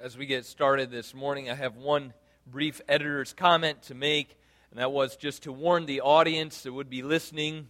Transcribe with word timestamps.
As 0.00 0.16
we 0.16 0.26
get 0.26 0.46
started 0.46 0.92
this 0.92 1.12
morning, 1.12 1.50
I 1.50 1.54
have 1.54 1.74
one 1.74 2.12
brief 2.46 2.80
editor's 2.88 3.32
comment 3.32 3.82
to 3.84 3.96
make, 3.96 4.38
and 4.70 4.78
that 4.78 4.92
was 4.92 5.16
just 5.16 5.42
to 5.42 5.52
warn 5.52 5.86
the 5.86 6.02
audience 6.02 6.62
that 6.62 6.72
would 6.72 6.88
be 6.88 7.02
listening. 7.02 7.68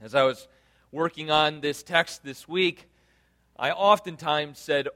As 0.00 0.16
I 0.16 0.24
was 0.24 0.48
working 0.90 1.30
on 1.30 1.60
this 1.60 1.84
text 1.84 2.24
this 2.24 2.48
week, 2.48 2.88
I 3.56 3.70
oftentimes 3.70 4.58
said 4.58 4.88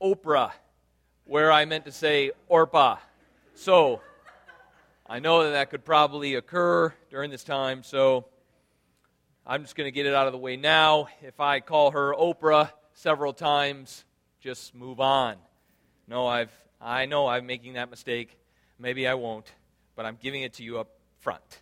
Oprah, 0.00 0.52
where 1.24 1.52
I 1.52 1.66
meant 1.66 1.84
to 1.84 1.92
say 1.92 2.30
Orpah. 2.46 2.96
So, 3.54 4.00
I 5.06 5.18
know 5.18 5.44
that 5.44 5.50
that 5.50 5.68
could 5.68 5.84
probably 5.84 6.34
occur 6.36 6.94
during 7.10 7.30
this 7.30 7.44
time, 7.44 7.82
so 7.82 8.24
I'm 9.46 9.64
just 9.64 9.76
going 9.76 9.86
to 9.86 9.92
get 9.92 10.06
it 10.06 10.14
out 10.14 10.26
of 10.26 10.32
the 10.32 10.38
way 10.38 10.56
now. 10.56 11.08
If 11.20 11.40
I 11.40 11.60
call 11.60 11.90
her 11.90 12.14
Oprah 12.14 12.70
several 12.94 13.34
times, 13.34 14.06
just 14.40 14.74
move 14.74 14.98
on. 14.98 15.36
No, 16.08 16.26
I've, 16.26 16.50
I 16.80 17.04
know 17.04 17.26
I'm 17.26 17.44
making 17.44 17.74
that 17.74 17.90
mistake. 17.90 18.38
Maybe 18.78 19.06
I 19.06 19.12
won't, 19.12 19.46
but 19.94 20.06
I'm 20.06 20.16
giving 20.20 20.40
it 20.40 20.54
to 20.54 20.62
you 20.62 20.78
up 20.78 20.88
front. 21.20 21.60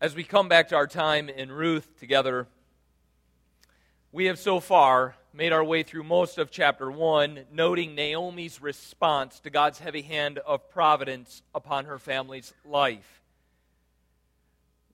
As 0.00 0.16
we 0.16 0.24
come 0.24 0.48
back 0.48 0.68
to 0.70 0.76
our 0.76 0.88
time 0.88 1.28
in 1.28 1.52
Ruth 1.52 2.00
together, 2.00 2.48
we 4.10 4.24
have 4.24 4.40
so 4.40 4.58
far 4.58 5.14
made 5.32 5.52
our 5.52 5.62
way 5.62 5.84
through 5.84 6.02
most 6.02 6.36
of 6.36 6.50
chapter 6.50 6.90
1, 6.90 7.44
noting 7.52 7.94
Naomi's 7.94 8.60
response 8.60 9.38
to 9.40 9.50
God's 9.50 9.78
heavy 9.78 10.02
hand 10.02 10.38
of 10.38 10.68
providence 10.68 11.42
upon 11.54 11.84
her 11.84 11.98
family's 11.98 12.52
life. 12.64 13.20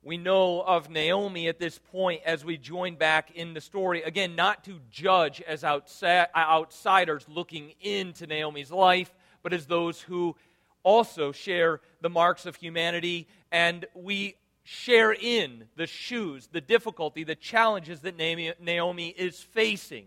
We 0.03 0.17
know 0.17 0.63
of 0.63 0.89
Naomi 0.89 1.49
at 1.49 1.59
this 1.59 1.79
point 1.79 2.23
as 2.25 2.43
we 2.43 2.57
join 2.57 2.95
back 2.95 3.33
in 3.33 3.53
the 3.53 3.61
story. 3.61 4.03
Again, 4.03 4.35
not 4.35 4.65
to 4.65 4.81
judge 4.91 5.43
as 5.43 5.63
outsiders 5.63 7.27
looking 7.29 7.75
into 7.83 8.27
Naomi's 8.27 8.73
life, 8.73 9.13
but 9.43 9.53
as 9.53 9.67
those 9.67 10.01
who 10.01 10.37
also 10.83 11.33
share 11.33 11.81
the 12.01 12.09
marks 12.09 12.47
of 12.47 12.57
humanity. 12.57 13.29
And 13.53 13.85
we 13.95 14.37
share 14.63 15.13
in 15.13 15.65
the 15.77 15.87
shoes, 15.87 16.49
the 16.51 16.63
difficulty, 16.63 17.23
the 17.23 17.35
challenges 17.35 18.01
that 18.01 18.17
Naomi 18.17 19.09
is 19.09 19.39
facing. 19.39 20.07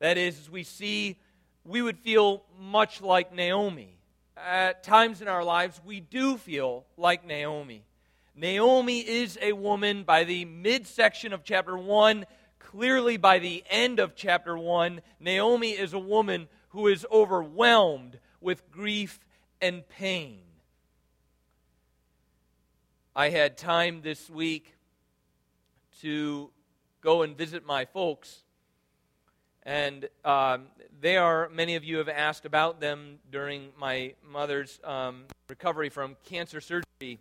That 0.00 0.18
is, 0.18 0.38
as 0.38 0.50
we 0.50 0.64
see, 0.64 1.16
we 1.64 1.80
would 1.80 1.98
feel 1.98 2.42
much 2.60 3.00
like 3.00 3.32
Naomi. 3.32 3.96
At 4.36 4.82
times 4.82 5.22
in 5.22 5.28
our 5.28 5.44
lives, 5.44 5.80
we 5.82 6.00
do 6.00 6.36
feel 6.36 6.84
like 6.98 7.24
Naomi. 7.26 7.84
Naomi 8.34 9.00
is 9.00 9.38
a 9.42 9.52
woman 9.52 10.04
by 10.04 10.24
the 10.24 10.44
midsection 10.46 11.32
of 11.32 11.44
chapter 11.44 11.76
1. 11.76 12.24
Clearly, 12.58 13.18
by 13.18 13.38
the 13.38 13.62
end 13.68 13.98
of 13.98 14.14
chapter 14.14 14.56
1, 14.56 15.02
Naomi 15.20 15.70
is 15.70 15.92
a 15.92 15.98
woman 15.98 16.48
who 16.70 16.86
is 16.86 17.04
overwhelmed 17.12 18.18
with 18.40 18.70
grief 18.70 19.20
and 19.60 19.86
pain. 19.86 20.40
I 23.14 23.28
had 23.28 23.58
time 23.58 24.00
this 24.00 24.30
week 24.30 24.74
to 26.00 26.50
go 27.02 27.20
and 27.20 27.36
visit 27.36 27.66
my 27.66 27.84
folks. 27.84 28.44
And 29.64 30.08
um, 30.24 30.68
they 31.00 31.18
are, 31.18 31.50
many 31.50 31.76
of 31.76 31.84
you 31.84 31.98
have 31.98 32.08
asked 32.08 32.46
about 32.46 32.80
them 32.80 33.18
during 33.30 33.68
my 33.78 34.14
mother's 34.26 34.80
um, 34.82 35.24
recovery 35.50 35.90
from 35.90 36.16
cancer 36.24 36.62
surgery 36.62 37.20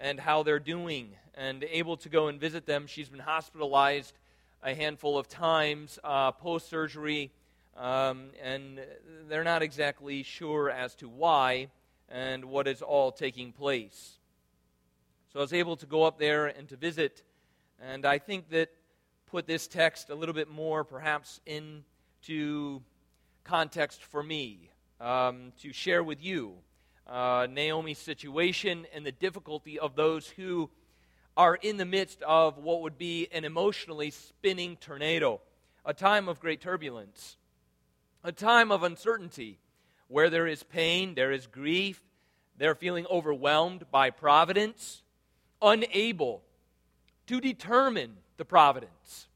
and 0.00 0.18
how 0.18 0.42
they're 0.42 0.58
doing 0.58 1.10
and 1.34 1.62
able 1.64 1.96
to 1.98 2.08
go 2.08 2.28
and 2.28 2.40
visit 2.40 2.66
them. 2.66 2.86
She's 2.86 3.08
been 3.08 3.20
hospitalized 3.20 4.14
a 4.62 4.74
handful 4.74 5.18
of 5.18 5.28
times 5.28 5.98
uh, 6.02 6.32
post 6.32 6.68
surgery, 6.68 7.30
um, 7.76 8.30
and 8.42 8.80
they're 9.28 9.44
not 9.44 9.62
exactly 9.62 10.22
sure 10.22 10.70
as 10.70 10.94
to 10.96 11.08
why 11.08 11.68
and 12.08 12.46
what 12.46 12.66
is 12.66 12.82
all 12.82 13.12
taking 13.12 13.52
place. 13.52 14.18
So 15.32 15.38
I 15.38 15.42
was 15.42 15.52
able 15.52 15.76
to 15.76 15.86
go 15.86 16.02
up 16.02 16.18
there 16.18 16.46
and 16.46 16.68
to 16.70 16.76
visit, 16.76 17.22
and 17.80 18.04
I 18.04 18.18
think 18.18 18.50
that 18.50 18.70
put 19.30 19.46
this 19.46 19.68
text 19.68 20.10
a 20.10 20.14
little 20.14 20.34
bit 20.34 20.50
more 20.50 20.82
perhaps 20.82 21.40
into 21.46 22.82
context 23.44 24.02
for 24.02 24.22
me 24.22 24.70
um, 25.00 25.52
to 25.60 25.72
share 25.72 26.02
with 26.02 26.22
you 26.22 26.54
uh, 27.10 27.48
Naomi's 27.50 27.98
situation 27.98 28.86
and 28.94 29.04
the 29.04 29.12
difficulty 29.12 29.78
of 29.78 29.96
those 29.96 30.28
who 30.28 30.70
are 31.36 31.56
in 31.56 31.76
the 31.76 31.84
midst 31.84 32.22
of 32.22 32.58
what 32.58 32.82
would 32.82 32.96
be 32.98 33.28
an 33.32 33.44
emotionally 33.44 34.10
spinning 34.10 34.76
tornado, 34.76 35.40
a 35.84 35.92
time 35.92 36.28
of 36.28 36.40
great 36.40 36.60
turbulence, 36.60 37.36
a 38.22 38.30
time 38.30 38.70
of 38.70 38.82
uncertainty 38.82 39.58
where 40.08 40.30
there 40.30 40.46
is 40.46 40.62
pain, 40.62 41.14
there 41.14 41.32
is 41.32 41.46
grief, 41.46 42.00
they're 42.56 42.74
feeling 42.74 43.06
overwhelmed 43.10 43.84
by 43.90 44.10
providence, 44.10 45.02
unable 45.62 46.42
to 47.26 47.40
determine 47.40 48.16
the 48.36 48.44
providence, 48.44 49.26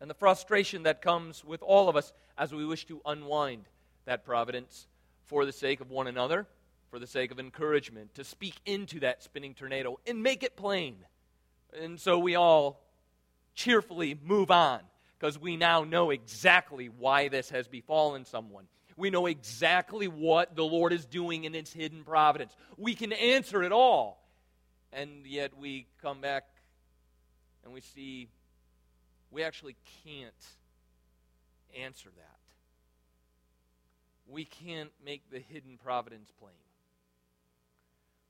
and 0.00 0.08
the 0.08 0.14
frustration 0.14 0.84
that 0.84 1.02
comes 1.02 1.44
with 1.44 1.62
all 1.62 1.88
of 1.88 1.96
us 1.96 2.12
as 2.38 2.52
we 2.52 2.64
wish 2.64 2.86
to 2.86 3.00
unwind 3.04 3.64
that 4.04 4.24
providence 4.24 4.86
for 5.26 5.44
the 5.44 5.52
sake 5.52 5.80
of 5.80 5.90
one 5.90 6.06
another 6.06 6.46
for 6.92 6.98
the 6.98 7.06
sake 7.06 7.30
of 7.30 7.40
encouragement, 7.40 8.14
to 8.14 8.22
speak 8.22 8.54
into 8.66 9.00
that 9.00 9.22
spinning 9.22 9.54
tornado 9.54 9.98
and 10.06 10.22
make 10.22 10.42
it 10.42 10.56
plain. 10.56 10.94
And 11.80 11.98
so 11.98 12.18
we 12.18 12.34
all 12.34 12.84
cheerfully 13.54 14.14
move 14.22 14.50
on 14.50 14.80
because 15.18 15.38
we 15.38 15.56
now 15.56 15.84
know 15.84 16.10
exactly 16.10 16.90
why 16.90 17.28
this 17.28 17.48
has 17.48 17.66
befallen 17.66 18.26
someone. 18.26 18.66
We 18.98 19.08
know 19.08 19.24
exactly 19.24 20.06
what 20.06 20.54
the 20.54 20.64
Lord 20.64 20.92
is 20.92 21.06
doing 21.06 21.44
in 21.44 21.54
His 21.54 21.72
hidden 21.72 22.04
providence. 22.04 22.54
We 22.76 22.94
can 22.94 23.14
answer 23.14 23.62
it 23.62 23.72
all. 23.72 24.22
And 24.92 25.26
yet 25.26 25.56
we 25.56 25.86
come 26.02 26.20
back 26.20 26.44
and 27.64 27.72
we 27.72 27.80
see 27.80 28.28
we 29.30 29.42
actually 29.42 29.76
can't 30.04 30.34
answer 31.80 32.10
that. 32.14 32.38
We 34.28 34.44
can't 34.44 34.90
make 35.02 35.30
the 35.30 35.38
hidden 35.38 35.78
providence 35.82 36.30
plain. 36.38 36.52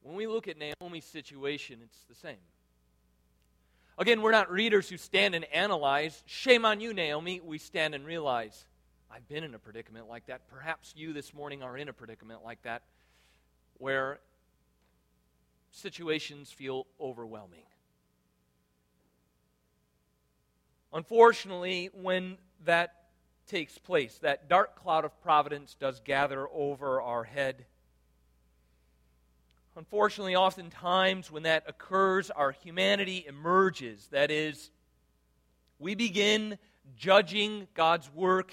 When 0.03 0.17
we 0.17 0.27
look 0.27 0.49
at 0.49 0.57
Naomi's 0.59 1.05
situation, 1.05 1.79
it's 1.83 2.05
the 2.09 2.15
same. 2.15 2.37
Again, 3.99 4.23
we're 4.23 4.33
not 4.33 4.51
readers 4.51 4.89
who 4.89 4.97
stand 4.97 5.35
and 5.35 5.45
analyze. 5.47 6.23
Shame 6.27 6.65
on 6.65 6.81
you, 6.81 6.93
Naomi. 6.93 7.41
We 7.41 7.59
stand 7.59 7.95
and 7.95 8.05
realize, 8.05 8.65
I've 9.11 9.29
been 9.29 9.45
in 9.45 9.55
a 9.55 9.59
predicament 9.59 10.09
like 10.09 10.27
that. 10.27 10.49
Perhaps 10.49 10.95
you 10.97 11.13
this 11.13 11.33
morning 11.33 11.63
are 11.63 11.77
in 11.77 11.89
a 11.89 11.93
predicament 11.93 12.41
like 12.43 12.63
that 12.63 12.83
where 13.79 14.19
situations 15.71 16.51
feel 16.51 16.87
overwhelming. 17.01 17.65
Unfortunately, 20.93 21.91
when 21.93 22.39
that 22.65 22.95
takes 23.47 23.79
place, 23.79 24.19
that 24.23 24.49
dark 24.49 24.77
cloud 24.77 25.05
of 25.05 25.23
providence 25.23 25.75
does 25.79 26.01
gather 26.01 26.47
over 26.53 27.01
our 27.01 27.25
head 27.25 27.67
Unfortunately, 29.75 30.37
oftentimes 30.37 31.31
when 31.31 31.45
that 31.45 31.65
occurs, 31.67 32.31
our 32.31 32.53
humanity 32.53 33.25
emerges. 33.27 34.07
That 34.11 34.31
is, 34.31 34.71
we 35.79 35.95
begin 35.95 36.59
judging 36.95 37.69
God's 37.75 38.13
work 38.13 38.53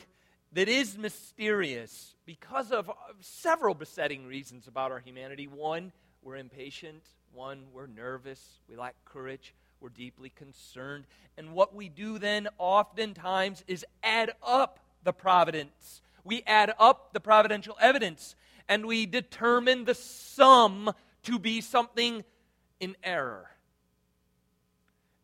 that 0.54 0.70
is 0.70 0.98
mysterious 0.98 2.16
because 2.26 2.72
of 2.72 2.90
several 3.20 3.76
besetting 3.76 4.26
reasons 4.26 4.68
about 4.68 4.92
our 4.92 5.00
humanity. 5.00 5.46
One, 5.46 5.92
we're 6.22 6.38
impatient. 6.38 7.04
One, 7.34 7.66
we're 7.74 7.88
nervous. 7.88 8.60
We 8.70 8.78
lack 8.78 8.96
courage. 9.04 9.54
We're 9.82 9.90
deeply 9.90 10.30
concerned. 10.30 11.06
And 11.38 11.54
what 11.54 11.76
we 11.76 11.90
do 11.90 12.18
then 12.18 12.48
oftentimes 12.58 13.64
is 13.68 13.86
add 14.04 14.32
up 14.42 14.80
the 15.04 15.14
providence. 15.14 16.02
We 16.24 16.44
add 16.48 16.74
up 16.80 17.14
the 17.14 17.20
providential 17.20 17.78
evidence 17.82 18.36
and 18.70 18.86
we 18.86 19.06
determine 19.06 19.86
the 19.86 19.96
sum 19.96 20.94
to 21.24 21.40
be 21.40 21.62
something 21.62 22.24
in 22.80 22.96
error. 23.04 23.50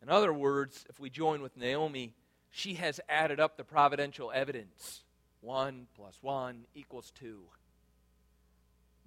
In 0.02 0.08
other 0.08 0.32
words, 0.32 0.84
if 0.88 1.00
we 1.00 1.10
join 1.10 1.42
with 1.42 1.56
Naomi, 1.56 2.14
she 2.50 2.74
has 2.74 3.00
added 3.08 3.40
up 3.40 3.56
the 3.56 3.64
providential 3.64 4.30
evidence. 4.32 5.02
One 5.40 5.86
plus 5.96 6.18
one 6.20 6.64
equals 6.74 7.12
two. 7.18 7.42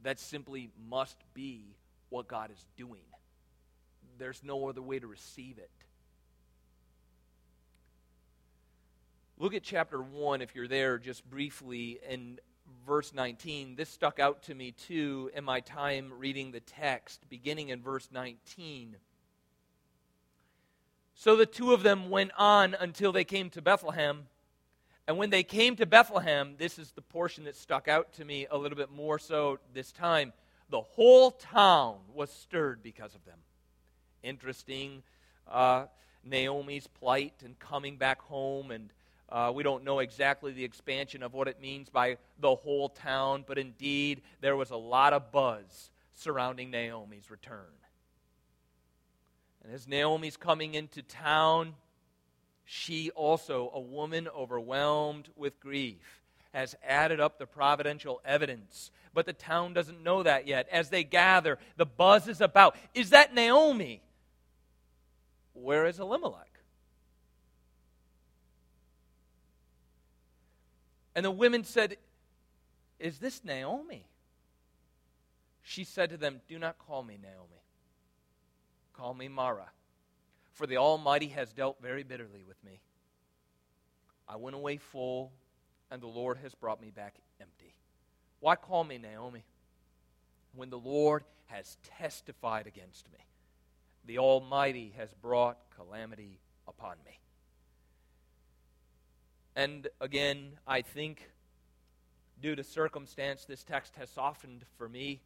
That 0.03 0.19
simply 0.19 0.71
must 0.89 1.18
be 1.33 1.75
what 2.09 2.27
God 2.27 2.51
is 2.51 2.65
doing. 2.77 3.01
There's 4.18 4.44
no 4.44 4.68
other 4.68 4.81
way 4.81 5.00
to 5.00 5.07
receive 5.07 5.57
it. 5.57 5.71
Look 9.38 9.53
at 9.53 9.63
chapter 9.63 10.01
1 10.01 10.41
if 10.41 10.53
you're 10.53 10.68
there 10.68 10.97
just 10.97 11.27
briefly 11.30 12.00
and 12.07 12.41
verse 12.86 13.13
19. 13.13 13.75
This 13.75 13.89
stuck 13.89 14.19
out 14.19 14.44
to 14.44 14.56
me 14.56 14.71
too 14.71 15.31
in 15.36 15.44
my 15.44 15.60
time 15.60 16.12
reading 16.18 16.51
the 16.51 16.60
text, 16.60 17.21
beginning 17.30 17.69
in 17.69 17.81
verse 17.81 18.10
19. 18.12 18.95
So 21.16 21.36
the 21.36 21.45
two 21.45 21.74
of 21.74 21.83
them 21.83 22.10
went 22.10 22.31
on 22.38 22.75
until 22.80 23.12
they 23.12 23.25
came 23.25 23.50
to 23.51 23.62
Bethlehem. 23.62 24.27
And 25.07 25.18
when 25.18 25.31
they 25.31 25.44
came 25.44 25.75
to 25.75 25.86
Bethlehem, 25.86 26.56
this 26.57 26.80
is 26.80 26.92
the 26.92 27.01
portion 27.01 27.44
that 27.45 27.56
stuck 27.56 27.88
out 27.88 28.13
to 28.13 28.25
me 28.25 28.48
a 28.50 28.57
little 28.57 28.77
bit 28.77 28.92
more 28.92 29.19
so 29.19 29.60
this 29.74 29.92
time. 29.92 30.33
The 30.69 30.81
whole 30.81 31.31
town 31.31 31.95
was 32.13 32.30
stirred 32.31 32.83
because 32.83 33.15
of 33.15 33.25
them. 33.25 33.39
Interesting, 34.24 35.04
uh, 35.48 35.86
Naomi's 36.24 36.88
plight 36.88 37.33
and 37.44 37.57
coming 37.60 37.98
back 37.98 38.22
home, 38.22 38.72
and 38.72 38.89
uh, 39.31 39.52
we 39.54 39.64
don't 39.64 39.84
know 39.84 40.00
exactly 40.00 40.52
the 40.52 40.64
expansion 40.64 41.22
of 41.22 41.34
what 41.34 41.48
it 41.48 41.62
means 41.62 41.90
by 41.90 42.18
the 42.40 42.56
whole 42.56 42.90
town, 42.90 43.44
but 43.48 43.58
indeed, 43.58 44.22
there 44.42 44.56
was 44.56 44.72
a 44.72 44.78
lot 44.78 45.14
of 45.14 45.31
buzz 45.31 45.92
surrounding 46.16 46.72
Naomi's 46.72 47.30
return. 47.30 47.66
And 49.64 49.74
as 49.74 49.88
Naomi's 49.88 50.38
coming 50.38 50.74
into 50.74 51.02
town, 51.04 51.76
she 52.66 53.12
also, 53.12 53.72
a 53.74 53.80
woman 53.80 54.28
overwhelmed 54.28 55.30
with 55.36 55.60
grief, 55.60 56.22
has 56.54 56.75
added 56.84 57.20
up 57.20 57.38
the 57.38 57.46
providential 57.46 58.22
evidence. 58.25 58.90
But 59.14 59.25
the 59.25 59.34
town 59.34 59.74
doesn't 59.74 60.04
know 60.04 60.24
that 60.24 60.48
yet. 60.48 60.68
As 60.72 60.90
they 60.90 61.04
gather, 61.04 61.60
the 61.78 61.86
buzz 61.86 62.28
is 62.28 62.42
about 62.42 62.75
is 62.94 63.12
that 63.12 63.34
Naomi? 63.34 64.02
Where 65.54 65.86
is 65.86 66.00
Elimelech? 66.00 66.49
And 71.19 71.25
the 71.25 71.31
women 71.31 71.66
said, 71.66 71.98
Is 72.98 73.19
this 73.19 73.44
Naomi? 73.44 74.06
She 75.62 75.83
said 75.83 76.12
to 76.12 76.18
them, 76.18 76.39
Do 76.48 76.57
not 76.57 76.77
call 76.80 77.04
me 77.04 77.18
Naomi. 77.21 77.62
Call 78.94 79.13
me 79.13 79.27
Mara 79.27 79.68
for 80.60 80.68
the 80.68 80.75
Almighty 80.75 81.27
has 81.27 81.54
dealt 81.54 81.81
very 81.81 82.04
bitterly 82.04 82.44
with 82.45 82.62
me. 82.66 82.81
I 84.27 84.36
went 84.36 84.57
away 84.57 84.75
full, 84.75 85.31
and 85.89 86.01
the 86.01 86.07
Lord 86.07 86.38
has 86.44 86.54
brought 86.54 86.81
me 86.81 86.92
back 86.92 87.16
empty. 87.39 87.74
Why 88.42 88.57
call 88.57 88.83
me 88.83 88.98
Naomi 88.98 89.45
when 90.54 90.69
the 90.69 90.77
Lord 90.77 91.24
has 91.45 91.77
testified 91.98 92.68
against 92.68 93.10
me? 93.13 93.19
The 94.04 94.19
Almighty 94.19 94.94
has 94.98 95.13
brought 95.13 95.57
calamity 95.77 96.42
upon 96.68 96.98
me. 97.06 97.18
And 99.60 99.90
again, 100.00 100.54
I 100.66 100.82
think 100.84 101.30
due 102.42 102.56
to 102.56 102.64
circumstance, 102.64 103.44
this 103.44 103.62
text 103.62 103.94
has 103.98 104.10
softened 104.10 104.64
for 104.78 104.88
me 104.88 105.20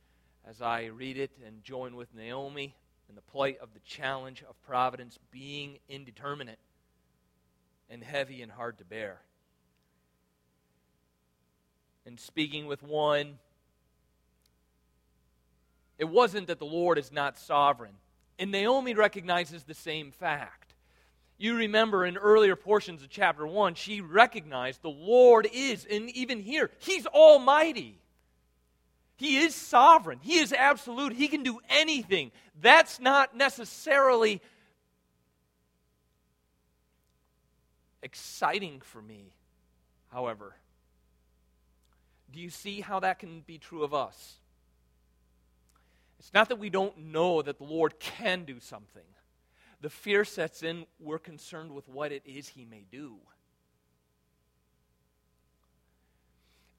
as 0.43 0.59
I 0.59 0.85
read 0.85 1.19
it 1.19 1.29
and 1.45 1.63
join 1.63 1.95
with 1.95 2.15
Naomi 2.15 2.75
in 3.07 3.13
the 3.13 3.21
plight 3.21 3.59
of 3.61 3.75
the 3.75 3.79
challenge 3.81 4.43
of 4.49 4.59
providence 4.63 5.19
being 5.29 5.77
indeterminate 5.87 6.57
and 7.91 8.03
heavy 8.03 8.41
and 8.41 8.51
hard 8.51 8.79
to 8.79 8.85
bear. 8.85 9.19
And 12.03 12.19
speaking 12.19 12.65
with 12.65 12.81
one, 12.81 13.37
it 15.99 16.09
wasn't 16.09 16.47
that 16.47 16.57
the 16.57 16.65
Lord 16.65 16.97
is 16.97 17.11
not 17.11 17.37
sovereign. 17.37 17.97
And 18.39 18.51
Naomi 18.51 18.95
recognizes 18.95 19.65
the 19.65 19.75
same 19.75 20.09
fact. 20.09 20.72
You 21.37 21.55
remember 21.55 22.05
in 22.05 22.15
earlier 22.15 22.55
portions 22.55 23.01
of 23.01 23.09
chapter 23.09 23.45
1, 23.45 23.75
she 23.75 24.01
recognized 24.01 24.81
the 24.81 24.89
Lord 24.89 25.47
is, 25.51 25.85
and 25.89 26.09
even 26.11 26.39
here, 26.39 26.71
He's 26.79 27.05
almighty. 27.07 27.99
He 29.15 29.37
is 29.37 29.53
sovereign. 29.55 30.19
He 30.21 30.39
is 30.39 30.51
absolute. 30.51 31.13
He 31.13 31.27
can 31.27 31.43
do 31.43 31.59
anything. 31.69 32.31
That's 32.61 32.99
not 32.99 33.35
necessarily 33.35 34.41
exciting 38.01 38.81
for 38.81 39.01
me, 39.01 39.33
however. 40.11 40.55
Do 42.31 42.39
you 42.39 42.49
see 42.49 42.81
how 42.81 42.99
that 43.01 43.19
can 43.19 43.41
be 43.41 43.57
true 43.57 43.83
of 43.83 43.93
us? 43.93 44.39
It's 46.19 46.33
not 46.33 46.49
that 46.49 46.57
we 46.57 46.69
don't 46.69 46.97
know 46.97 47.41
that 47.41 47.57
the 47.57 47.63
Lord 47.63 47.99
can 47.99 48.45
do 48.45 48.59
something. 48.59 49.03
The 49.83 49.89
fear 49.89 50.23
sets 50.23 50.63
in, 50.63 50.85
we're 50.97 51.19
concerned 51.19 51.73
with 51.73 51.89
what 51.89 52.13
it 52.13 52.21
is 52.25 52.47
He 52.47 52.63
may 52.63 52.85
do. 52.89 53.17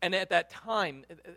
And 0.00 0.14
at 0.14 0.30
that 0.30 0.48
time, 0.48 1.04
uh, 1.10 1.14
uh, 1.28 1.32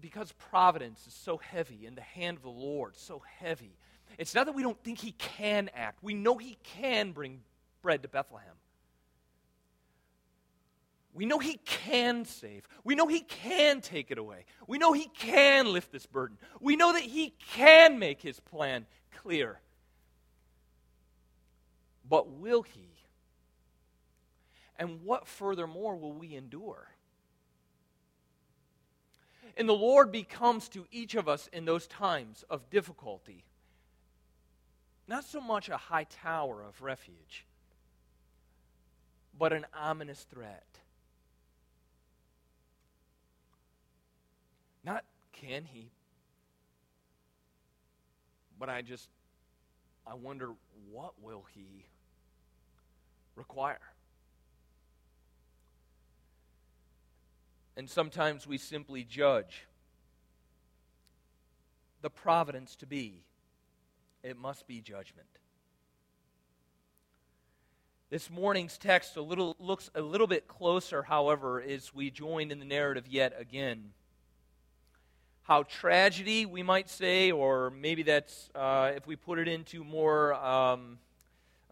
because 0.00 0.30
providence 0.30 1.04
is 1.08 1.14
so 1.14 1.38
heavy 1.38 1.86
in 1.86 1.96
the 1.96 2.02
hand 2.02 2.36
of 2.36 2.44
the 2.44 2.50
Lord, 2.50 2.96
so 2.96 3.20
heavy, 3.40 3.76
it's 4.16 4.32
not 4.32 4.46
that 4.46 4.54
we 4.54 4.62
don't 4.62 4.80
think 4.84 5.00
He 5.00 5.10
can 5.10 5.70
act. 5.74 6.04
We 6.04 6.14
know 6.14 6.38
He 6.38 6.56
can 6.62 7.10
bring 7.10 7.40
bread 7.82 8.02
to 8.02 8.08
Bethlehem. 8.08 8.54
We 11.12 11.26
know 11.26 11.40
He 11.40 11.58
can 11.64 12.26
save. 12.26 12.68
We 12.84 12.94
know 12.94 13.08
He 13.08 13.22
can 13.22 13.80
take 13.80 14.12
it 14.12 14.18
away. 14.18 14.44
We 14.68 14.78
know 14.78 14.92
He 14.92 15.06
can 15.06 15.72
lift 15.72 15.90
this 15.90 16.06
burden. 16.06 16.38
We 16.60 16.76
know 16.76 16.92
that 16.92 17.02
He 17.02 17.34
can 17.54 17.98
make 17.98 18.22
His 18.22 18.38
plan 18.38 18.86
clear. 19.16 19.58
But 22.08 22.30
will 22.30 22.62
He? 22.62 22.88
And 24.76 25.02
what 25.02 25.26
furthermore 25.26 25.96
will 25.96 26.12
we 26.12 26.34
endure? 26.34 26.88
And 29.56 29.68
the 29.68 29.74
Lord 29.74 30.12
becomes 30.12 30.68
to 30.70 30.86
each 30.90 31.14
of 31.14 31.28
us 31.28 31.48
in 31.52 31.64
those 31.64 31.86
times 31.86 32.44
of 32.48 32.70
difficulty 32.70 33.44
not 35.08 35.24
so 35.24 35.40
much 35.40 35.70
a 35.70 35.76
high 35.76 36.04
tower 36.04 36.62
of 36.62 36.82
refuge, 36.82 37.46
but 39.36 39.54
an 39.54 39.64
ominous 39.74 40.26
threat. 40.30 40.66
Not 44.84 45.04
can 45.32 45.64
he, 45.64 45.90
but 48.58 48.68
I 48.68 48.82
just, 48.82 49.08
I 50.06 50.14
wonder 50.14 50.50
what 50.90 51.14
will 51.22 51.44
he 51.54 51.86
require? 53.38 53.78
And 57.76 57.88
sometimes 57.88 58.46
we 58.46 58.58
simply 58.58 59.04
judge 59.04 59.64
the 62.02 62.10
providence 62.10 62.74
to 62.76 62.86
be. 62.86 63.22
It 64.22 64.36
must 64.36 64.66
be 64.66 64.80
judgment. 64.80 65.28
This 68.10 68.30
morning's 68.30 68.78
text 68.78 69.16
a 69.16 69.22
little, 69.22 69.54
looks 69.60 69.90
a 69.94 70.00
little 70.00 70.26
bit 70.26 70.48
closer, 70.48 71.02
however, 71.02 71.60
as 71.60 71.94
we 71.94 72.10
join 72.10 72.50
in 72.50 72.58
the 72.58 72.64
narrative 72.64 73.06
yet 73.06 73.34
again. 73.38 73.92
How 75.42 75.62
tragedy, 75.62 76.46
we 76.46 76.62
might 76.62 76.88
say, 76.88 77.30
or 77.30 77.70
maybe 77.70 78.02
that's, 78.02 78.50
uh, 78.54 78.92
if 78.96 79.06
we 79.06 79.14
put 79.14 79.38
it 79.38 79.46
into 79.46 79.84
more 79.84 80.34
um, 80.34 80.98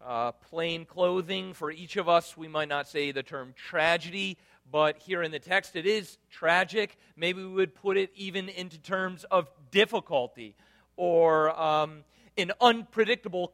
uh, 0.07 0.31
plain 0.31 0.85
clothing 0.85 1.53
for 1.53 1.69
each 1.69 1.97
of 1.97 2.07
us, 2.07 2.37
we 2.37 2.47
might 2.47 2.69
not 2.69 2.87
say 2.87 3.11
the 3.11 3.23
term 3.23 3.53
tragedy, 3.55 4.37
but 4.71 4.97
here 4.97 5.21
in 5.21 5.31
the 5.31 5.39
text 5.39 5.75
it 5.75 5.85
is 5.85 6.17
tragic. 6.31 6.97
Maybe 7.17 7.43
we 7.43 7.49
would 7.49 7.75
put 7.75 7.97
it 7.97 8.11
even 8.15 8.47
into 8.47 8.77
terms 8.77 9.25
of 9.25 9.49
difficulty 9.69 10.55
or 10.95 11.49
um, 11.59 12.05
an 12.37 12.53
unpredictable 12.61 13.51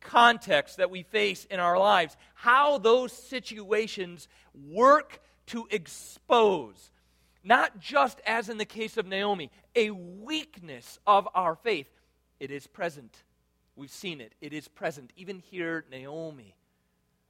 context 0.00 0.78
that 0.78 0.90
we 0.90 1.02
face 1.02 1.44
in 1.50 1.60
our 1.60 1.78
lives. 1.78 2.16
How 2.34 2.78
those 2.78 3.12
situations 3.12 4.26
work 4.70 5.20
to 5.48 5.68
expose, 5.70 6.90
not 7.44 7.78
just 7.78 8.22
as 8.26 8.48
in 8.48 8.56
the 8.56 8.64
case 8.64 8.96
of 8.96 9.06
Naomi, 9.06 9.50
a 9.76 9.90
weakness 9.90 10.98
of 11.06 11.28
our 11.34 11.56
faith. 11.56 11.88
It 12.40 12.50
is 12.50 12.66
present. 12.66 13.14
We've 13.78 13.88
seen 13.92 14.20
it. 14.20 14.32
It 14.40 14.52
is 14.52 14.66
present. 14.66 15.12
Even 15.16 15.38
here, 15.38 15.84
Naomi 15.88 16.56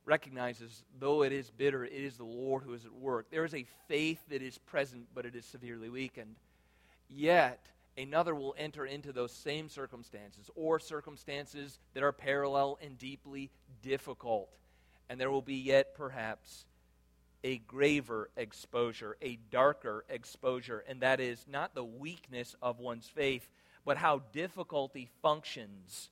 recognizes, 0.06 0.82
though 0.98 1.22
it 1.22 1.30
is 1.30 1.50
bitter, 1.50 1.84
it 1.84 1.92
is 1.92 2.16
the 2.16 2.24
Lord 2.24 2.62
who 2.62 2.72
is 2.72 2.86
at 2.86 2.92
work. 2.94 3.26
There 3.30 3.44
is 3.44 3.54
a 3.54 3.66
faith 3.86 4.18
that 4.30 4.40
is 4.40 4.56
present, 4.56 5.08
but 5.14 5.26
it 5.26 5.36
is 5.36 5.44
severely 5.44 5.90
weakened. 5.90 6.36
Yet, 7.10 7.60
another 7.98 8.34
will 8.34 8.54
enter 8.56 8.86
into 8.86 9.12
those 9.12 9.30
same 9.30 9.68
circumstances 9.68 10.48
or 10.54 10.80
circumstances 10.80 11.78
that 11.92 12.02
are 12.02 12.12
parallel 12.12 12.78
and 12.82 12.96
deeply 12.96 13.50
difficult. 13.82 14.48
And 15.10 15.20
there 15.20 15.30
will 15.30 15.42
be 15.42 15.56
yet 15.56 15.94
perhaps 15.94 16.64
a 17.44 17.58
graver 17.58 18.30
exposure, 18.38 19.18
a 19.20 19.38
darker 19.50 20.06
exposure, 20.08 20.82
and 20.88 21.02
that 21.02 21.20
is 21.20 21.44
not 21.46 21.74
the 21.74 21.84
weakness 21.84 22.56
of 22.62 22.78
one's 22.78 23.06
faith, 23.06 23.50
but 23.84 23.98
how 23.98 24.22
difficulty 24.32 25.10
functions 25.20 26.08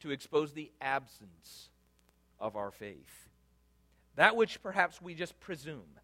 to 0.00 0.10
expose 0.10 0.52
the 0.52 0.70
absence 0.80 1.68
of 2.38 2.56
our 2.56 2.70
faith. 2.70 3.28
That 4.16 4.36
which 4.36 4.62
perhaps 4.62 5.00
we 5.00 5.14
just 5.14 5.38
presume, 5.40 5.98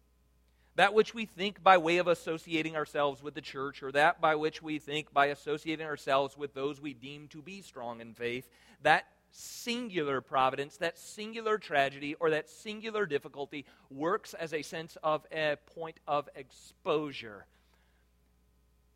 that 0.75 0.93
which 0.93 1.13
we 1.13 1.25
think 1.25 1.63
by 1.63 1.77
way 1.77 1.97
of 1.97 2.07
associating 2.07 2.75
ourselves 2.75 3.21
with 3.21 3.33
the 3.33 3.41
church, 3.41 3.83
or 3.83 3.91
that 3.91 4.21
by 4.21 4.35
which 4.35 4.61
we 4.61 4.79
think 4.79 5.13
by 5.13 5.27
associating 5.27 5.85
ourselves 5.85 6.37
with 6.37 6.53
those 6.53 6.79
we 6.79 6.93
deem 6.93 7.27
to 7.29 7.41
be 7.41 7.61
strong 7.61 7.99
in 7.99 8.13
faith, 8.13 8.49
that 8.83 9.07
singular 9.31 10.21
providence, 10.21 10.77
that 10.77 10.97
singular 10.97 11.57
tragedy, 11.57 12.15
or 12.19 12.29
that 12.29 12.49
singular 12.49 13.05
difficulty 13.05 13.65
works 13.89 14.33
as 14.33 14.53
a 14.53 14.61
sense 14.61 14.97
of 15.03 15.25
a 15.31 15.57
point 15.75 15.99
of 16.07 16.29
exposure 16.35 17.45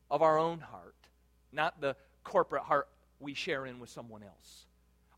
of 0.09 0.21
our 0.21 0.37
own 0.37 0.59
heart, 0.59 0.95
not 1.51 1.79
the 1.81 1.95
corporate 2.23 2.63
heart 2.63 2.87
we 3.19 3.33
share 3.33 3.65
in 3.65 3.79
with 3.79 3.89
someone 3.89 4.23
else, 4.23 4.65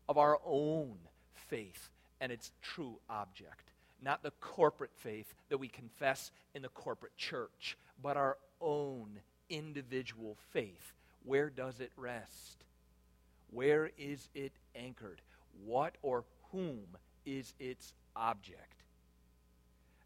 of 0.08 0.18
our 0.18 0.38
own 0.44 0.96
faith 1.34 1.90
and 2.20 2.32
its 2.32 2.52
true 2.62 2.96
object. 3.08 3.70
Not 4.02 4.22
the 4.22 4.32
corporate 4.40 4.94
faith 4.96 5.34
that 5.48 5.58
we 5.58 5.68
confess 5.68 6.30
in 6.54 6.62
the 6.62 6.68
corporate 6.68 7.16
church, 7.16 7.76
but 8.02 8.16
our 8.16 8.36
own 8.60 9.20
individual 9.48 10.36
faith. 10.52 10.92
Where 11.24 11.48
does 11.48 11.80
it 11.80 11.92
rest? 11.96 12.64
Where 13.50 13.90
is 13.96 14.28
it 14.34 14.52
anchored? 14.74 15.22
What 15.64 15.94
or 16.02 16.24
whom 16.52 16.84
is 17.24 17.54
its 17.58 17.94
object? 18.16 18.82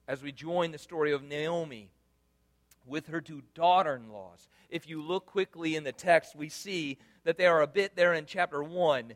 As 0.06 0.22
we 0.22 0.32
join 0.32 0.70
the 0.70 0.78
story 0.78 1.12
of 1.12 1.22
Naomi 1.22 1.90
with 2.86 3.08
her 3.08 3.20
two 3.20 3.42
daughter 3.54 3.96
in 3.96 4.10
laws, 4.10 4.48
if 4.70 4.88
you 4.88 5.02
look 5.02 5.26
quickly 5.26 5.76
in 5.76 5.84
the 5.84 5.92
text, 5.92 6.36
we 6.36 6.48
see 6.48 6.98
that 7.24 7.36
they 7.36 7.46
are 7.46 7.62
a 7.62 7.66
bit 7.66 7.96
there 7.96 8.14
in 8.14 8.26
chapter 8.26 8.62
1. 8.62 9.12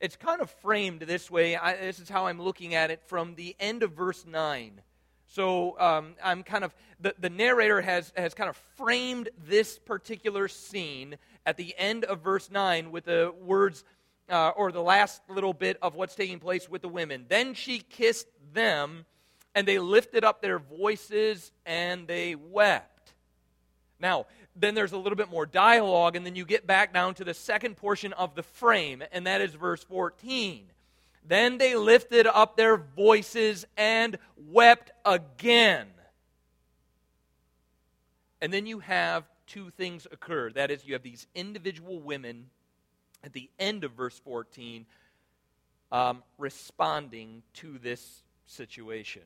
It's 0.00 0.16
kind 0.16 0.40
of 0.40 0.50
framed 0.62 1.02
this 1.02 1.30
way. 1.30 1.56
I, 1.56 1.74
this 1.76 1.98
is 1.98 2.08
how 2.08 2.26
I'm 2.26 2.40
looking 2.40 2.74
at 2.74 2.90
it 2.90 3.02
from 3.06 3.34
the 3.34 3.56
end 3.58 3.82
of 3.82 3.92
verse 3.92 4.24
9. 4.24 4.80
So 5.26 5.78
um, 5.78 6.14
I'm 6.22 6.42
kind 6.42 6.64
of, 6.64 6.74
the, 7.00 7.14
the 7.18 7.28
narrator 7.28 7.80
has, 7.80 8.12
has 8.16 8.32
kind 8.32 8.48
of 8.48 8.56
framed 8.76 9.28
this 9.46 9.78
particular 9.78 10.46
scene 10.48 11.16
at 11.44 11.56
the 11.56 11.74
end 11.76 12.04
of 12.04 12.20
verse 12.20 12.50
9 12.50 12.92
with 12.92 13.06
the 13.06 13.34
words, 13.40 13.84
uh, 14.30 14.50
or 14.50 14.70
the 14.70 14.82
last 14.82 15.20
little 15.28 15.52
bit 15.52 15.78
of 15.82 15.96
what's 15.96 16.14
taking 16.14 16.38
place 16.38 16.68
with 16.68 16.82
the 16.82 16.88
women. 16.88 17.26
Then 17.28 17.54
she 17.54 17.80
kissed 17.80 18.28
them, 18.52 19.04
and 19.54 19.66
they 19.66 19.80
lifted 19.80 20.24
up 20.24 20.40
their 20.40 20.60
voices 20.60 21.50
and 21.66 22.06
they 22.06 22.36
wept. 22.36 23.14
Now, 24.00 24.26
then 24.60 24.74
there's 24.74 24.92
a 24.92 24.98
little 24.98 25.16
bit 25.16 25.30
more 25.30 25.46
dialogue, 25.46 26.16
and 26.16 26.26
then 26.26 26.34
you 26.34 26.44
get 26.44 26.66
back 26.66 26.92
down 26.92 27.14
to 27.14 27.24
the 27.24 27.34
second 27.34 27.76
portion 27.76 28.12
of 28.14 28.34
the 28.34 28.42
frame, 28.42 29.02
and 29.12 29.26
that 29.26 29.40
is 29.40 29.54
verse 29.54 29.82
14. 29.84 30.64
Then 31.26 31.58
they 31.58 31.74
lifted 31.74 32.26
up 32.26 32.56
their 32.56 32.76
voices 32.76 33.66
and 33.76 34.18
wept 34.36 34.90
again. 35.04 35.88
And 38.40 38.52
then 38.52 38.66
you 38.66 38.78
have 38.80 39.24
two 39.46 39.70
things 39.70 40.06
occur. 40.10 40.50
That 40.52 40.70
is, 40.70 40.86
you 40.86 40.94
have 40.94 41.02
these 41.02 41.26
individual 41.34 42.00
women 42.00 42.46
at 43.24 43.32
the 43.32 43.50
end 43.58 43.84
of 43.84 43.92
verse 43.92 44.18
14 44.20 44.86
um, 45.90 46.22
responding 46.38 47.42
to 47.54 47.78
this 47.78 48.22
situation. 48.46 49.22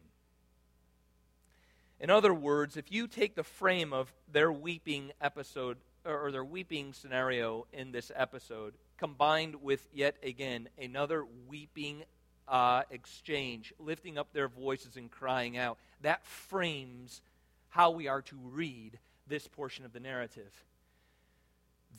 In 2.03 2.11
other 2.11 2.35
words, 2.35 2.77
if 2.77 2.91
you 2.91 3.07
take 3.07 3.37
the 3.37 3.45
frame 3.45 3.93
of 3.93 4.13
their 4.33 4.51
weeping 4.51 5.13
episode 5.21 5.77
or 6.05 6.33
their 6.33 6.45
weeping 6.45 6.93
scenario 6.93 7.69
in 7.73 7.93
this 7.93 8.11
episode, 8.17 8.75
combined 8.99 9.63
with 9.63 9.87
yet 9.95 10.17
again 10.21 10.69
another 10.77 11.25
weeping 11.47 12.03
uh, 12.49 12.83
exchange, 12.91 13.73
lifting 13.79 14.19
up 14.19 14.33
their 14.33 14.49
voices 14.49 14.97
and 14.97 15.13
crying 15.13 15.57
out, 15.57 15.79
that 16.01 16.27
frames 16.27 17.23
how 17.69 17.93
we 17.93 18.09
are 18.09 18.23
to 18.23 18.37
read 18.51 18.99
this 19.29 19.47
portion 19.47 19.85
of 19.85 19.93
the 19.93 20.01
narrative. 20.01 20.53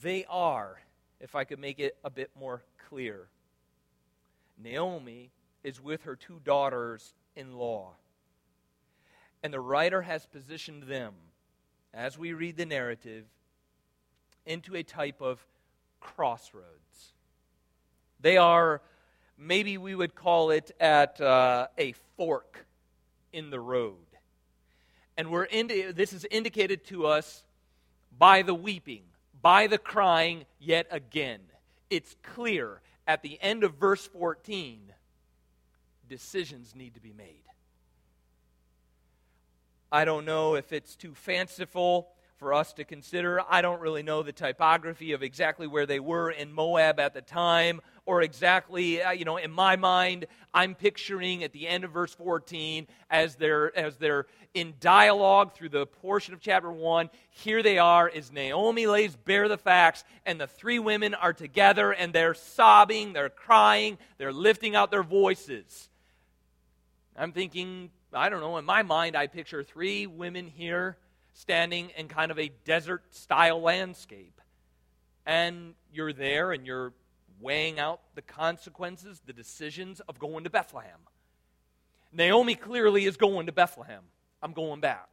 They 0.02 0.26
are, 0.28 0.82
if 1.18 1.34
I 1.34 1.44
could 1.44 1.58
make 1.58 1.80
it 1.80 1.96
a 2.04 2.10
bit 2.10 2.30
more 2.38 2.62
clear, 2.90 3.28
Naomi 4.62 5.30
is 5.62 5.82
with 5.82 6.02
her 6.02 6.14
two 6.14 6.42
daughters 6.44 7.14
in 7.34 7.56
law. 7.56 7.92
And 9.44 9.52
the 9.52 9.60
writer 9.60 10.00
has 10.00 10.24
positioned 10.24 10.84
them, 10.84 11.12
as 11.92 12.18
we 12.18 12.32
read 12.32 12.56
the 12.56 12.64
narrative, 12.64 13.26
into 14.46 14.74
a 14.74 14.82
type 14.82 15.20
of 15.20 15.46
crossroads. 16.00 17.12
They 18.20 18.38
are, 18.38 18.80
maybe 19.36 19.76
we 19.76 19.94
would 19.94 20.14
call 20.14 20.50
it, 20.50 20.70
at 20.80 21.20
uh, 21.20 21.66
a 21.76 21.92
fork 22.16 22.64
in 23.34 23.50
the 23.50 23.60
road. 23.60 23.98
And 25.18 25.30
we're 25.30 25.44
indi- 25.44 25.92
this 25.92 26.14
is 26.14 26.24
indicated 26.30 26.86
to 26.86 27.06
us 27.06 27.44
by 28.18 28.40
the 28.40 28.54
weeping, 28.54 29.02
by 29.42 29.66
the 29.66 29.76
crying 29.76 30.46
yet 30.58 30.86
again. 30.90 31.40
It's 31.90 32.16
clear 32.22 32.80
at 33.06 33.22
the 33.22 33.38
end 33.42 33.62
of 33.62 33.74
verse 33.74 34.06
14 34.06 34.80
decisions 36.08 36.74
need 36.74 36.94
to 36.94 37.00
be 37.00 37.12
made. 37.12 37.42
I 39.94 40.04
don't 40.04 40.24
know 40.24 40.56
if 40.56 40.72
it's 40.72 40.96
too 40.96 41.14
fanciful 41.14 42.08
for 42.38 42.52
us 42.52 42.72
to 42.72 42.84
consider. 42.84 43.40
I 43.48 43.62
don't 43.62 43.80
really 43.80 44.02
know 44.02 44.24
the 44.24 44.32
typography 44.32 45.12
of 45.12 45.22
exactly 45.22 45.68
where 45.68 45.86
they 45.86 46.00
were 46.00 46.32
in 46.32 46.52
Moab 46.52 46.98
at 46.98 47.14
the 47.14 47.22
time, 47.22 47.80
or 48.04 48.20
exactly, 48.20 49.00
uh, 49.00 49.12
you 49.12 49.24
know, 49.24 49.36
in 49.36 49.52
my 49.52 49.76
mind, 49.76 50.26
I'm 50.52 50.74
picturing 50.74 51.44
at 51.44 51.52
the 51.52 51.68
end 51.68 51.84
of 51.84 51.92
verse 51.92 52.12
14 52.12 52.88
as 53.08 53.36
they're, 53.36 53.78
as 53.78 53.96
they're 53.98 54.26
in 54.52 54.74
dialogue 54.80 55.54
through 55.54 55.68
the 55.68 55.86
portion 55.86 56.34
of 56.34 56.40
chapter 56.40 56.72
1. 56.72 57.08
Here 57.30 57.62
they 57.62 57.78
are 57.78 58.10
as 58.12 58.32
Naomi 58.32 58.88
lays 58.88 59.14
bare 59.14 59.46
the 59.48 59.56
facts, 59.56 60.02
and 60.26 60.40
the 60.40 60.48
three 60.48 60.80
women 60.80 61.14
are 61.14 61.32
together 61.32 61.92
and 61.92 62.12
they're 62.12 62.34
sobbing, 62.34 63.12
they're 63.12 63.28
crying, 63.28 63.98
they're 64.18 64.32
lifting 64.32 64.74
out 64.74 64.90
their 64.90 65.04
voices. 65.04 65.88
I'm 67.16 67.30
thinking, 67.30 67.90
I 68.14 68.28
don't 68.28 68.40
know, 68.40 68.56
in 68.58 68.64
my 68.64 68.82
mind, 68.82 69.16
I 69.16 69.26
picture 69.26 69.62
three 69.62 70.06
women 70.06 70.48
here 70.48 70.96
standing 71.32 71.90
in 71.96 72.08
kind 72.08 72.30
of 72.30 72.38
a 72.38 72.50
desert 72.64 73.02
style 73.14 73.60
landscape. 73.60 74.40
And 75.26 75.74
you're 75.92 76.12
there 76.12 76.52
and 76.52 76.66
you're 76.66 76.92
weighing 77.40 77.78
out 77.78 78.00
the 78.14 78.22
consequences, 78.22 79.20
the 79.26 79.32
decisions 79.32 80.00
of 80.00 80.18
going 80.18 80.44
to 80.44 80.50
Bethlehem. 80.50 81.00
Naomi 82.12 82.54
clearly 82.54 83.04
is 83.04 83.16
going 83.16 83.46
to 83.46 83.52
Bethlehem. 83.52 84.02
I'm 84.42 84.52
going 84.52 84.80
back. 84.80 85.08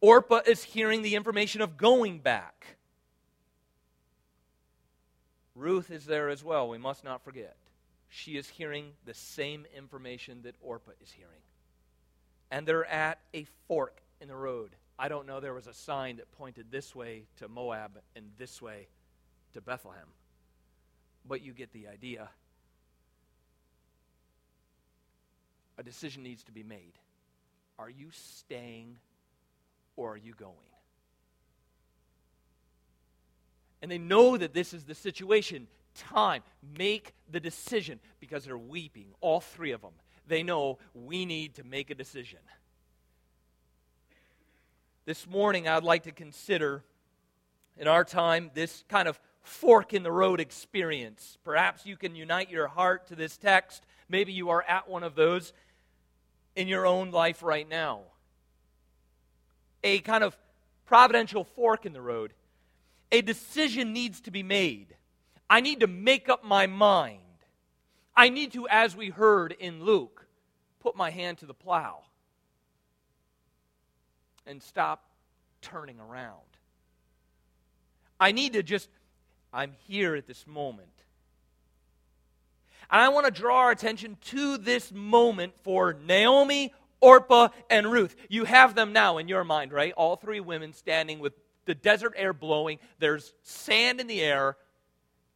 Orpah 0.00 0.40
is 0.46 0.64
hearing 0.64 1.02
the 1.02 1.14
information 1.14 1.60
of 1.60 1.76
going 1.76 2.18
back. 2.18 2.76
Ruth 5.54 5.90
is 5.90 6.06
there 6.06 6.28
as 6.28 6.42
well, 6.42 6.68
we 6.68 6.78
must 6.78 7.04
not 7.04 7.22
forget. 7.22 7.56
She 8.14 8.36
is 8.36 8.46
hearing 8.46 8.92
the 9.06 9.14
same 9.14 9.64
information 9.74 10.42
that 10.42 10.54
Orpah 10.60 10.92
is 11.00 11.10
hearing 11.10 11.40
and 12.52 12.68
they're 12.68 12.84
at 12.84 13.18
a 13.32 13.46
fork 13.66 14.02
in 14.20 14.28
the 14.28 14.36
road. 14.36 14.76
I 14.98 15.08
don't 15.08 15.26
know 15.26 15.40
there 15.40 15.54
was 15.54 15.66
a 15.66 15.72
sign 15.72 16.16
that 16.16 16.30
pointed 16.32 16.70
this 16.70 16.94
way 16.94 17.24
to 17.38 17.48
Moab 17.48 17.98
and 18.14 18.26
this 18.36 18.60
way 18.60 18.88
to 19.54 19.62
Bethlehem, 19.62 20.06
but 21.26 21.40
you 21.40 21.52
get 21.54 21.72
the 21.72 21.88
idea. 21.88 22.28
A 25.78 25.82
decision 25.82 26.22
needs 26.22 26.44
to 26.44 26.52
be 26.52 26.62
made. 26.62 26.92
Are 27.78 27.88
you 27.88 28.08
staying 28.10 28.98
or 29.96 30.12
are 30.12 30.18
you 30.18 30.34
going? 30.34 30.52
And 33.80 33.90
they 33.90 33.96
know 33.96 34.36
that 34.36 34.52
this 34.52 34.74
is 34.74 34.84
the 34.84 34.94
situation. 34.94 35.66
Time. 35.94 36.42
Make 36.78 37.14
the 37.30 37.40
decision 37.40 38.00
because 38.20 38.44
they're 38.44 38.58
weeping, 38.58 39.06
all 39.20 39.40
three 39.40 39.72
of 39.72 39.80
them 39.80 39.92
they 40.26 40.42
know 40.42 40.78
we 40.94 41.26
need 41.26 41.54
to 41.56 41.64
make 41.64 41.90
a 41.90 41.94
decision. 41.94 42.38
This 45.04 45.26
morning, 45.26 45.66
I'd 45.66 45.82
like 45.82 46.04
to 46.04 46.12
consider 46.12 46.84
in 47.76 47.88
our 47.88 48.04
time 48.04 48.50
this 48.54 48.84
kind 48.88 49.08
of 49.08 49.18
fork 49.42 49.92
in 49.92 50.02
the 50.02 50.12
road 50.12 50.40
experience. 50.40 51.38
Perhaps 51.44 51.84
you 51.86 51.96
can 51.96 52.14
unite 52.14 52.50
your 52.50 52.68
heart 52.68 53.08
to 53.08 53.16
this 53.16 53.36
text. 53.36 53.84
Maybe 54.08 54.32
you 54.32 54.50
are 54.50 54.62
at 54.62 54.88
one 54.88 55.02
of 55.02 55.16
those 55.16 55.52
in 56.54 56.68
your 56.68 56.86
own 56.86 57.10
life 57.10 57.42
right 57.42 57.68
now. 57.68 58.02
A 59.82 59.98
kind 60.00 60.22
of 60.22 60.36
providential 60.86 61.42
fork 61.42 61.84
in 61.84 61.92
the 61.92 62.00
road. 62.00 62.32
A 63.10 63.22
decision 63.22 63.92
needs 63.92 64.20
to 64.22 64.30
be 64.30 64.44
made. 64.44 64.94
I 65.52 65.60
need 65.60 65.80
to 65.80 65.86
make 65.86 66.30
up 66.30 66.42
my 66.42 66.66
mind. 66.66 67.18
I 68.16 68.30
need 68.30 68.54
to, 68.54 68.66
as 68.68 68.96
we 68.96 69.10
heard 69.10 69.52
in 69.52 69.84
Luke, 69.84 70.24
put 70.80 70.96
my 70.96 71.10
hand 71.10 71.36
to 71.38 71.46
the 71.46 71.52
plow 71.52 72.04
and 74.46 74.62
stop 74.62 75.04
turning 75.60 76.00
around. 76.00 76.38
I 78.18 78.32
need 78.32 78.54
to 78.54 78.62
just, 78.62 78.88
I'm 79.52 79.72
here 79.88 80.14
at 80.14 80.26
this 80.26 80.46
moment. 80.46 80.88
And 82.90 83.02
I 83.02 83.10
want 83.10 83.26
to 83.26 83.30
draw 83.30 83.58
our 83.58 83.72
attention 83.72 84.16
to 84.28 84.56
this 84.56 84.90
moment 84.90 85.52
for 85.64 85.92
Naomi, 85.92 86.72
Orpah, 87.02 87.48
and 87.68 87.92
Ruth. 87.92 88.16
You 88.30 88.46
have 88.46 88.74
them 88.74 88.94
now 88.94 89.18
in 89.18 89.28
your 89.28 89.44
mind, 89.44 89.70
right? 89.70 89.92
All 89.98 90.16
three 90.16 90.40
women 90.40 90.72
standing 90.72 91.18
with 91.18 91.34
the 91.66 91.74
desert 91.74 92.14
air 92.16 92.32
blowing. 92.32 92.78
There's 93.00 93.34
sand 93.42 94.00
in 94.00 94.06
the 94.06 94.22
air 94.22 94.56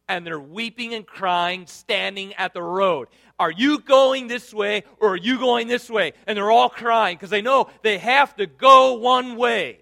and 0.07 0.25
they're 0.25 0.39
weeping 0.39 0.93
and 0.93 1.05
crying, 1.05 1.67
standing 1.67 2.33
at 2.35 2.53
the 2.53 2.61
road. 2.61 3.07
Are 3.39 3.51
you 3.51 3.79
going 3.79 4.27
this 4.27 4.53
way 4.53 4.83
or 4.99 5.13
are 5.13 5.17
you 5.17 5.37
going 5.37 5.67
this 5.67 5.89
way? 5.89 6.13
And 6.25 6.37
they're 6.37 6.51
all 6.51 6.69
crying 6.69 7.17
because 7.17 7.29
they 7.29 7.41
know 7.41 7.69
they 7.83 7.97
have 7.97 8.35
to 8.37 8.47
go 8.47 8.93
one 8.93 9.35
way. 9.35 9.79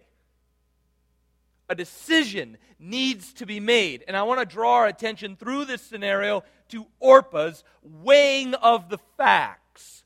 A 1.70 1.75
decision 1.75 2.58
needs 2.79 3.34
to 3.34 3.46
be 3.46 3.60
made. 3.60 4.03
And 4.08 4.17
I 4.17 4.24
want 4.24 4.39
to 4.39 4.46
draw 4.46 4.75
our 4.75 4.88
attention 4.88 5.36
through 5.36 5.65
this 5.65 5.82
scenario 5.82 6.44
to 6.70 6.86
Orpah's 7.00 7.63
weighing 7.82 8.53
of 8.55 8.89
the 8.89 9.00
facts 9.17 10.03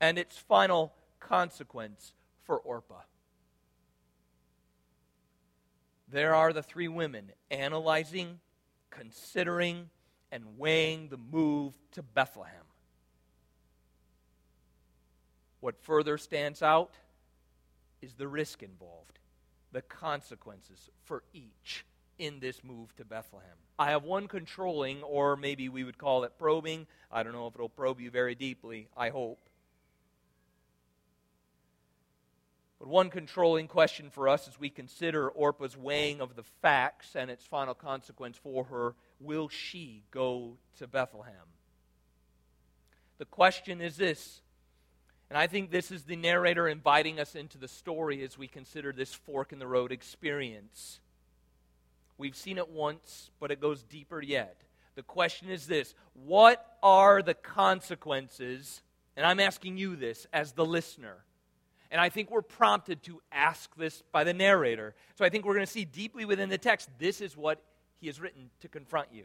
and 0.00 0.18
its 0.18 0.36
final 0.36 0.92
consequence 1.20 2.12
for 2.44 2.58
Orpah. 2.58 3.02
There 6.10 6.34
are 6.34 6.52
the 6.52 6.62
three 6.62 6.88
women 6.88 7.32
analyzing, 7.50 8.40
considering, 8.98 9.88
and 10.32 10.58
weighing 10.58 11.08
the 11.08 11.16
move 11.16 11.74
to 11.92 12.02
Bethlehem. 12.02 12.54
What 15.60 15.80
further 15.82 16.18
stands 16.18 16.62
out 16.62 16.94
is 18.02 18.14
the 18.14 18.28
risk 18.28 18.62
involved, 18.62 19.18
the 19.72 19.82
consequences 19.82 20.90
for 21.04 21.22
each 21.32 21.84
in 22.18 22.40
this 22.40 22.62
move 22.64 22.94
to 22.96 23.04
Bethlehem. 23.04 23.56
I 23.78 23.90
have 23.90 24.04
one 24.04 24.28
controlling, 24.28 25.02
or 25.02 25.36
maybe 25.36 25.68
we 25.68 25.84
would 25.84 25.98
call 25.98 26.24
it 26.24 26.32
probing. 26.38 26.86
I 27.10 27.22
don't 27.22 27.32
know 27.32 27.46
if 27.46 27.54
it'll 27.54 27.68
probe 27.68 28.00
you 28.00 28.10
very 28.10 28.34
deeply, 28.34 28.88
I 28.96 29.10
hope. 29.10 29.38
But 32.78 32.88
one 32.88 33.10
controlling 33.10 33.66
question 33.66 34.10
for 34.10 34.28
us 34.28 34.46
as 34.46 34.60
we 34.60 34.70
consider 34.70 35.28
Orpah's 35.28 35.76
weighing 35.76 36.20
of 36.20 36.36
the 36.36 36.44
facts 36.62 37.16
and 37.16 37.30
its 37.30 37.44
final 37.44 37.74
consequence 37.74 38.36
for 38.36 38.64
her 38.64 38.94
will 39.20 39.48
she 39.48 40.04
go 40.10 40.56
to 40.78 40.86
Bethlehem? 40.86 41.34
The 43.18 43.24
question 43.24 43.80
is 43.80 43.96
this, 43.96 44.42
and 45.28 45.36
I 45.36 45.48
think 45.48 45.70
this 45.70 45.90
is 45.90 46.04
the 46.04 46.14
narrator 46.14 46.68
inviting 46.68 47.18
us 47.18 47.34
into 47.34 47.58
the 47.58 47.66
story 47.66 48.22
as 48.22 48.38
we 48.38 48.46
consider 48.46 48.92
this 48.92 49.12
fork 49.12 49.52
in 49.52 49.58
the 49.58 49.66
road 49.66 49.90
experience. 49.90 51.00
We've 52.16 52.36
seen 52.36 52.58
it 52.58 52.68
once, 52.68 53.30
but 53.40 53.50
it 53.50 53.60
goes 53.60 53.82
deeper 53.82 54.22
yet. 54.22 54.56
The 54.94 55.02
question 55.02 55.50
is 55.50 55.66
this 55.66 55.94
What 56.14 56.64
are 56.82 57.22
the 57.22 57.34
consequences? 57.34 58.82
And 59.16 59.26
I'm 59.26 59.40
asking 59.40 59.78
you 59.78 59.96
this 59.96 60.28
as 60.32 60.52
the 60.52 60.64
listener. 60.64 61.24
And 61.90 62.00
I 62.00 62.10
think 62.10 62.30
we're 62.30 62.42
prompted 62.42 63.02
to 63.04 63.20
ask 63.32 63.74
this 63.76 64.02
by 64.12 64.24
the 64.24 64.34
narrator. 64.34 64.94
So 65.14 65.24
I 65.24 65.30
think 65.30 65.44
we're 65.44 65.54
going 65.54 65.66
to 65.66 65.72
see 65.72 65.84
deeply 65.84 66.24
within 66.24 66.48
the 66.48 66.58
text 66.58 66.90
this 66.98 67.20
is 67.20 67.36
what 67.36 67.62
he 68.00 68.06
has 68.08 68.20
written 68.20 68.50
to 68.60 68.68
confront 68.68 69.08
you. 69.12 69.24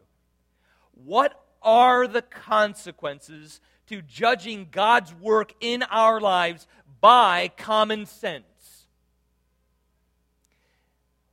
What 0.94 1.40
are 1.62 2.08
the 2.08 2.22
consequences 2.22 3.60
to 3.88 4.02
judging 4.02 4.68
God's 4.72 5.14
work 5.16 5.54
in 5.60 5.84
our 5.84 6.22
lives 6.22 6.68
by 7.02 7.52
common 7.58 8.06
sense? 8.06 8.46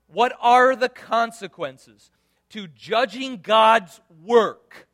What 0.08 0.32
are 0.40 0.75
the 0.75 0.88
consequences 0.88 2.10
to 2.50 2.66
judging 2.66 3.38
God's 3.42 4.00
work 4.25 4.88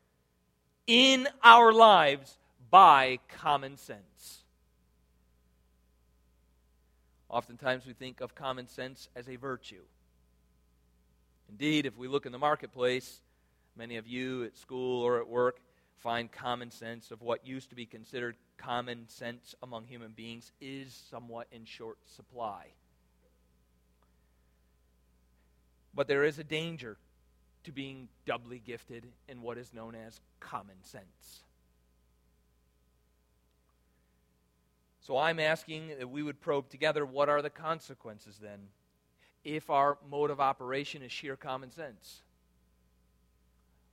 in 0.85 1.27
our 1.43 1.73
lives 1.73 2.37
by 2.69 3.17
common 3.27 3.77
sense? 3.77 4.36
Oftentimes 7.29 7.85
we 7.85 7.93
think 7.93 8.21
of 8.21 8.35
common 8.35 8.67
sense 8.67 9.09
as 9.15 9.27
a 9.27 9.35
virtue. 9.35 9.83
Indeed, 11.49 11.85
if 11.85 11.97
we 11.97 12.07
look 12.07 12.25
in 12.25 12.31
the 12.31 12.37
marketplace, 12.37 13.21
many 13.75 13.97
of 13.97 14.07
you 14.07 14.43
at 14.43 14.57
school 14.57 15.01
or 15.01 15.19
at 15.19 15.27
work 15.27 15.59
find 15.97 16.31
common 16.31 16.71
sense 16.71 17.11
of 17.11 17.21
what 17.21 17.45
used 17.45 17.69
to 17.69 17.75
be 17.75 17.85
considered 17.85 18.35
common 18.57 19.07
sense 19.07 19.55
among 19.63 19.85
human 19.85 20.11
beings 20.11 20.51
is 20.61 20.93
somewhat 21.09 21.47
in 21.51 21.65
short 21.65 21.97
supply. 22.05 22.67
But 25.93 26.07
there 26.07 26.23
is 26.23 26.37
a 26.37 26.43
danger 26.43 26.97
to 27.63 27.71
being 27.71 28.07
doubly 28.25 28.59
gifted 28.59 29.05
in 29.27 29.41
what 29.41 29.57
is 29.57 29.73
known 29.73 29.95
as 29.95 30.21
common 30.39 30.83
sense. 30.83 31.43
So 35.07 35.17
I'm 35.17 35.39
asking 35.39 35.87
that 35.99 36.09
we 36.09 36.21
would 36.21 36.41
probe 36.41 36.67
together 36.67 37.05
what 37.05 37.29
are 37.29 37.41
the 37.41 37.49
consequences 37.49 38.39
then 38.41 38.59
if 39.45 39.69
our 39.69 39.97
mode 40.11 40.31
of 40.31 40.41
operation 40.41 41.01
is 41.01 41.13
sheer 41.13 41.37
common 41.37 41.71
sense? 41.71 42.23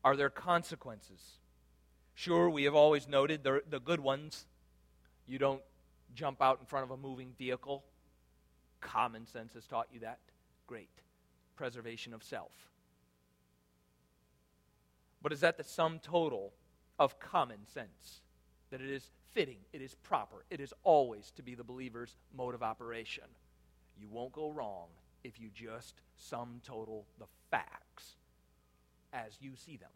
Are 0.02 0.16
there 0.16 0.28
consequences? 0.28 1.20
Sure, 2.14 2.50
we 2.50 2.64
have 2.64 2.74
always 2.74 3.06
noted 3.06 3.44
the, 3.44 3.62
the 3.70 3.78
good 3.78 4.00
ones. 4.00 4.46
You 5.28 5.38
don't 5.38 5.62
jump 6.16 6.42
out 6.42 6.58
in 6.58 6.66
front 6.66 6.82
of 6.82 6.90
a 6.90 6.96
moving 6.96 7.32
vehicle. 7.38 7.84
Common 8.80 9.24
sense 9.24 9.54
has 9.54 9.68
taught 9.68 9.86
you 9.92 10.00
that. 10.00 10.18
Great. 10.66 10.90
Preservation 11.54 12.12
of 12.12 12.24
self. 12.24 12.50
But 15.22 15.32
is 15.32 15.38
that 15.42 15.58
the 15.58 15.64
sum 15.64 16.00
total 16.00 16.54
of 16.98 17.20
common 17.20 17.68
sense? 17.72 18.22
That 18.72 18.80
it 18.80 18.90
is 18.90 19.12
fitting, 19.34 19.58
it 19.72 19.82
is 19.82 19.94
proper, 19.94 20.44
it 20.50 20.60
is 20.60 20.72
always 20.84 21.32
to 21.32 21.42
be 21.42 21.54
the 21.54 21.64
believer's 21.64 22.16
mode 22.36 22.54
of 22.54 22.62
operation. 22.62 23.24
You 24.00 24.08
won't 24.08 24.32
go 24.32 24.50
wrong 24.50 24.86
if 25.22 25.40
you 25.40 25.48
just 25.54 25.94
sum 26.16 26.60
total 26.64 27.04
the 27.18 27.26
facts 27.50 28.16
as 29.12 29.36
you 29.40 29.52
see 29.56 29.76
them. 29.76 29.90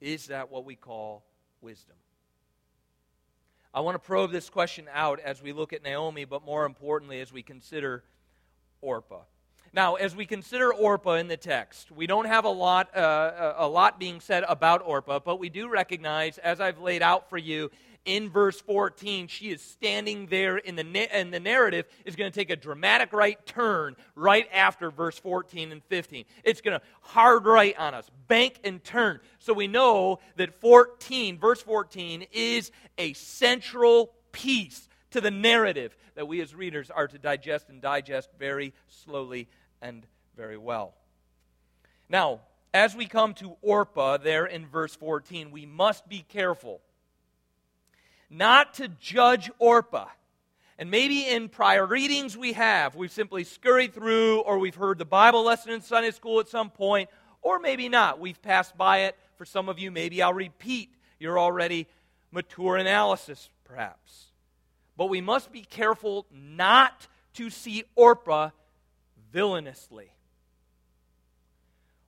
Is 0.00 0.28
that 0.28 0.50
what 0.50 0.64
we 0.64 0.76
call 0.76 1.24
wisdom? 1.60 1.96
I 3.72 3.80
want 3.80 3.94
to 3.94 4.00
probe 4.00 4.32
this 4.32 4.50
question 4.50 4.86
out 4.92 5.20
as 5.20 5.42
we 5.42 5.52
look 5.52 5.72
at 5.72 5.82
Naomi, 5.82 6.24
but 6.24 6.44
more 6.44 6.64
importantly, 6.64 7.20
as 7.20 7.32
we 7.32 7.42
consider 7.42 8.02
Orpah. 8.80 9.22
Now, 9.72 9.94
as 9.94 10.16
we 10.16 10.26
consider 10.26 10.74
Orpah 10.74 11.14
in 11.14 11.28
the 11.28 11.36
text, 11.36 11.92
we 11.92 12.08
don't 12.08 12.24
have 12.24 12.44
a 12.44 12.50
lot, 12.50 12.96
uh, 12.96 13.54
a 13.56 13.68
lot 13.68 14.00
being 14.00 14.20
said 14.20 14.44
about 14.48 14.82
Orpah, 14.84 15.20
but 15.20 15.38
we 15.38 15.48
do 15.48 15.68
recognize, 15.68 16.38
as 16.38 16.60
I've 16.60 16.80
laid 16.80 17.02
out 17.02 17.30
for 17.30 17.38
you 17.38 17.70
in 18.04 18.30
verse 18.30 18.60
14, 18.60 19.28
she 19.28 19.50
is 19.50 19.62
standing 19.62 20.26
there 20.26 20.56
in 20.56 20.74
the, 20.74 21.14
and 21.14 21.32
the 21.32 21.38
narrative 21.38 21.86
is 22.04 22.16
going 22.16 22.32
to 22.32 22.34
take 22.36 22.50
a 22.50 22.56
dramatic 22.56 23.12
right 23.12 23.44
turn 23.46 23.94
right 24.16 24.48
after 24.52 24.90
verse 24.90 25.18
14 25.18 25.70
and 25.70 25.84
15. 25.84 26.24
It's 26.42 26.60
going 26.60 26.80
to 26.80 26.84
hard 27.02 27.44
right 27.44 27.78
on 27.78 27.94
us, 27.94 28.10
bank 28.26 28.58
and 28.64 28.82
turn. 28.82 29.20
So 29.38 29.52
we 29.52 29.68
know 29.68 30.18
that 30.36 30.60
14, 30.60 31.38
verse 31.38 31.62
14, 31.62 32.26
is 32.32 32.72
a 32.98 33.12
central 33.12 34.10
piece 34.32 34.88
to 35.10 35.20
the 35.20 35.30
narrative 35.30 35.94
that 36.14 36.26
we 36.26 36.40
as 36.40 36.54
readers 36.54 36.90
are 36.90 37.06
to 37.08 37.18
digest 37.18 37.68
and 37.68 37.80
digest 37.80 38.30
very 38.38 38.74
slowly 38.88 39.48
and 39.80 40.06
very 40.36 40.56
well. 40.56 40.94
Now, 42.08 42.40
as 42.72 42.94
we 42.94 43.06
come 43.06 43.34
to 43.34 43.56
Orpah 43.62 44.18
there 44.18 44.46
in 44.46 44.66
verse 44.66 44.94
14, 44.94 45.50
we 45.50 45.66
must 45.66 46.08
be 46.08 46.24
careful 46.28 46.80
not 48.30 48.74
to 48.74 48.88
judge 48.88 49.50
Orpah. 49.58 50.08
And 50.78 50.90
maybe 50.90 51.26
in 51.26 51.48
prior 51.48 51.84
readings 51.84 52.36
we 52.38 52.54
have, 52.54 52.94
we've 52.94 53.12
simply 53.12 53.44
scurried 53.44 53.92
through, 53.92 54.40
or 54.40 54.58
we've 54.58 54.74
heard 54.74 54.98
the 54.98 55.04
Bible 55.04 55.44
lesson 55.44 55.72
in 55.72 55.82
Sunday 55.82 56.10
school 56.10 56.40
at 56.40 56.48
some 56.48 56.70
point, 56.70 57.10
or 57.42 57.58
maybe 57.58 57.88
not. 57.88 58.18
We've 58.18 58.40
passed 58.40 58.76
by 58.78 59.00
it. 59.00 59.16
For 59.36 59.44
some 59.44 59.68
of 59.68 59.78
you, 59.78 59.90
maybe 59.90 60.22
I'll 60.22 60.32
repeat 60.32 60.94
your 61.18 61.38
already 61.38 61.86
mature 62.30 62.76
analysis, 62.76 63.50
perhaps. 63.64 64.26
But 64.96 65.06
we 65.06 65.20
must 65.20 65.52
be 65.52 65.62
careful 65.62 66.26
not 66.32 67.08
to 67.34 67.50
see 67.50 67.84
Orpah 67.94 68.50
villainously. 69.32 70.12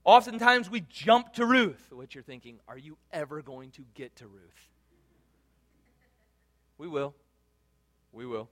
Oftentimes 0.05 0.69
we 0.69 0.81
jump 0.81 1.35
to 1.35 1.47
Ruth, 1.47 1.93
which 1.93 2.15
you're 2.15 2.25
thinking, 2.25 2.59
are 2.67 2.79
you 2.79 2.97
ever 3.13 3.41
going 3.41 3.71
to 3.73 3.85
get 3.95 4.17
to 4.17 4.27
Ruth? 4.27 4.69
We 6.77 6.89
will. 6.89 7.15
We 8.13 8.27
will. 8.27 8.49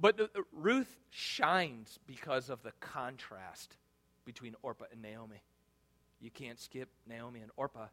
But 0.00 0.30
Ruth 0.52 0.96
shines 1.10 1.98
because 2.06 2.48
of 2.48 2.62
the 2.62 2.72
contrast 2.80 3.76
between 4.24 4.54
Orpah 4.62 4.86
and 4.92 5.02
Naomi. 5.02 5.42
You 6.20 6.30
can't 6.30 6.58
skip 6.58 6.88
Naomi 7.06 7.40
and 7.40 7.50
Orpah, 7.56 7.88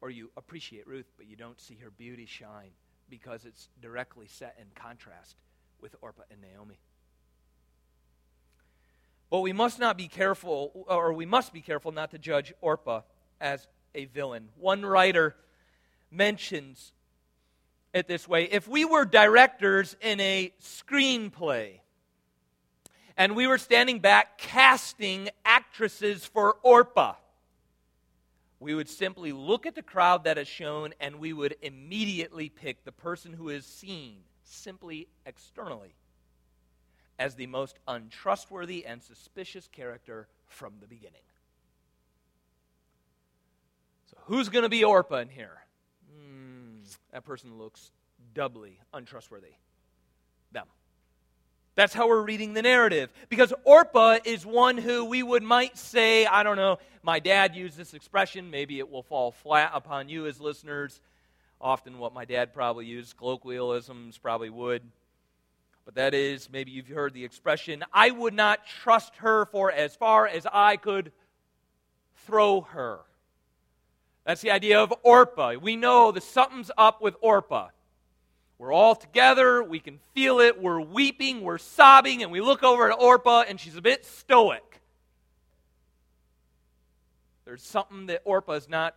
or 0.00 0.08
you 0.08 0.30
appreciate 0.36 0.86
Ruth, 0.86 1.10
but 1.16 1.26
you 1.26 1.36
don't 1.36 1.60
see 1.60 1.76
her 1.82 1.90
beauty 1.90 2.26
shine 2.26 2.70
because 3.10 3.44
it's 3.44 3.68
directly 3.80 4.26
set 4.26 4.56
in 4.58 4.66
contrast 4.74 5.36
with 5.86 5.94
Orpah 6.02 6.22
and 6.32 6.40
Naomi. 6.40 6.80
But 9.30 9.38
we 9.38 9.52
must 9.52 9.78
not 9.78 9.96
be 9.96 10.08
careful, 10.08 10.84
or 10.88 11.12
we 11.12 11.26
must 11.26 11.52
be 11.52 11.60
careful 11.60 11.92
not 11.92 12.10
to 12.10 12.18
judge 12.18 12.52
Orpah 12.60 13.02
as 13.40 13.68
a 13.94 14.06
villain. 14.06 14.48
One 14.58 14.84
writer 14.84 15.36
mentions 16.10 16.92
it 17.94 18.08
this 18.08 18.26
way 18.26 18.44
if 18.50 18.66
we 18.66 18.84
were 18.84 19.04
directors 19.04 19.96
in 20.00 20.18
a 20.18 20.52
screenplay, 20.60 21.78
and 23.16 23.36
we 23.36 23.46
were 23.46 23.58
standing 23.58 24.00
back 24.00 24.38
casting 24.38 25.28
actresses 25.44 26.26
for 26.26 26.56
Orpah. 26.64 27.14
We 28.58 28.74
would 28.74 28.88
simply 28.88 29.30
look 29.30 29.66
at 29.66 29.76
the 29.76 29.82
crowd 29.82 30.24
that 30.24 30.36
is 30.36 30.48
shown 30.48 30.94
and 30.98 31.20
we 31.20 31.32
would 31.32 31.54
immediately 31.62 32.48
pick 32.48 32.84
the 32.84 32.90
person 32.90 33.34
who 33.34 33.50
is 33.50 33.64
seen 33.64 34.22
simply 34.46 35.08
externally 35.24 35.94
as 37.18 37.34
the 37.34 37.46
most 37.46 37.78
untrustworthy 37.88 38.84
and 38.84 39.02
suspicious 39.02 39.68
character 39.68 40.28
from 40.46 40.74
the 40.80 40.86
beginning. 40.86 41.22
So, 44.10 44.16
who's 44.24 44.48
going 44.48 44.62
to 44.62 44.68
be 44.68 44.84
Orpah 44.84 45.16
in 45.16 45.28
here? 45.28 45.58
Mm, 46.14 46.96
that 47.12 47.24
person 47.24 47.58
looks 47.58 47.90
doubly 48.34 48.78
untrustworthy. 48.92 49.54
Them. 50.52 50.66
That's 51.74 51.92
how 51.92 52.08
we're 52.08 52.22
reading 52.22 52.54
the 52.54 52.62
narrative. 52.62 53.10
Because 53.28 53.52
Orpah 53.64 54.18
is 54.24 54.46
one 54.46 54.78
who 54.78 55.04
we 55.04 55.22
would 55.22 55.42
might 55.42 55.76
say, 55.76 56.24
I 56.24 56.42
don't 56.42 56.56
know, 56.56 56.78
my 57.02 57.18
dad 57.18 57.54
used 57.54 57.76
this 57.76 57.94
expression, 57.94 58.50
maybe 58.50 58.78
it 58.78 58.90
will 58.90 59.02
fall 59.02 59.32
flat 59.32 59.72
upon 59.74 60.08
you 60.08 60.26
as 60.26 60.40
listeners. 60.40 61.00
Often 61.60 61.98
what 61.98 62.12
my 62.12 62.24
dad 62.24 62.52
probably 62.52 62.86
used, 62.86 63.16
colloquialisms 63.16 64.18
probably 64.18 64.50
would. 64.50 64.82
But 65.84 65.94
that 65.94 66.14
is, 66.14 66.50
maybe 66.50 66.72
you've 66.72 66.88
heard 66.88 67.14
the 67.14 67.24
expression, 67.24 67.84
I 67.92 68.10
would 68.10 68.34
not 68.34 68.66
trust 68.66 69.16
her 69.16 69.46
for 69.46 69.70
as 69.70 69.94
far 69.94 70.26
as 70.26 70.46
I 70.52 70.76
could 70.76 71.12
throw 72.26 72.62
her. 72.62 73.00
That's 74.24 74.40
the 74.40 74.50
idea 74.50 74.80
of 74.80 74.92
Orpah. 75.04 75.54
We 75.54 75.76
know 75.76 76.10
that 76.10 76.24
something's 76.24 76.72
up 76.76 77.00
with 77.00 77.14
Orpah. 77.20 77.68
We're 78.58 78.72
all 78.72 78.96
together. 78.96 79.62
We 79.62 79.78
can 79.78 79.98
feel 80.12 80.40
it. 80.40 80.60
We're 80.60 80.80
weeping. 80.80 81.42
We're 81.42 81.58
sobbing. 81.58 82.22
And 82.22 82.32
we 82.32 82.40
look 82.40 82.64
over 82.64 82.90
at 82.90 82.98
Orpah, 82.98 83.44
and 83.48 83.60
she's 83.60 83.76
a 83.76 83.82
bit 83.82 84.04
stoic. 84.04 84.80
There's 87.44 87.62
something 87.62 88.06
that 88.06 88.22
Orpah 88.24 88.54
is 88.54 88.68
not 88.68 88.96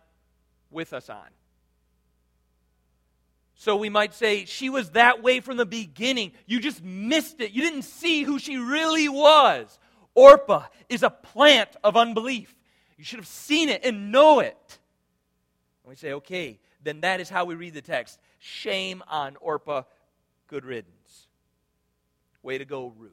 with 0.72 0.92
us 0.92 1.08
on. 1.08 1.28
So 3.60 3.76
we 3.76 3.90
might 3.90 4.14
say 4.14 4.46
she 4.46 4.70
was 4.70 4.92
that 4.92 5.22
way 5.22 5.40
from 5.40 5.58
the 5.58 5.66
beginning. 5.66 6.32
You 6.46 6.60
just 6.60 6.82
missed 6.82 7.42
it. 7.42 7.50
You 7.50 7.60
didn't 7.60 7.82
see 7.82 8.22
who 8.22 8.38
she 8.38 8.56
really 8.56 9.06
was. 9.06 9.78
Orpah 10.14 10.64
is 10.88 11.02
a 11.02 11.10
plant 11.10 11.68
of 11.84 11.94
unbelief. 11.94 12.54
You 12.96 13.04
should 13.04 13.18
have 13.18 13.28
seen 13.28 13.68
it 13.68 13.84
and 13.84 14.10
know 14.10 14.40
it. 14.40 14.78
And 15.84 15.90
we 15.90 15.94
say, 15.94 16.14
okay, 16.14 16.58
then 16.82 17.02
that 17.02 17.20
is 17.20 17.28
how 17.28 17.44
we 17.44 17.54
read 17.54 17.74
the 17.74 17.82
text. 17.82 18.18
Shame 18.38 19.02
on 19.08 19.36
Orpah, 19.42 19.82
good 20.46 20.64
riddance. 20.64 21.26
Way 22.42 22.56
to 22.56 22.64
go, 22.64 22.94
Ruth. 22.96 23.12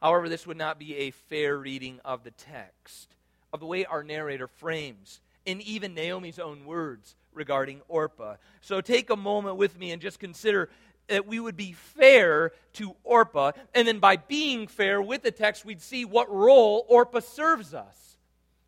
However, 0.00 0.28
this 0.28 0.46
would 0.46 0.56
not 0.56 0.78
be 0.78 0.94
a 0.98 1.10
fair 1.10 1.58
reading 1.58 1.98
of 2.04 2.22
the 2.22 2.30
text, 2.30 3.16
of 3.52 3.58
the 3.58 3.66
way 3.66 3.84
our 3.84 4.04
narrator 4.04 4.46
frames, 4.46 5.20
in 5.44 5.60
even 5.62 5.94
Naomi's 5.94 6.38
own 6.38 6.64
words, 6.64 7.16
regarding 7.34 7.82
Orpah. 7.88 8.36
So 8.60 8.80
take 8.80 9.10
a 9.10 9.16
moment 9.16 9.56
with 9.56 9.78
me 9.78 9.92
and 9.92 10.00
just 10.00 10.18
consider 10.18 10.70
that 11.08 11.26
we 11.26 11.38
would 11.38 11.56
be 11.56 11.72
fair 11.72 12.52
to 12.74 12.94
Orpah. 13.04 13.52
And 13.74 13.86
then 13.86 13.98
by 13.98 14.16
being 14.16 14.66
fair 14.66 15.02
with 15.02 15.22
the 15.22 15.30
text, 15.30 15.64
we'd 15.64 15.82
see 15.82 16.04
what 16.04 16.30
role 16.32 16.86
Orpah 16.88 17.20
serves 17.20 17.74
us. 17.74 18.16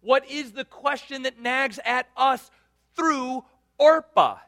What 0.00 0.28
is 0.30 0.52
the 0.52 0.64
question 0.64 1.22
that 1.22 1.40
nags 1.40 1.80
at 1.84 2.08
us 2.16 2.50
through 2.94 3.44
Orpah? 3.78 4.38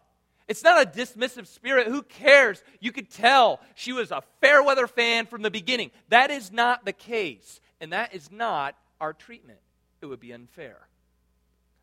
It's 0.47 0.63
not 0.63 0.83
a 0.83 0.91
dismissive 0.91 1.47
spirit. 1.47 1.89
Who 1.89 2.03
cares? 2.03 2.63
You 2.81 2.93
could 2.93 3.11
tell 3.11 3.61
she 3.75 3.93
was 3.93 4.11
a 4.11 4.23
fair 4.41 4.63
weather 4.63 4.87
fan 4.87 5.27
from 5.27 5.43
the 5.43 5.51
beginning. 5.51 5.91
That 6.09 6.31
is 6.31 6.51
not 6.51 6.85
the 6.85 6.93
case. 6.93 7.61
And 7.81 7.93
that 7.93 8.15
is 8.15 8.31
not 8.33 8.75
our 9.01 9.13
treatment. 9.13 9.59
It 10.01 10.07
would 10.07 10.21
be 10.21 10.33
unfair. 10.33 10.89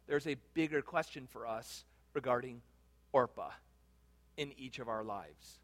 There's 0.08 0.28
a 0.28 0.36
bigger 0.54 0.82
question 0.82 1.28
for 1.32 1.48
us 1.48 1.84
regarding 2.16 2.62
Orpah 3.12 3.52
in 4.38 4.54
each 4.58 4.80
of 4.80 4.88
our 4.88 5.04
lives. 5.04 5.60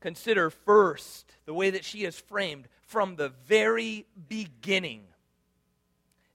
Consider 0.00 0.50
first 0.50 1.36
the 1.44 1.54
way 1.54 1.70
that 1.70 1.84
she 1.84 2.04
is 2.04 2.18
framed 2.18 2.68
from 2.82 3.16
the 3.16 3.28
very 3.46 4.06
beginning. 4.28 5.02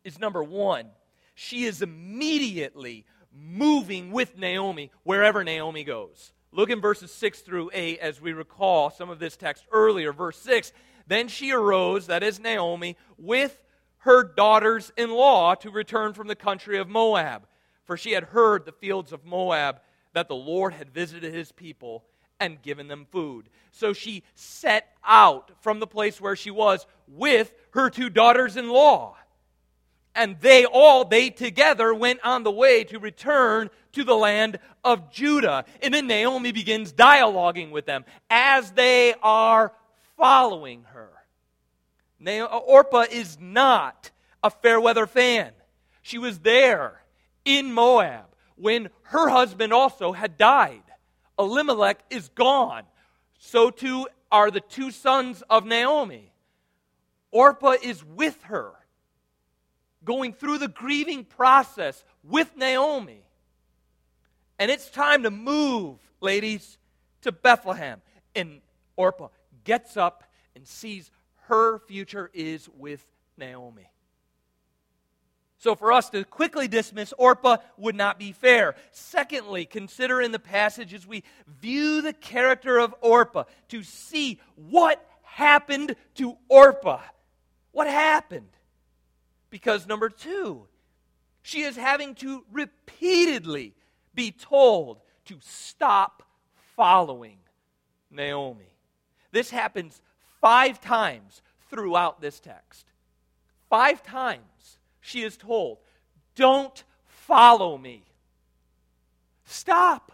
Is 0.03 0.19
number 0.19 0.43
one, 0.43 0.87
she 1.33 1.65
is 1.65 1.81
immediately 1.81 3.05
moving 3.33 4.11
with 4.11 4.37
Naomi 4.37 4.91
wherever 5.03 5.43
Naomi 5.43 5.83
goes. 5.83 6.33
Look 6.51 6.69
in 6.69 6.81
verses 6.81 7.11
6 7.11 7.39
through 7.39 7.71
8 7.73 7.99
as 7.99 8.21
we 8.21 8.33
recall 8.33 8.91
some 8.91 9.09
of 9.09 9.17
this 9.17 9.35
text 9.35 9.65
earlier. 9.71 10.13
Verse 10.13 10.37
6 10.37 10.71
Then 11.07 11.27
she 11.27 11.51
arose, 11.51 12.07
that 12.07 12.21
is 12.21 12.39
Naomi, 12.39 12.97
with 13.17 13.59
her 13.99 14.23
daughters 14.23 14.91
in 14.97 15.09
law 15.09 15.55
to 15.55 15.71
return 15.71 16.13
from 16.13 16.27
the 16.27 16.35
country 16.35 16.77
of 16.77 16.89
Moab 16.89 17.47
for 17.85 17.97
she 17.97 18.11
had 18.11 18.25
heard 18.25 18.65
the 18.65 18.71
fields 18.71 19.11
of 19.11 19.25
Moab 19.25 19.79
that 20.13 20.27
the 20.27 20.35
Lord 20.35 20.73
had 20.73 20.93
visited 20.93 21.33
his 21.33 21.51
people 21.51 22.03
and 22.39 22.61
given 22.61 22.87
them 22.87 23.07
food. 23.11 23.49
So 23.71 23.93
she 23.93 24.23
set 24.35 24.95
out 25.03 25.51
from 25.61 25.79
the 25.79 25.87
place 25.87 26.19
where 26.19 26.35
she 26.35 26.51
was 26.51 26.85
with 27.07 27.53
her 27.71 27.89
two 27.89 28.09
daughters 28.09 28.57
in 28.57 28.69
law. 28.69 29.17
And 30.15 30.39
they 30.41 30.65
all, 30.65 31.05
they 31.05 31.31
together 31.31 31.93
went 31.93 32.19
on 32.23 32.43
the 32.43 32.51
way 32.51 32.83
to 32.85 32.99
return 32.99 33.69
to 33.93 34.03
the 34.03 34.15
land 34.15 34.59
of 34.83 35.11
Judah. 35.11 35.65
And 35.81 35.93
then 35.93 36.05
Naomi 36.07 36.51
begins 36.51 36.93
dialoguing 36.93 37.71
with 37.71 37.85
them 37.85 38.05
as 38.29 38.71
they 38.71 39.15
are 39.23 39.73
following 40.17 40.83
her. 40.93 41.09
Orpah 42.25 43.05
is 43.11 43.39
not 43.39 44.11
a 44.43 44.49
fair 44.49 44.79
weather 44.79 45.07
fan. 45.07 45.51
She 46.03 46.17
was 46.17 46.39
there 46.39 47.02
in 47.45 47.73
Moab 47.73 48.25
when 48.55 48.89
her 49.03 49.29
husband 49.29 49.73
also 49.73 50.11
had 50.11 50.37
died. 50.37 50.83
Elimelech 51.37 51.99
is 52.09 52.29
gone. 52.29 52.83
So 53.39 53.69
too 53.69 54.07
are 54.31 54.51
the 54.51 54.61
two 54.61 54.91
sons 54.91 55.43
of 55.49 55.65
Naomi. 55.65 56.31
Orpah 57.31 57.75
is 57.81 58.03
with 58.03 58.41
her, 58.43 58.71
going 60.05 60.33
through 60.33 60.59
the 60.59 60.67
grieving 60.67 61.25
process 61.25 62.03
with 62.23 62.55
Naomi. 62.55 63.23
And 64.59 64.69
it's 64.69 64.89
time 64.89 65.23
to 65.23 65.31
move, 65.31 65.97
ladies, 66.21 66.77
to 67.21 67.31
Bethlehem. 67.31 68.01
And 68.35 68.61
Orpah 68.95 69.29
gets 69.63 69.97
up 69.97 70.23
and 70.55 70.67
sees 70.67 71.11
her 71.47 71.79
future 71.79 72.29
is 72.33 72.69
with 72.77 73.03
Naomi. 73.37 73.89
So 75.63 75.75
for 75.75 75.93
us 75.93 76.09
to 76.09 76.25
quickly 76.25 76.67
dismiss 76.67 77.13
Orpah 77.17 77.55
would 77.77 77.95
not 77.95 78.19
be 78.19 78.33
fair. 78.33 78.75
Secondly, 78.91 79.63
consider 79.63 80.19
in 80.19 80.33
the 80.33 80.37
passage 80.37 80.93
as 80.93 81.07
we 81.07 81.23
view 81.61 82.01
the 82.01 82.11
character 82.11 82.77
of 82.77 82.93
Orpah 82.99 83.45
to 83.69 83.81
see 83.81 84.41
what 84.55 85.07
happened 85.21 85.95
to 86.15 86.35
Orpah. 86.49 86.99
What 87.71 87.87
happened? 87.87 88.49
Because 89.49 89.87
number 89.87 90.09
two, 90.09 90.67
she 91.43 91.61
is 91.61 91.77
having 91.77 92.15
to 92.15 92.43
repeatedly 92.51 93.73
be 94.13 94.31
told 94.31 94.99
to 95.27 95.37
stop 95.39 96.23
following 96.75 97.37
Naomi. 98.11 98.75
This 99.31 99.49
happens 99.49 100.01
five 100.41 100.81
times 100.81 101.41
throughout 101.69 102.19
this 102.19 102.41
text. 102.41 102.85
Five 103.69 104.03
times 104.03 104.52
she 105.03 105.21
is 105.21 105.37
told, 105.37 105.77
Don't 106.35 106.83
follow 107.05 107.77
me. 107.77 108.03
Stop. 109.45 110.13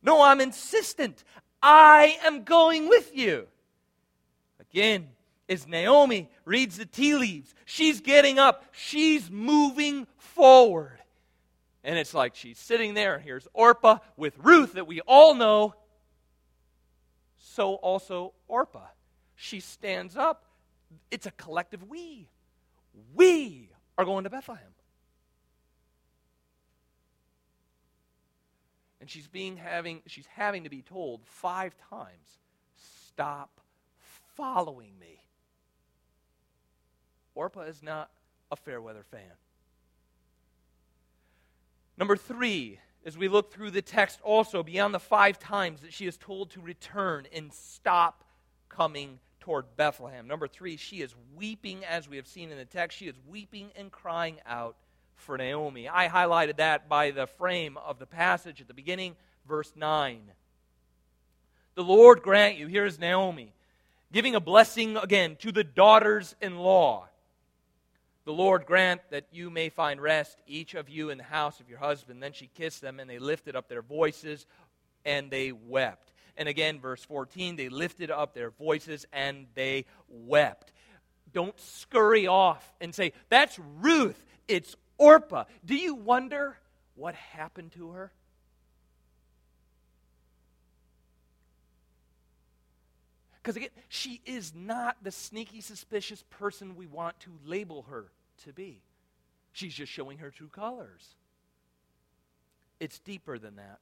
No, 0.00 0.22
I'm 0.22 0.40
insistent. 0.40 1.24
I 1.60 2.18
am 2.24 2.44
going 2.44 2.88
with 2.88 3.14
you. 3.14 3.48
Again, 4.60 5.08
as 5.48 5.66
Naomi 5.66 6.30
reads 6.44 6.78
the 6.78 6.86
tea 6.86 7.16
leaves, 7.16 7.52
she's 7.64 8.00
getting 8.00 8.38
up, 8.38 8.64
she's 8.70 9.28
moving 9.28 10.06
forward. 10.18 11.00
And 11.82 11.98
it's 11.98 12.14
like 12.14 12.36
she's 12.36 12.58
sitting 12.58 12.94
there, 12.94 13.16
and 13.16 13.24
here's 13.24 13.48
Orpah 13.52 13.98
with 14.16 14.34
Ruth 14.38 14.74
that 14.74 14.86
we 14.86 15.00
all 15.00 15.34
know. 15.34 15.74
So 17.38 17.74
also 17.74 18.34
Orpah. 18.46 18.86
She 19.34 19.58
stands 19.58 20.16
up 20.16 20.44
it's 21.10 21.26
a 21.26 21.30
collective 21.32 21.88
we. 21.88 22.28
We 23.14 23.70
are 23.98 24.04
going 24.04 24.24
to 24.24 24.30
Bethlehem. 24.30 24.74
And 29.00 29.10
she's 29.10 29.28
being 29.28 29.56
having 29.56 30.02
she's 30.06 30.26
having 30.26 30.64
to 30.64 30.70
be 30.70 30.82
told 30.82 31.20
five 31.24 31.74
times, 31.90 32.38
stop 33.08 33.60
following 34.34 34.92
me. 34.98 35.20
Orpah 37.34 37.62
is 37.62 37.82
not 37.82 38.10
a 38.50 38.56
fair 38.56 38.80
weather 38.80 39.04
fan. 39.10 39.20
Number 41.98 42.16
three, 42.16 42.80
as 43.04 43.16
we 43.16 43.28
look 43.28 43.52
through 43.52 43.70
the 43.70 43.82
text 43.82 44.20
also, 44.22 44.62
beyond 44.62 44.92
the 44.92 44.98
five 44.98 45.38
times 45.38 45.82
that 45.82 45.92
she 45.92 46.06
is 46.06 46.16
told 46.16 46.50
to 46.50 46.60
return 46.60 47.26
and 47.32 47.52
stop 47.52 48.24
coming 48.68 49.20
toward 49.46 49.76
Bethlehem. 49.76 50.26
Number 50.26 50.48
three, 50.48 50.76
she 50.76 50.96
is 51.02 51.14
weeping, 51.36 51.84
as 51.84 52.08
we 52.08 52.16
have 52.16 52.26
seen 52.26 52.50
in 52.50 52.58
the 52.58 52.64
text. 52.64 52.98
She 52.98 53.06
is 53.06 53.14
weeping 53.28 53.70
and 53.76 53.92
crying 53.92 54.38
out 54.44 54.74
for 55.14 55.38
Naomi. 55.38 55.88
I 55.88 56.08
highlighted 56.08 56.56
that 56.56 56.88
by 56.88 57.12
the 57.12 57.28
frame 57.28 57.76
of 57.76 58.00
the 58.00 58.06
passage 58.06 58.60
at 58.60 58.66
the 58.66 58.74
beginning, 58.74 59.14
verse 59.46 59.72
9. 59.76 60.20
The 61.76 61.84
Lord 61.84 62.22
grant 62.22 62.58
you, 62.58 62.66
here's 62.66 62.98
Naomi, 62.98 63.52
giving 64.12 64.34
a 64.34 64.40
blessing 64.40 64.96
again 64.96 65.36
to 65.36 65.52
the 65.52 65.62
daughters 65.62 66.34
in 66.40 66.58
law. 66.58 67.06
The 68.24 68.32
Lord 68.32 68.66
grant 68.66 69.00
that 69.10 69.26
you 69.30 69.48
may 69.48 69.68
find 69.68 70.00
rest, 70.00 70.38
each 70.48 70.74
of 70.74 70.88
you 70.88 71.10
in 71.10 71.18
the 71.18 71.24
house 71.24 71.60
of 71.60 71.68
your 71.68 71.78
husband. 71.78 72.20
Then 72.20 72.32
she 72.32 72.50
kissed 72.56 72.80
them, 72.80 72.98
and 72.98 73.08
they 73.08 73.20
lifted 73.20 73.54
up 73.54 73.68
their 73.68 73.82
voices, 73.82 74.44
and 75.04 75.30
they 75.30 75.52
wept. 75.52 76.10
And 76.36 76.48
again, 76.48 76.80
verse 76.80 77.02
14, 77.04 77.56
they 77.56 77.68
lifted 77.68 78.10
up 78.10 78.34
their 78.34 78.50
voices, 78.50 79.06
and 79.12 79.46
they 79.54 79.86
wept. 80.08 80.72
Don't 81.32 81.58
scurry 81.60 82.26
off 82.26 82.74
and 82.80 82.94
say, 82.94 83.12
That's 83.28 83.58
Ruth, 83.80 84.22
it's 84.48 84.76
Orpah. 84.98 85.44
Do 85.64 85.74
you 85.74 85.94
wonder 85.94 86.56
what 86.94 87.14
happened 87.14 87.72
to 87.72 87.90
her? 87.90 88.12
Because 93.46 93.56
again, 93.56 93.70
she 93.88 94.20
is 94.26 94.52
not 94.56 94.96
the 95.04 95.12
sneaky, 95.12 95.60
suspicious 95.60 96.24
person 96.30 96.74
we 96.74 96.86
want 96.86 97.20
to 97.20 97.30
label 97.44 97.86
her 97.90 98.06
to 98.44 98.52
be. 98.52 98.82
She's 99.52 99.72
just 99.72 99.92
showing 99.92 100.18
her 100.18 100.30
true 100.30 100.48
colors. 100.48 101.14
It's 102.80 102.98
deeper 102.98 103.38
than 103.38 103.56
that. 103.56 103.78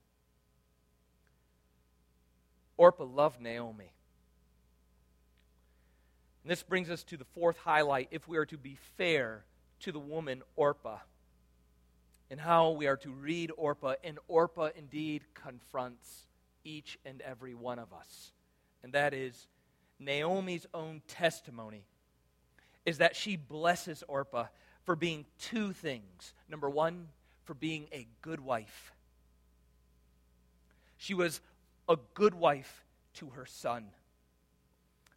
Orpah 2.76 3.04
loved 3.04 3.40
Naomi. 3.40 3.92
And 6.42 6.50
this 6.50 6.62
brings 6.62 6.90
us 6.90 7.02
to 7.04 7.16
the 7.16 7.24
fourth 7.24 7.56
highlight 7.58 8.08
if 8.10 8.28
we 8.28 8.36
are 8.36 8.46
to 8.46 8.58
be 8.58 8.76
fair 8.96 9.44
to 9.80 9.92
the 9.92 9.98
woman 9.98 10.42
Orpah 10.56 10.98
and 12.30 12.40
how 12.40 12.70
we 12.70 12.86
are 12.86 12.96
to 12.98 13.10
read 13.10 13.50
Orpah. 13.56 13.94
And 14.02 14.18
Orpah 14.28 14.70
indeed 14.76 15.22
confronts 15.34 16.26
each 16.64 16.98
and 17.04 17.20
every 17.22 17.54
one 17.54 17.78
of 17.78 17.92
us. 17.92 18.32
And 18.82 18.92
that 18.92 19.14
is 19.14 19.46
Naomi's 19.98 20.66
own 20.74 21.02
testimony 21.08 21.84
is 22.84 22.98
that 22.98 23.16
she 23.16 23.36
blesses 23.36 24.04
Orpah 24.08 24.46
for 24.84 24.96
being 24.96 25.24
two 25.40 25.72
things. 25.72 26.34
Number 26.48 26.68
one, 26.68 27.08
for 27.44 27.54
being 27.54 27.86
a 27.92 28.06
good 28.22 28.40
wife. 28.40 28.92
She 30.96 31.14
was 31.14 31.40
a 31.88 31.96
good 32.14 32.34
wife 32.34 32.84
to 33.14 33.30
her 33.30 33.46
son, 33.46 33.86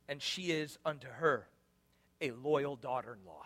and 0.08 0.22
she 0.22 0.52
is 0.52 0.78
unto 0.86 1.08
her 1.08 1.48
a 2.22 2.32
loyal 2.32 2.76
daughter 2.76 3.18
in 3.20 3.26
law. 3.26 3.44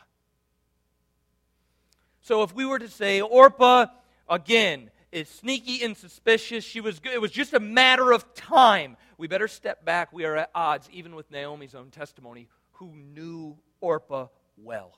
So 2.22 2.44
if 2.44 2.54
we 2.54 2.66
were 2.66 2.80
to 2.80 2.88
say, 2.88 3.22
Orpah, 3.22 3.88
again, 4.30 4.92
is 5.12 5.28
sneaky 5.28 5.84
and 5.84 5.98
suspicious. 5.98 6.64
She 6.64 6.80
was 6.80 7.00
good. 7.00 7.14
It 7.14 7.22
was 7.22 7.32
just 7.32 7.54
a 7.54 7.60
matter 7.60 8.12
of 8.12 8.34
time. 8.34 8.96
We 9.18 9.28
better 9.28 9.48
step 9.48 9.84
back. 9.84 10.14
We 10.14 10.26
are 10.26 10.38
at 10.38 10.52
odds, 10.56 10.90
even 10.94 11.16
with 11.16 11.30
Naomi's 11.32 11.76
own 11.76 11.90
testimony, 11.90 12.48
who 12.74 12.94
knew 12.96 13.58
Orpah 13.82 14.28
well. 14.58 14.98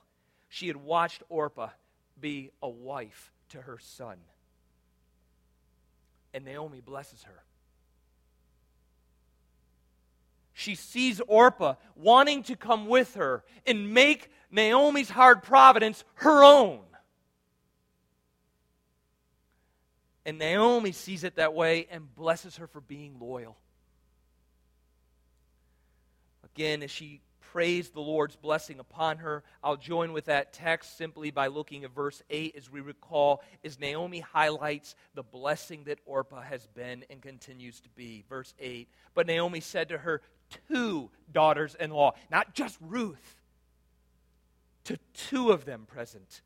She 0.50 0.68
had 0.68 0.78
watched 0.78 1.24
Orpah 1.30 1.70
be 2.20 2.52
a 2.62 2.70
wife 2.70 3.32
to 3.50 3.62
her 3.62 3.80
son. 3.80 4.18
And 6.34 6.46
Naomi 6.46 6.82
blesses 6.82 7.24
her. 7.24 7.44
She 10.54 10.76
sees 10.76 11.20
Orpah 11.28 11.76
wanting 11.96 12.44
to 12.44 12.56
come 12.56 12.88
with 12.88 13.16
her 13.16 13.44
and 13.66 13.94
make 13.94 14.32
Naomi's 14.52 15.10
hard 15.10 15.44
providence 15.44 16.04
her 16.16 16.44
own. 16.44 16.80
And 20.26 20.38
Naomi 20.38 20.92
sees 20.92 21.24
it 21.24 21.36
that 21.36 21.54
way 21.54 21.88
and 21.92 22.14
blesses 22.16 22.58
her 22.58 22.68
for 22.68 22.80
being 22.80 23.18
loyal. 23.20 23.58
Again, 26.46 26.84
as 26.84 26.92
she 26.92 27.20
prays 27.54 27.90
the 27.90 28.00
Lord's 28.00 28.36
blessing 28.36 28.80
upon 28.80 29.18
her, 29.18 29.44
I'll 29.64 29.76
join 29.76 30.14
with 30.14 30.26
that 30.26 30.54
text 30.54 30.98
simply 30.98 31.30
by 31.30 31.48
looking 31.48 31.84
at 31.84 31.94
verse 31.94 32.22
8 32.30 32.56
as 32.58 32.72
we 32.72 32.80
recall, 32.82 33.44
as 33.64 33.80
Naomi 33.80 34.22
highlights 34.22 34.96
the 35.14 35.24
blessing 35.24 35.84
that 35.86 36.00
Orpah 36.06 36.42
has 36.42 36.66
been 36.68 37.06
and 37.10 37.22
continues 37.22 37.80
to 37.82 37.90
be. 37.90 38.24
Verse 38.30 38.54
8 38.60 38.88
But 39.14 39.28
Naomi 39.28 39.60
said 39.60 39.90
to 39.90 39.98
her 40.00 40.22
two 40.68 41.10
daughters 41.32 41.76
in 41.80 41.92
law, 41.92 42.14
not 42.30 42.54
just 42.54 42.78
Ruth, 42.82 43.42
to 44.86 44.98
two 45.14 45.52
of 45.52 45.66
them 45.66 45.86
present 45.86 46.42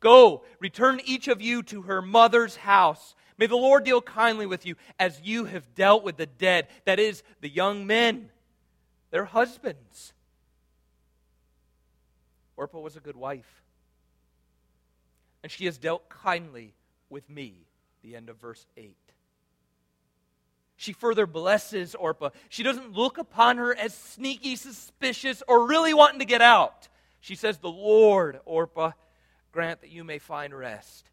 Go, 0.00 0.44
return 0.60 1.00
each 1.04 1.26
of 1.28 1.40
you 1.40 1.62
to 1.64 1.82
her 1.82 2.02
mother's 2.02 2.56
house. 2.56 3.14
May 3.38 3.46
the 3.46 3.56
Lord 3.56 3.84
deal 3.84 4.00
kindly 4.00 4.46
with 4.46 4.66
you 4.66 4.76
as 4.98 5.20
you 5.22 5.46
have 5.46 5.74
dealt 5.74 6.04
with 6.04 6.16
the 6.16 6.26
dead, 6.26 6.68
that 6.84 6.98
is, 6.98 7.22
the 7.40 7.48
young 7.48 7.86
men, 7.86 8.30
their 9.10 9.24
husbands. 9.24 10.12
Orpah 12.56 12.78
was 12.78 12.96
a 12.96 13.00
good 13.00 13.16
wife, 13.16 13.62
and 15.42 15.50
she 15.50 15.66
has 15.66 15.76
dealt 15.76 16.08
kindly 16.08 16.74
with 17.10 17.28
me. 17.28 17.66
The 18.02 18.16
end 18.16 18.28
of 18.28 18.36
verse 18.36 18.64
8. 18.76 18.94
She 20.76 20.92
further 20.92 21.26
blesses 21.26 21.94
Orpah. 21.94 22.30
She 22.50 22.62
doesn't 22.62 22.92
look 22.92 23.16
upon 23.18 23.56
her 23.56 23.74
as 23.74 23.94
sneaky, 23.94 24.56
suspicious, 24.56 25.42
or 25.48 25.66
really 25.66 25.94
wanting 25.94 26.18
to 26.18 26.26
get 26.26 26.42
out. 26.42 26.88
She 27.20 27.34
says, 27.34 27.58
The 27.58 27.70
Lord, 27.70 28.40
Orpah, 28.44 28.92
grant 29.52 29.80
that 29.80 29.90
you 29.90 30.04
may 30.04 30.18
find 30.18 30.54
rest, 30.54 31.08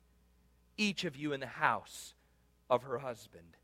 each 0.77 1.05
of 1.05 1.15
you 1.15 1.31
in 1.31 1.39
the 1.39 1.47
house 1.47 2.13
of 2.69 2.83
her 2.83 2.97
husband. 2.97 3.55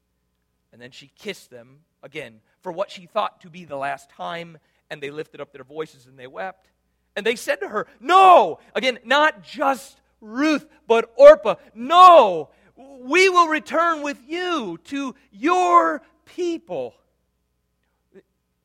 And 0.71 0.81
then 0.81 0.91
she 0.91 1.11
kissed 1.17 1.49
them 1.49 1.79
again 2.01 2.39
for 2.61 2.71
what 2.71 2.91
she 2.91 3.05
thought 3.05 3.41
to 3.41 3.49
be 3.49 3.65
the 3.65 3.75
last 3.75 4.09
time, 4.09 4.57
and 4.89 5.01
they 5.01 5.11
lifted 5.11 5.41
up 5.41 5.51
their 5.51 5.63
voices 5.63 6.07
and 6.07 6.17
they 6.17 6.27
wept. 6.27 6.69
And 7.15 7.25
they 7.25 7.35
said 7.35 7.57
to 7.57 7.67
her, 7.67 7.87
No! 7.99 8.59
Again, 8.73 8.99
not 9.03 9.43
just 9.43 9.99
Ruth, 10.21 10.65
but 10.87 11.11
Orpah, 11.17 11.55
No! 11.73 12.49
We 12.79 13.27
will 13.27 13.47
return 13.47 14.03
with 14.03 14.21
you 14.25 14.79
to 14.85 15.13
your 15.31 16.01
people. 16.25 16.95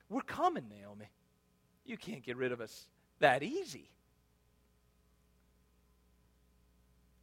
We're 0.09 0.21
coming, 0.21 0.69
Naomi. 0.69 1.07
You 1.85 1.97
can't 1.97 2.23
get 2.23 2.37
rid 2.37 2.53
of 2.53 2.61
us 2.61 2.87
that 3.19 3.43
easy. 3.43 3.91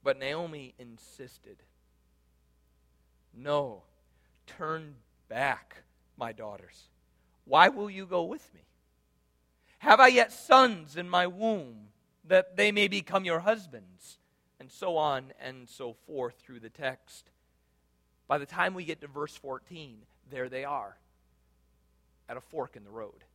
But 0.04 0.20
Naomi 0.20 0.74
insisted 0.80 1.58
No, 3.34 3.84
turn 4.46 4.96
back, 5.30 5.84
my 6.18 6.34
daughters. 6.34 6.90
Why 7.46 7.70
will 7.70 7.90
you 7.90 8.06
go 8.06 8.24
with 8.24 8.54
me? 8.54 8.62
Have 9.80 10.02
I 10.02 10.08
yet 10.08 10.34
sons 10.34 10.98
in 10.98 11.10
my 11.10 11.26
womb 11.26 11.88
that 12.26 12.58
they 12.58 12.74
may 12.74 12.90
become 12.90 13.24
your 13.24 13.40
husbands? 13.40 14.18
So 14.72 14.96
on 14.96 15.34
and 15.42 15.68
so 15.68 15.96
forth 16.08 16.36
through 16.40 16.62
the 16.62 16.70
text. 16.70 17.30
By 18.28 18.38
the 18.38 18.46
time 18.46 18.74
we 18.74 18.86
get 18.86 19.02
to 19.02 19.08
verse 19.08 19.36
14, 19.36 19.98
there 20.30 20.48
they 20.48 20.64
are 20.64 20.96
at 22.30 22.38
a 22.38 22.42
fork 22.42 22.78
in 22.78 22.86
the 22.86 22.90
road. 22.90 23.26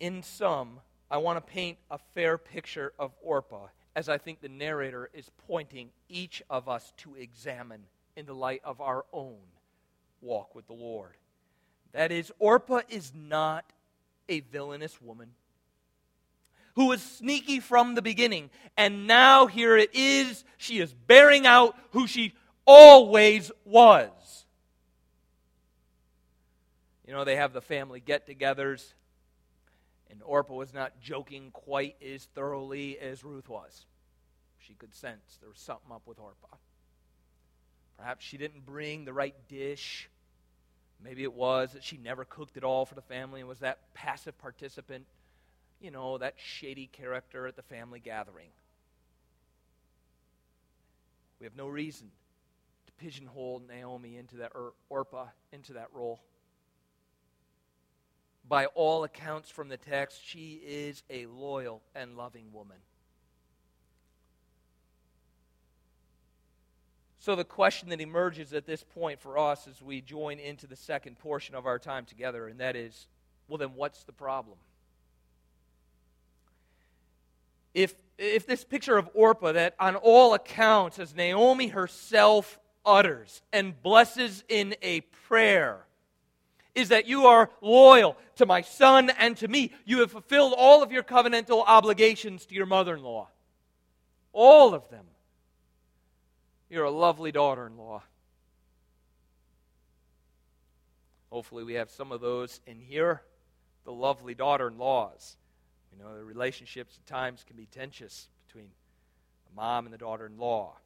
In 0.00 0.22
sum, 0.22 0.80
I 1.10 1.18
want 1.18 1.36
to 1.36 1.52
paint 1.52 1.76
a 1.90 1.98
fair 2.14 2.38
picture 2.38 2.94
of 2.98 3.12
Orpah 3.22 3.66
as 3.94 4.08
I 4.08 4.16
think 4.16 4.40
the 4.40 4.48
narrator 4.48 5.10
is 5.12 5.30
pointing 5.46 5.90
each 6.08 6.42
of 6.48 6.70
us 6.70 6.94
to 6.98 7.14
examine 7.14 7.84
in 8.16 8.24
the 8.24 8.34
light 8.34 8.62
of 8.64 8.80
our 8.80 9.04
own 9.12 9.36
walk 10.22 10.54
with 10.54 10.66
the 10.66 10.72
Lord. 10.72 11.12
That 11.92 12.10
is, 12.10 12.32
Orpah 12.38 12.80
is 12.88 13.12
not 13.14 13.66
a 14.30 14.40
villainous 14.40 15.02
woman 15.02 15.32
who 16.74 16.86
was 16.86 17.02
sneaky 17.02 17.60
from 17.60 17.94
the 17.94 18.02
beginning, 18.02 18.50
and 18.76 19.06
now 19.06 19.46
here 19.46 19.76
it 19.76 19.90
is, 19.94 20.44
she 20.56 20.78
is 20.78 20.92
bearing 20.92 21.46
out 21.46 21.76
who 21.90 22.06
she 22.06 22.34
always 22.64 23.50
was. 23.64 24.10
You 27.06 27.12
know, 27.12 27.24
they 27.24 27.36
have 27.36 27.52
the 27.52 27.60
family 27.60 28.00
get 28.00 28.26
togethers 28.26 28.94
and 30.12 30.22
Orpah 30.24 30.54
was 30.54 30.74
not 30.74 31.00
joking 31.00 31.50
quite 31.52 31.96
as 32.02 32.26
thoroughly 32.34 32.98
as 32.98 33.24
Ruth 33.24 33.48
was. 33.48 33.86
She 34.58 34.74
could 34.74 34.94
sense 34.94 35.38
there 35.40 35.48
was 35.48 35.58
something 35.58 35.90
up 35.90 36.02
with 36.06 36.20
Orpah. 36.20 36.56
Perhaps 37.96 38.24
she 38.24 38.36
didn't 38.36 38.66
bring 38.66 39.06
the 39.06 39.12
right 39.14 39.34
dish. 39.48 40.10
Maybe 41.02 41.22
it 41.22 41.32
was 41.32 41.72
that 41.72 41.82
she 41.82 41.96
never 41.96 42.26
cooked 42.26 42.58
at 42.58 42.62
all 42.62 42.84
for 42.84 42.94
the 42.94 43.02
family 43.02 43.40
and 43.40 43.48
was 43.48 43.60
that 43.60 43.78
passive 43.94 44.36
participant, 44.38 45.06
you 45.82 45.90
know, 45.90 46.18
that 46.18 46.34
shady 46.36 46.86
character 46.86 47.46
at 47.46 47.56
the 47.56 47.62
family 47.62 48.00
gathering. 48.00 48.50
We 51.40 51.44
have 51.44 51.56
no 51.56 51.66
reason 51.66 52.10
to 52.86 52.92
pigeonhole 53.04 53.62
Naomi 53.66 54.16
into 54.16 54.36
that, 54.36 54.52
or 54.54 54.74
Orpah 54.88 55.26
into 55.52 55.74
that 55.74 55.88
role. 55.92 56.20
by 58.48 58.66
all 58.66 59.04
accounts 59.04 59.48
from 59.50 59.68
the 59.68 59.76
text, 59.76 60.20
she 60.24 60.60
is 60.66 61.02
a 61.08 61.26
loyal 61.26 61.80
and 61.94 62.16
loving 62.16 62.52
woman. 62.52 62.76
So, 67.18 67.36
the 67.36 67.44
question 67.44 67.88
that 67.90 68.00
emerges 68.00 68.52
at 68.52 68.66
this 68.66 68.82
point 68.82 69.20
for 69.20 69.38
us 69.38 69.68
as 69.68 69.80
we 69.80 70.00
join 70.00 70.40
into 70.40 70.66
the 70.66 70.74
second 70.74 71.20
portion 71.20 71.54
of 71.54 71.66
our 71.66 71.78
time 71.78 72.04
together, 72.04 72.48
and 72.48 72.58
that 72.58 72.74
is 72.74 73.06
well, 73.48 73.58
then 73.58 73.74
what's 73.74 74.02
the 74.04 74.12
problem? 74.12 74.58
If, 77.74 77.94
if 78.18 78.46
this 78.46 78.64
picture 78.64 78.96
of 78.96 79.08
Orpah, 79.14 79.52
that 79.52 79.74
on 79.78 79.96
all 79.96 80.34
accounts, 80.34 80.98
as 80.98 81.14
Naomi 81.14 81.68
herself 81.68 82.58
utters 82.84 83.42
and 83.52 83.80
blesses 83.82 84.44
in 84.48 84.74
a 84.82 85.00
prayer, 85.00 85.86
is 86.74 86.88
that 86.88 87.06
you 87.06 87.26
are 87.26 87.50
loyal 87.60 88.16
to 88.36 88.46
my 88.46 88.62
son 88.62 89.10
and 89.18 89.36
to 89.38 89.48
me. 89.48 89.72
You 89.84 90.00
have 90.00 90.10
fulfilled 90.10 90.54
all 90.56 90.82
of 90.82 90.90
your 90.90 91.02
covenantal 91.02 91.64
obligations 91.66 92.46
to 92.46 92.54
your 92.54 92.66
mother 92.66 92.96
in 92.96 93.02
law. 93.02 93.28
All 94.32 94.74
of 94.74 94.88
them. 94.90 95.04
You're 96.70 96.84
a 96.84 96.90
lovely 96.90 97.32
daughter 97.32 97.66
in 97.66 97.76
law. 97.76 98.02
Hopefully, 101.30 101.64
we 101.64 101.74
have 101.74 101.90
some 101.90 102.12
of 102.12 102.20
those 102.20 102.60
in 102.66 102.80
here. 102.80 103.22
The 103.84 103.92
lovely 103.92 104.34
daughter 104.34 104.68
in 104.68 104.78
laws. 104.78 105.36
We 105.92 106.02
know 106.02 106.16
the 106.16 106.24
relationships 106.24 106.98
at 106.98 107.06
times 107.06 107.44
can 107.46 107.56
be 107.56 107.66
tenuous 107.66 108.28
between 108.46 108.70
the 109.46 109.54
mom 109.54 109.86
and 109.86 109.92
the 109.92 109.98
daughter 109.98 110.26
in 110.26 110.38
law. 110.38 110.76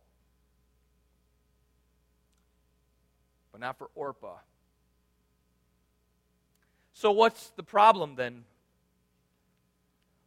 But 3.52 3.60
not 3.60 3.78
for 3.78 3.88
Orpah. 3.94 4.36
So, 6.92 7.12
what's 7.12 7.50
the 7.56 7.62
problem 7.62 8.16
then? 8.16 8.44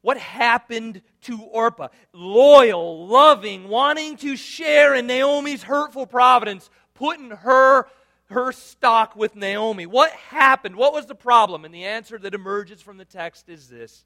What 0.02 0.18
happened 0.18 1.02
to 1.24 1.42
Orpah? 1.42 1.90
Loyal, 2.14 3.08
loving, 3.08 3.68
wanting 3.68 4.18
to 4.18 4.38
share 4.38 4.96
in 4.96 5.08
Naomi's 5.08 5.64
hurtful 5.64 6.06
providence, 6.06 6.70
putting 6.94 7.32
her 7.32 7.88
her 8.30 8.52
stock 8.52 9.16
with 9.16 9.36
Naomi. 9.36 9.88
What 9.88 10.12
happened? 10.12 10.76
What 10.76 10.94
was 10.94 11.08
the 11.08 11.16
problem? 11.16 11.66
And 11.66 11.74
the 11.74 11.86
answer 11.86 12.18
that 12.20 12.36
emerges 12.36 12.82
from 12.82 12.98
the 12.98 13.06
text 13.06 13.50
is 13.50 13.68
this 13.68 14.06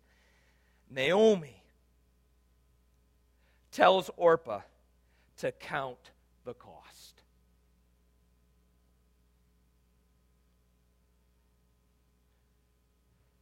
Naomi 0.93 1.63
tells 3.71 4.11
Orpah 4.15 4.61
to 5.37 5.51
count 5.51 6.11
the 6.45 6.53
cost. 6.53 7.21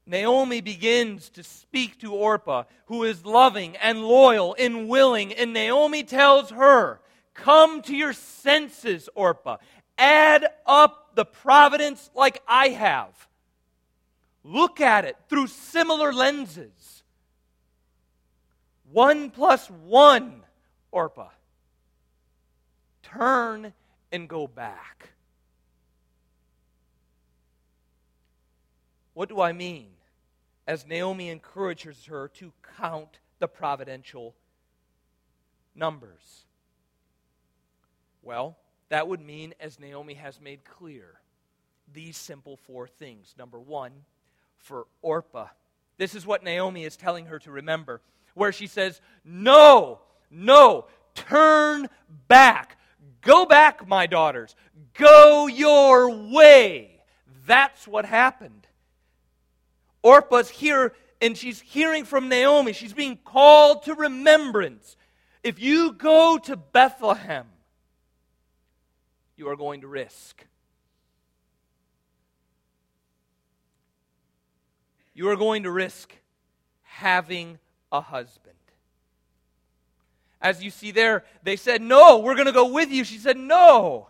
Naomi 0.05 0.61
begins 0.61 1.29
to 1.29 1.43
speak 1.43 1.99
to 1.99 2.13
Orpah, 2.13 2.63
who 2.85 3.03
is 3.03 3.25
loving 3.25 3.77
and 3.77 4.03
loyal 4.03 4.55
and 4.57 4.89
willing, 4.89 5.33
and 5.33 5.53
Naomi 5.53 6.03
tells 6.03 6.49
her, 6.51 6.99
Come 7.33 7.81
to 7.83 7.95
your 7.95 8.13
senses, 8.13 9.09
Orpah. 9.15 9.57
Add 9.97 10.47
up 10.65 11.15
the 11.15 11.25
providence 11.25 12.09
like 12.15 12.41
I 12.47 12.69
have. 12.69 13.27
Look 14.43 14.81
at 14.81 15.05
it 15.05 15.17
through 15.29 15.47
similar 15.47 16.11
lenses. 16.11 16.80
One 18.91 19.29
plus 19.29 19.69
one, 19.69 20.41
Orpah. 20.91 21.29
Turn 23.03 23.73
and 24.11 24.27
go 24.27 24.47
back. 24.47 25.09
What 29.13 29.29
do 29.29 29.41
I 29.41 29.51
mean? 29.53 29.87
As 30.67 30.85
Naomi 30.85 31.29
encourages 31.29 32.05
her 32.05 32.27
to 32.35 32.53
count 32.77 33.19
the 33.39 33.47
providential 33.47 34.35
numbers. 35.75 36.45
Well, 38.21 38.57
that 38.89 39.07
would 39.07 39.21
mean, 39.21 39.53
as 39.59 39.79
Naomi 39.79 40.13
has 40.15 40.39
made 40.39 40.63
clear, 40.63 41.21
these 41.91 42.17
simple 42.17 42.57
four 42.57 42.87
things. 42.87 43.35
Number 43.37 43.59
one, 43.59 43.91
for 44.57 44.85
Orpah. 45.01 45.47
This 45.97 46.13
is 46.13 46.25
what 46.25 46.43
Naomi 46.43 46.83
is 46.83 46.95
telling 46.95 47.25
her 47.25 47.39
to 47.39 47.51
remember, 47.51 48.01
where 48.33 48.51
she 48.51 48.67
says, 48.67 49.01
No, 49.23 49.99
no, 50.29 50.85
turn 51.15 51.89
back. 52.27 52.77
Go 53.21 53.45
back, 53.45 53.87
my 53.87 54.07
daughters. 54.07 54.55
Go 54.95 55.47
your 55.47 56.09
way. 56.09 57.01
That's 57.45 57.87
what 57.87 58.05
happened. 58.05 58.67
Orpah's 60.03 60.49
here 60.49 60.93
and 61.21 61.37
she's 61.37 61.61
hearing 61.61 62.03
from 62.03 62.29
Naomi. 62.29 62.73
She's 62.73 62.93
being 62.93 63.17
called 63.23 63.83
to 63.83 63.93
remembrance. 63.93 64.97
If 65.43 65.59
you 65.59 65.93
go 65.93 66.39
to 66.39 66.57
Bethlehem, 66.57 67.45
you 69.37 69.47
are 69.49 69.55
going 69.55 69.81
to 69.81 69.87
risk. 69.87 70.43
You 75.13 75.29
are 75.29 75.35
going 75.35 75.63
to 75.63 75.71
risk 75.71 76.13
having 76.83 77.59
a 77.91 78.01
husband. 78.01 78.55
As 80.41 80.63
you 80.63 80.71
see 80.71 80.91
there, 80.91 81.23
they 81.43 81.55
said, 81.55 81.81
No, 81.81 82.19
we're 82.19 82.35
going 82.35 82.47
to 82.47 82.51
go 82.51 82.71
with 82.71 82.91
you. 82.91 83.03
She 83.03 83.17
said, 83.17 83.37
No. 83.37 84.07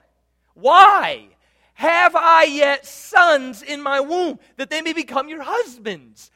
Why? 0.53 1.27
Have 1.73 2.15
I 2.15 2.43
yet 2.43 2.85
sons 2.85 3.61
in 3.61 3.81
my 3.81 3.99
womb 3.99 4.39
that 4.57 4.69
they 4.69 4.81
may 4.81 4.93
become 4.93 5.27
your 5.27 5.41
husbands? 5.41 6.31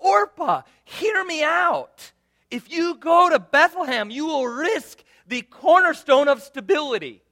Orpah, 0.00 0.62
hear 0.84 1.24
me 1.24 1.42
out. 1.42 2.12
If 2.50 2.70
you 2.70 2.94
go 2.94 3.28
to 3.28 3.38
Bethlehem, 3.38 4.10
you 4.10 4.26
will 4.26 4.46
risk 4.46 5.02
the 5.26 5.42
cornerstone 5.42 6.28
of 6.28 6.42
stability. 6.42 7.22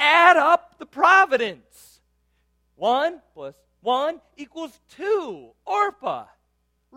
Add 0.00 0.36
up 0.36 0.78
the 0.78 0.86
providence. 0.86 2.00
One 2.76 3.20
plus 3.34 3.54
one 3.80 4.20
equals 4.36 4.78
two. 4.96 5.50
Orpah, 5.64 6.26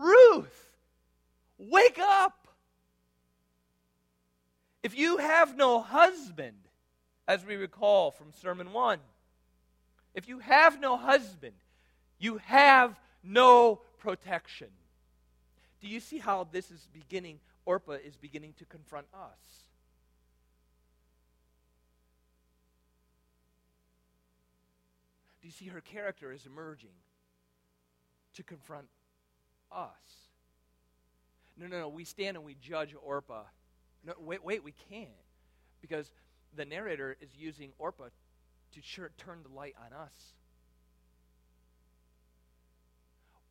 Ruth, 0.00 0.70
wake 1.58 1.98
up. 1.98 2.48
If 4.82 4.96
you 4.96 5.18
have 5.18 5.56
no 5.56 5.80
husband, 5.80 6.56
as 7.30 7.46
we 7.46 7.54
recall 7.54 8.10
from 8.10 8.32
Sermon 8.32 8.72
1. 8.72 8.98
If 10.16 10.28
you 10.28 10.40
have 10.40 10.80
no 10.80 10.96
husband, 10.96 11.54
you 12.18 12.38
have 12.38 12.98
no 13.22 13.82
protection. 14.00 14.66
Do 15.80 15.86
you 15.86 16.00
see 16.00 16.18
how 16.18 16.48
this 16.50 16.72
is 16.72 16.88
beginning? 16.92 17.38
Orpah 17.66 17.98
is 18.04 18.16
beginning 18.16 18.54
to 18.58 18.64
confront 18.64 19.06
us. 19.14 19.38
Do 25.40 25.46
you 25.46 25.52
see 25.52 25.66
her 25.66 25.80
character 25.80 26.32
is 26.32 26.46
emerging 26.46 26.90
to 28.34 28.42
confront 28.42 28.88
us? 29.72 29.88
No, 31.56 31.66
no, 31.66 31.80
no. 31.80 31.88
We 31.88 32.04
stand 32.04 32.36
and 32.36 32.46
we 32.46 32.56
judge 32.60 32.94
Orpah. 33.02 33.44
No, 34.04 34.14
wait, 34.18 34.44
wait, 34.44 34.64
we 34.64 34.72
can't. 34.90 35.08
Because 35.80 36.10
the 36.56 36.64
narrator 36.64 37.16
is 37.20 37.28
using 37.38 37.70
Orpah 37.78 38.08
to 38.72 38.80
turn 39.18 39.38
the 39.42 39.54
light 39.54 39.74
on 39.78 39.92
us. 39.92 40.12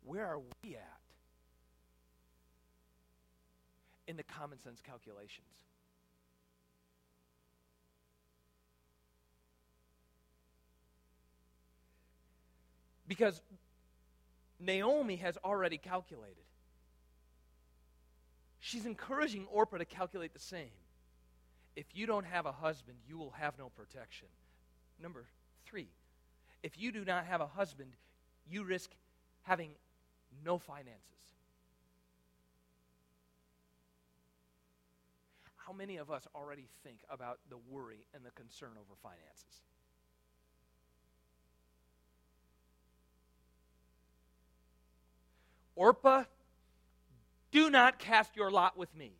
Where 0.04 0.26
are 0.26 0.38
we 0.38 0.74
at 0.74 0.98
in 4.08 4.16
the 4.16 4.22
common 4.22 4.58
sense 4.58 4.80
calculations? 4.80 5.46
Because 13.06 13.40
Naomi 14.60 15.16
has 15.16 15.36
already 15.42 15.78
calculated. 15.78 16.44
She's 18.60 18.84
encouraging 18.84 19.46
Orpah 19.50 19.78
to 19.78 19.84
calculate 19.84 20.34
the 20.34 20.38
same 20.38 20.70
if 21.76 21.86
you 21.94 22.06
don't 22.06 22.26
have 22.26 22.46
a 22.46 22.52
husband, 22.52 22.98
you 23.08 23.16
will 23.16 23.30
have 23.30 23.58
no 23.58 23.70
protection. 23.70 24.28
Number 25.00 25.24
three, 25.64 25.88
if 26.62 26.78
you 26.78 26.92
do 26.92 27.04
not 27.04 27.24
have 27.26 27.40
a 27.40 27.46
husband, 27.46 27.92
you 28.48 28.64
risk 28.64 28.90
having 29.42 29.70
no 30.44 30.58
finances. 30.58 31.00
How 35.56 35.72
many 35.72 35.96
of 35.96 36.10
us 36.10 36.26
already 36.34 36.68
think 36.82 36.98
about 37.08 37.38
the 37.48 37.56
worry 37.70 38.04
and 38.12 38.24
the 38.24 38.30
concern 38.32 38.72
over 38.72 38.94
finances? 39.02 39.62
Orpah, 45.80 46.24
do 47.52 47.70
not 47.70 47.98
cast 47.98 48.36
your 48.36 48.50
lot 48.50 48.76
with 48.76 48.94
me. 48.94 49.12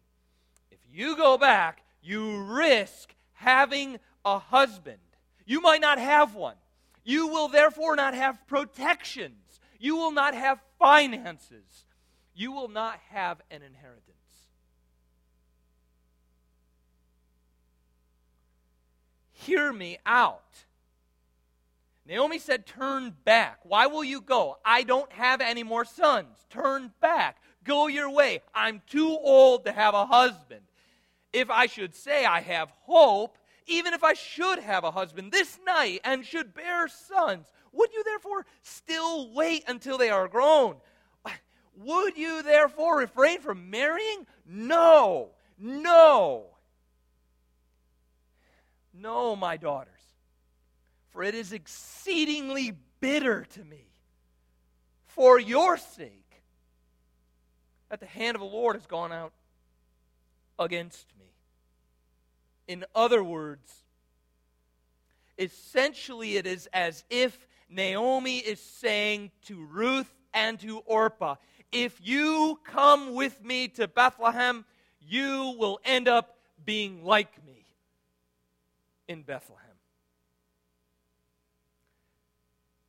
If 0.70 0.78
you 0.92 1.16
go 1.16 1.38
back, 1.38 1.82
you 2.02 2.42
risk 2.42 3.14
having 3.32 3.98
a 4.26 4.38
husband. 4.38 4.98
You 5.46 5.62
might 5.62 5.80
not 5.80 5.98
have 5.98 6.34
one. 6.34 6.56
You 7.02 7.28
will 7.28 7.48
therefore 7.48 7.96
not 7.96 8.12
have 8.12 8.46
protections. 8.46 9.58
You 9.78 9.96
will 9.96 10.12
not 10.12 10.34
have 10.34 10.60
finances. 10.78 11.86
You 12.34 12.52
will 12.52 12.68
not 12.68 12.98
have 13.08 13.40
an 13.50 13.62
inheritance. 13.62 14.04
Hear 19.32 19.72
me 19.72 19.96
out. 20.04 20.66
Naomi 22.10 22.40
said, 22.40 22.66
Turn 22.66 23.14
back. 23.24 23.60
Why 23.62 23.86
will 23.86 24.02
you 24.02 24.20
go? 24.20 24.58
I 24.64 24.82
don't 24.82 25.10
have 25.12 25.40
any 25.40 25.62
more 25.62 25.84
sons. 25.84 26.44
Turn 26.50 26.92
back. 27.00 27.36
Go 27.62 27.86
your 27.86 28.10
way. 28.10 28.40
I'm 28.52 28.82
too 28.90 29.16
old 29.22 29.64
to 29.64 29.72
have 29.72 29.94
a 29.94 30.06
husband. 30.06 30.62
If 31.32 31.50
I 31.50 31.66
should 31.66 31.94
say 31.94 32.24
I 32.24 32.40
have 32.40 32.72
hope, 32.80 33.38
even 33.68 33.94
if 33.94 34.02
I 34.02 34.14
should 34.14 34.58
have 34.58 34.82
a 34.82 34.90
husband 34.90 35.30
this 35.30 35.60
night 35.64 36.00
and 36.02 36.26
should 36.26 36.52
bear 36.52 36.88
sons, 36.88 37.46
would 37.72 37.92
you 37.92 38.02
therefore 38.02 38.44
still 38.62 39.32
wait 39.32 39.62
until 39.68 39.96
they 39.96 40.10
are 40.10 40.26
grown? 40.26 40.76
Would 41.76 42.18
you 42.18 42.42
therefore 42.42 42.98
refrain 42.98 43.40
from 43.40 43.70
marrying? 43.70 44.26
No, 44.44 45.30
no. 45.56 46.46
No, 48.92 49.36
my 49.36 49.56
daughters, 49.56 49.99
for 51.10 51.22
it 51.22 51.34
is 51.34 51.52
exceedingly 51.52 52.76
bitter 53.00 53.44
to 53.44 53.64
me 53.64 53.86
for 55.06 55.38
your 55.38 55.76
sake 55.76 56.42
that 57.88 58.00
the 58.00 58.06
hand 58.06 58.36
of 58.36 58.40
the 58.40 58.46
Lord 58.46 58.76
has 58.76 58.86
gone 58.86 59.12
out 59.12 59.32
against 60.58 61.06
me. 61.18 61.26
In 62.68 62.84
other 62.94 63.22
words, 63.24 63.68
essentially 65.38 66.36
it 66.36 66.46
is 66.46 66.68
as 66.72 67.04
if 67.10 67.46
Naomi 67.68 68.38
is 68.38 68.60
saying 68.60 69.30
to 69.46 69.64
Ruth 69.64 70.12
and 70.32 70.58
to 70.60 70.78
Orpah, 70.80 71.36
if 71.72 72.00
you 72.02 72.60
come 72.64 73.14
with 73.14 73.44
me 73.44 73.68
to 73.68 73.88
Bethlehem, 73.88 74.64
you 75.00 75.56
will 75.58 75.80
end 75.84 76.08
up 76.08 76.36
being 76.64 77.04
like 77.04 77.44
me 77.44 77.64
in 79.08 79.22
Bethlehem. 79.22 79.59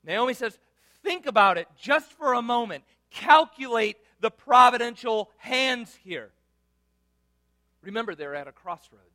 Naomi 0.04 0.34
says, 0.34 0.58
think 1.04 1.26
about 1.26 1.58
it 1.58 1.68
just 1.80 2.12
for 2.14 2.34
a 2.34 2.42
moment. 2.42 2.84
Calculate 3.10 3.98
the 4.20 4.32
providential 4.32 5.32
hands 5.38 5.98
here. 6.04 6.32
Remember, 7.82 8.16
they're 8.16 8.36
at 8.36 8.48
a 8.48 8.52
crossroads. 8.52 9.06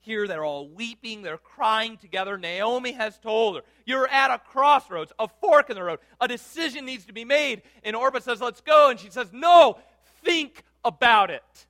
Here 0.00 0.28
they're 0.28 0.44
all 0.44 0.68
weeping, 0.68 1.22
they're 1.22 1.38
crying 1.38 1.96
together. 1.96 2.36
Naomi 2.36 2.92
has 2.92 3.18
told 3.18 3.56
her, 3.56 3.62
You're 3.86 4.08
at 4.08 4.30
a 4.30 4.38
crossroads, 4.38 5.12
a 5.18 5.28
fork 5.40 5.70
in 5.70 5.76
the 5.76 5.82
road. 5.82 5.98
A 6.20 6.28
decision 6.28 6.84
needs 6.84 7.06
to 7.06 7.14
be 7.14 7.24
made. 7.24 7.62
And 7.82 7.96
Orpah 7.96 8.18
says, 8.18 8.42
Let's 8.42 8.60
go. 8.60 8.90
And 8.90 9.00
she 9.00 9.08
says, 9.08 9.28
No, 9.32 9.78
think 10.22 10.62
about 10.84 11.30
it. 11.30 11.66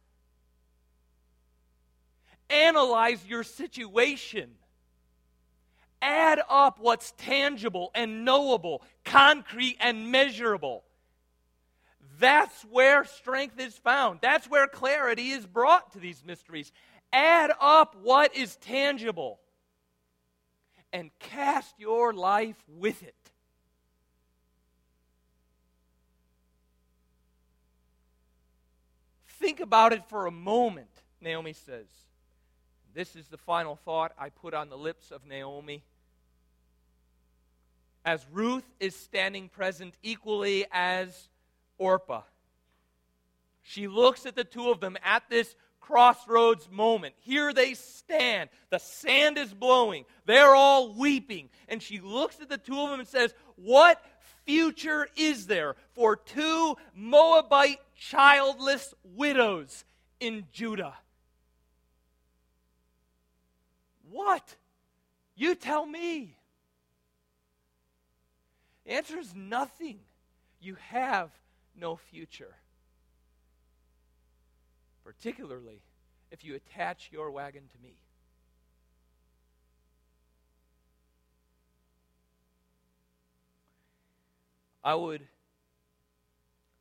Analyze 2.51 3.25
your 3.25 3.45
situation. 3.45 4.51
Add 6.05 6.43
up 6.51 6.79
what's 6.79 7.15
tangible 7.17 7.91
and 7.95 8.27
knowable, 8.27 8.83
concrete 9.07 9.79
and 9.81 10.13
measurable. 10.13 10.85
That's 12.19 12.63
where 12.65 13.07
strength 13.07 13.59
is 13.59 13.75
found. 13.79 14.19
That's 14.21 14.47
where 14.49 14.67
clarity 14.67 15.31
is 15.31 15.47
brought 15.47 15.93
to 15.93 15.99
these 15.99 16.23
mysteries. 16.23 16.73
Add 17.11 17.53
up 17.59 17.97
what 18.03 18.37
is 18.37 18.57
tangible 18.57 19.41
and 20.93 21.11
cast 21.19 21.75
your 21.79 22.13
life 22.13 22.63
with 22.69 23.03
it. 23.03 23.15
Think 29.27 29.61
about 29.61 29.95
it 29.95 30.05
for 30.11 30.27
a 30.27 30.31
moment, 30.31 30.91
Naomi 31.23 31.55
says. 31.55 31.87
This 32.95 33.17
is 33.17 33.27
the 33.29 33.39
final 33.39 33.75
thought 33.75 34.13
I 34.19 34.29
put 34.29 34.53
on 34.53 34.69
the 34.69 34.79
lips 34.79 35.11
of 35.11 35.27
Naomi. 35.27 35.83
As 38.05 38.27
Ruth 38.33 38.65
is 38.81 38.95
standing 38.95 39.49
present 39.49 39.95
equally 40.03 40.67
as 40.71 41.29
Orpah. 41.79 42.23
She 43.63 43.89
looks 43.89 44.27
at 44.27 44.37
the 44.37 44.45
two 44.45 44.71
of 44.71 44.81
them 44.81 44.97
at 45.03 45.23
this 45.31 45.55
crossroads 45.81 46.69
moment. 46.71 47.15
Here 47.21 47.53
they 47.53 47.75
stand. 47.75 48.51
The 48.71 48.79
sand 48.79 49.39
is 49.39 49.53
blowing. 49.53 50.05
They're 50.27 50.55
all 50.55 50.95
weeping. 50.95 51.49
And 51.69 51.83
she 51.83 52.01
looks 52.01 52.41
at 52.41 52.49
the 52.49 52.59
two 52.59 52.79
of 52.79 52.91
them 52.91 53.01
and 53.01 53.09
says, 53.09 53.35
What 53.57 54.03
future 54.45 55.09
is 55.17 55.47
there 55.47 55.77
for 55.95 56.17
two 56.17 56.77
Moabite 56.95 57.81
childless 57.99 58.95
widows 59.03 59.85
in 60.21 60.45
Judah? 60.53 60.95
What? 64.11 64.57
You 65.37 65.55
tell 65.55 65.85
me. 65.85 66.37
The 68.85 68.93
answer 68.93 69.19
is 69.19 69.35
nothing. 69.35 69.99
You 70.61 70.77
have 70.91 71.31
no 71.77 71.97
future. 71.97 72.55
Particularly 75.05 75.83
if 76.31 76.45
you 76.45 76.55
attach 76.55 77.11
your 77.13 77.31
wagon 77.31 77.63
to 77.73 77.83
me. 77.83 77.95
I 84.83 84.95
would 84.95 85.23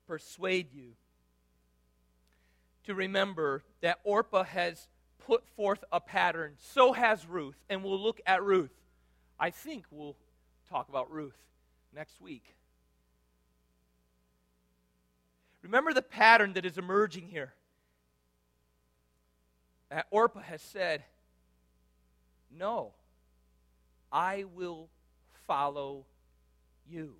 persuade 0.07 0.73
you 0.73 0.95
to 2.83 2.93
remember 2.93 3.63
that 3.79 3.99
Orpah 4.03 4.43
has 4.43 4.87
put 5.25 5.47
forth 5.55 5.85
a 5.89 6.01
pattern. 6.01 6.55
So 6.57 6.91
has 6.91 7.25
Ruth, 7.25 7.55
and 7.69 7.81
we'll 7.81 7.99
look 7.99 8.19
at 8.25 8.43
Ruth. 8.43 8.73
I 9.39 9.51
think 9.51 9.85
we'll 9.89 10.17
talk 10.69 10.89
about 10.89 11.09
Ruth 11.09 11.37
next 11.93 12.19
week. 12.21 12.55
Remember 15.61 15.93
the 15.93 16.01
pattern 16.01 16.53
that 16.53 16.65
is 16.65 16.77
emerging 16.77 17.27
here. 17.27 17.53
Uh, 19.89 20.01
Orpah 20.11 20.41
has 20.41 20.61
said, 20.61 21.03
No, 22.51 22.93
I 24.11 24.45
will 24.55 24.89
follow 25.47 26.05
you. 26.89 27.15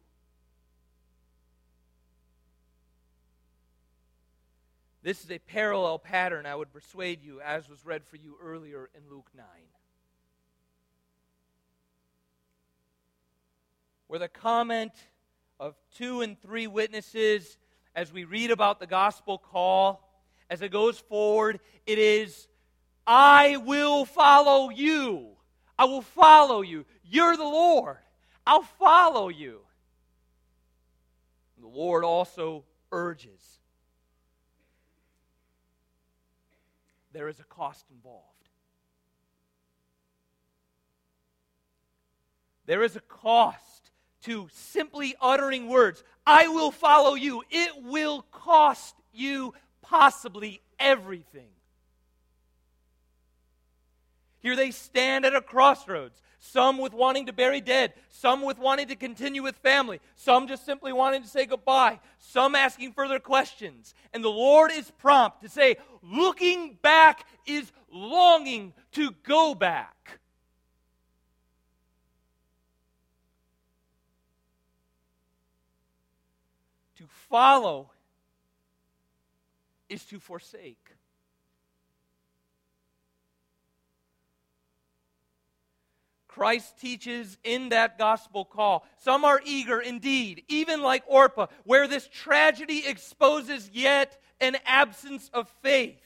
This 5.03 5.24
is 5.24 5.32
a 5.32 5.39
parallel 5.39 5.99
pattern, 5.99 6.45
I 6.45 6.55
would 6.55 6.71
persuade 6.71 7.21
you, 7.21 7.41
as 7.41 7.67
was 7.67 7.86
read 7.86 8.05
for 8.05 8.15
you 8.15 8.38
earlier 8.41 8.89
in 8.95 9.01
Luke 9.09 9.30
9. 9.36 9.45
Where 14.14 14.20
the 14.20 14.28
comment 14.28 14.91
of 15.59 15.74
two 15.97 16.22
and 16.22 16.39
three 16.39 16.68
witnesses 16.68 17.57
as 17.95 18.14
we 18.14 18.26
read 18.26 18.51
about 18.51 18.80
the 18.80 18.86
gospel 18.86 19.39
call, 19.39 20.07
as 20.51 20.61
it 20.61 20.70
goes 20.70 20.99
forward, 20.99 21.59
it 21.88 21.97
is, 21.97 22.47
I 23.07 23.57
will 23.57 24.05
follow 24.05 24.70
you. 24.70 25.30
I 25.80 25.86
will 25.86 26.03
follow 26.03 26.61
you. 26.61 26.86
You're 27.03 27.36
the 27.36 27.43
Lord. 27.43 27.97
I'll 28.45 28.61
follow 28.61 29.30
you. 29.30 29.61
The 31.59 31.68
Lord 31.68 32.03
also 32.03 32.66
urges 32.91 33.41
there 37.14 37.28
is 37.30 37.39
a 37.39 37.45
cost 37.45 37.86
involved. 37.89 38.28
There 42.68 42.84
is 42.84 42.95
a 42.95 43.01
cost 43.01 43.72
to 44.24 44.47
simply 44.51 45.15
uttering 45.21 45.67
words, 45.67 46.03
I 46.26 46.47
will 46.47 46.71
follow 46.71 47.15
you. 47.15 47.43
It 47.49 47.84
will 47.84 48.24
cost 48.32 48.95
you 49.13 49.53
possibly 49.82 50.61
everything. 50.80 51.49
Here 54.39 54.55
they 54.55 54.71
stand 54.71 55.26
at 55.26 55.36
a 55.36 55.41
crossroads. 55.41 56.21
Some 56.39 56.78
with 56.78 56.93
wanting 56.93 57.28
to 57.28 57.34
bury 57.34 57.61
dead, 57.61 57.93
some 58.09 58.41
with 58.41 58.59
wanting 58.59 58.89
to 58.89 58.97
continue 58.97 59.41
with 59.41 59.55
family, 59.55 60.01
some 60.17 60.45
just 60.49 60.65
simply 60.65 60.91
wanting 60.91 61.21
to 61.21 61.28
say 61.30 61.45
goodbye, 61.45 62.01
some 62.19 62.53
asking 62.53 62.91
further 62.91 63.17
questions. 63.17 63.93
And 64.13 64.21
the 64.21 64.30
Lord 64.30 64.69
is 64.74 64.91
prompt 64.91 65.41
to 65.43 65.49
say, 65.49 65.78
looking 66.01 66.78
back 66.82 67.26
is 67.45 67.71
longing 67.93 68.74
to 68.91 69.11
go 69.24 69.55
back. 69.55 70.19
Follow 77.34 77.89
is 79.89 80.05
to 80.05 80.19
forsake. 80.19 80.91
Christ 86.27 86.79
teaches 86.79 87.39
in 87.43 87.69
that 87.69 87.97
gospel 87.97 88.45
call. 88.45 88.86
Some 88.99 89.25
are 89.25 89.41
eager 89.43 89.79
indeed, 89.81 90.43
even 90.47 90.84
like 90.84 91.01
Orpah, 91.07 91.47
where 91.63 91.88
this 91.88 92.07
tragedy 92.07 92.84
exposes 92.86 93.67
yet 93.73 94.21
an 94.39 94.57
absence 94.63 95.31
of 95.34 95.49
faith. 95.63 95.97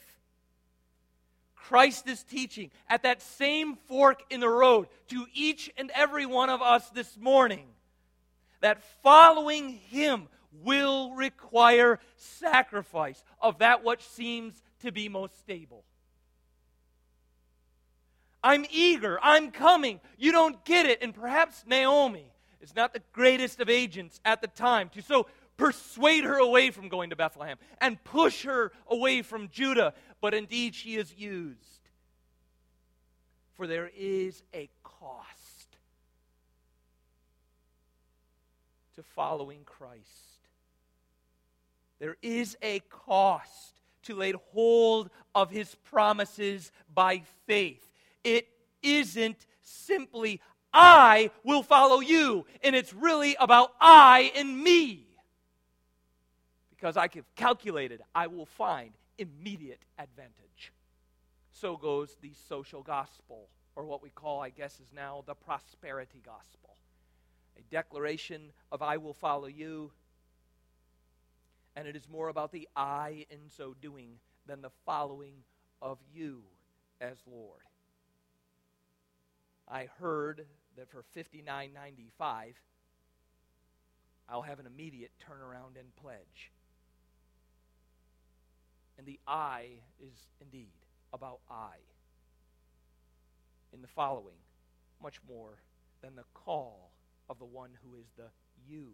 Christ 1.58 2.08
is 2.08 2.24
teaching 2.24 2.72
at 2.88 3.04
that 3.04 3.22
same 3.22 3.76
fork 3.90 4.24
in 4.30 4.40
the 4.40 4.48
road 4.48 4.88
to 5.10 5.26
each 5.34 5.70
and 5.78 5.92
every 5.94 6.26
one 6.26 6.50
of 6.50 6.62
us 6.62 6.90
this 6.92 7.18
morning 7.18 7.66
that 8.62 8.82
following 9.04 9.72
Him 9.90 10.30
will 10.52 11.14
require 11.14 12.00
sacrifice 12.16 13.24
of 13.42 13.60
that 13.60 13.84
which 13.84 14.02
seems 14.08 14.62
to 14.82 14.92
be 14.92 15.10
most 15.10 15.38
stable. 15.40 15.84
I'm 18.44 18.66
eager. 18.72 19.20
I'm 19.22 19.52
coming. 19.52 20.00
You 20.18 20.32
don't 20.32 20.64
get 20.64 20.86
it. 20.86 21.02
And 21.02 21.14
perhaps 21.14 21.64
Naomi 21.68 22.32
is 22.62 22.76
not 22.76 22.94
the 22.94 23.02
greatest 23.12 23.60
of 23.60 23.70
agents 23.70 24.20
at 24.24 24.42
the 24.42 24.48
time 24.48 24.90
to 24.90 25.02
so 25.02 25.28
persuade 25.58 26.24
her 26.24 26.38
away 26.38 26.70
from 26.72 26.88
going 26.88 27.10
to 27.10 27.16
Bethlehem 27.16 27.58
and 27.82 28.02
push 28.04 28.44
her 28.44 28.72
away 28.88 29.22
from 29.22 29.50
Judah. 29.50 29.94
But 30.22 30.34
indeed, 30.34 30.76
she 30.76 30.96
is 30.96 31.14
used. 31.18 31.58
For 33.56 33.66
there 33.66 33.90
is 33.98 34.44
a 34.54 34.70
cost 34.84 35.78
to 38.96 39.04
following 39.04 39.62
Christ. 39.66 40.37
There 42.00 42.18
is 42.22 42.58
a 42.62 42.80
cost 42.90 43.82
to 44.04 44.16
lay 44.16 44.34
hold 44.54 45.10
of 45.34 45.50
his 45.50 45.76
promises 45.76 46.72
by 46.94 47.24
faith. 47.46 47.84
It 48.24 48.48
isn't 48.82 49.46
simply, 49.62 50.42
I 50.74 51.32
will 51.44 51.64
follow 51.64 52.00
you. 52.00 52.46
And 52.64 52.76
it's 52.76 52.94
really 52.94 53.36
about 53.40 53.74
I 53.82 54.32
and 54.36 54.64
me. 54.64 55.06
Because 56.70 56.96
I 56.96 57.10
have 57.14 57.36
calculated 57.36 58.02
I 58.14 58.28
will 58.28 58.46
find 58.46 58.92
immediate 59.18 59.82
advantage. 59.98 60.72
So 61.52 61.76
goes 61.76 62.16
the 62.22 62.34
social 62.48 62.84
gospel, 62.84 63.50
or 63.76 63.84
what 63.84 64.04
we 64.04 64.10
call, 64.12 64.40
I 64.42 64.52
guess, 64.52 64.80
is 64.80 64.94
now 64.94 65.24
the 65.26 65.34
prosperity 65.34 66.22
gospel. 66.24 66.76
A 67.58 67.62
declaration 67.72 68.52
of 68.72 68.84
I 68.84 68.98
will 68.98 69.16
follow 69.16 69.48
you. 69.48 69.92
And 71.78 71.88
it 71.88 71.96
is 71.96 72.10
more 72.10 72.30
about 72.30 72.52
the 72.52 72.68
I 72.76 73.28
in 73.30 73.52
so 73.56 73.76
doing 73.80 74.14
than 74.48 74.64
the 74.64 74.72
following 74.84 75.36
of 75.80 76.00
you 76.12 76.42
as 77.00 77.18
Lord. 77.32 77.62
I 79.70 79.88
heard 80.00 80.48
that 80.76 80.90
for 80.90 81.06
$59.95, 81.16 82.54
I'll 84.28 84.42
have 84.42 84.60
an 84.60 84.66
immediate 84.66 85.12
turnaround 85.22 85.80
and 85.80 85.96
pledge. 85.96 86.52
And 88.98 89.06
the 89.06 89.20
I 89.28 89.68
is 90.00 90.26
indeed 90.42 90.74
about 91.14 91.42
I. 91.48 91.76
In 93.72 93.84
the 93.84 93.88
following, 93.88 94.38
much 95.00 95.20
more 95.30 95.60
than 96.02 96.16
the 96.16 96.26
call 96.34 96.90
of 97.30 97.38
the 97.38 97.46
one 97.46 97.78
who 97.84 98.00
is 98.00 98.08
the 98.18 98.32
you 98.68 98.94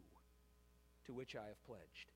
to 1.06 1.14
which 1.14 1.34
I 1.38 1.48
have 1.48 1.64
pledged. 1.66 2.12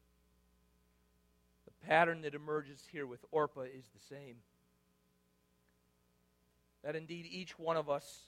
Pattern 1.85 2.21
that 2.21 2.35
emerges 2.35 2.83
here 2.91 3.05
with 3.05 3.23
Orpah 3.31 3.61
is 3.61 3.85
the 3.93 4.15
same. 4.15 4.37
That 6.83 6.95
indeed 6.95 7.25
each 7.29 7.57
one 7.59 7.77
of 7.77 7.89
us 7.89 8.21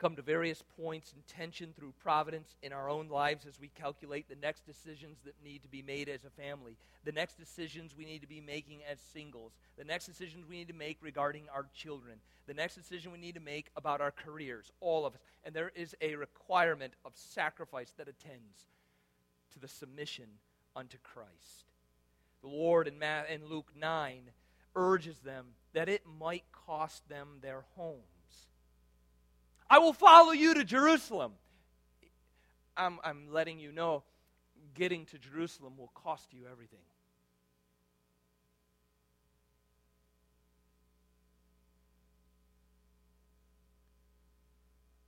come 0.00 0.16
to 0.16 0.22
various 0.22 0.64
points 0.78 1.12
in 1.12 1.20
tension 1.22 1.74
through 1.76 1.92
providence 2.02 2.56
in 2.62 2.72
our 2.72 2.88
own 2.88 3.08
lives 3.08 3.44
as 3.44 3.60
we 3.60 3.68
calculate 3.68 4.28
the 4.28 4.34
next 4.36 4.66
decisions 4.66 5.18
that 5.24 5.34
need 5.44 5.62
to 5.62 5.68
be 5.68 5.82
made 5.82 6.08
as 6.08 6.24
a 6.24 6.30
family, 6.30 6.74
the 7.04 7.12
next 7.12 7.38
decisions 7.38 7.94
we 7.96 8.06
need 8.06 8.22
to 8.22 8.26
be 8.26 8.40
making 8.40 8.80
as 8.90 8.98
singles, 9.12 9.52
the 9.76 9.84
next 9.84 10.06
decisions 10.06 10.46
we 10.48 10.56
need 10.56 10.68
to 10.68 10.74
make 10.74 10.96
regarding 11.02 11.44
our 11.54 11.66
children, 11.74 12.14
the 12.46 12.54
next 12.54 12.76
decision 12.76 13.12
we 13.12 13.18
need 13.18 13.34
to 13.34 13.40
make 13.40 13.70
about 13.76 14.00
our 14.00 14.10
careers, 14.10 14.72
all 14.80 15.04
of 15.04 15.14
us. 15.14 15.20
And 15.44 15.54
there 15.54 15.70
is 15.74 15.94
a 16.00 16.14
requirement 16.14 16.94
of 17.04 17.12
sacrifice 17.14 17.92
that 17.98 18.08
attends 18.08 18.64
to 19.52 19.58
the 19.58 19.68
submission 19.68 20.26
unto 20.74 20.96
Christ. 21.02 21.69
The 22.42 22.48
Lord 22.48 22.88
in, 22.88 22.94
in 23.02 23.46
Luke 23.48 23.70
9 23.76 24.30
urges 24.74 25.18
them 25.18 25.46
that 25.72 25.88
it 25.88 26.02
might 26.18 26.44
cost 26.66 27.08
them 27.08 27.38
their 27.42 27.64
homes. 27.76 28.00
I 29.68 29.78
will 29.78 29.92
follow 29.92 30.32
you 30.32 30.54
to 30.54 30.64
Jerusalem. 30.64 31.32
I'm, 32.76 32.98
I'm 33.04 33.30
letting 33.30 33.60
you 33.60 33.72
know 33.72 34.02
getting 34.74 35.04
to 35.06 35.18
Jerusalem 35.18 35.74
will 35.78 35.92
cost 35.94 36.32
you 36.32 36.42
everything. 36.50 36.78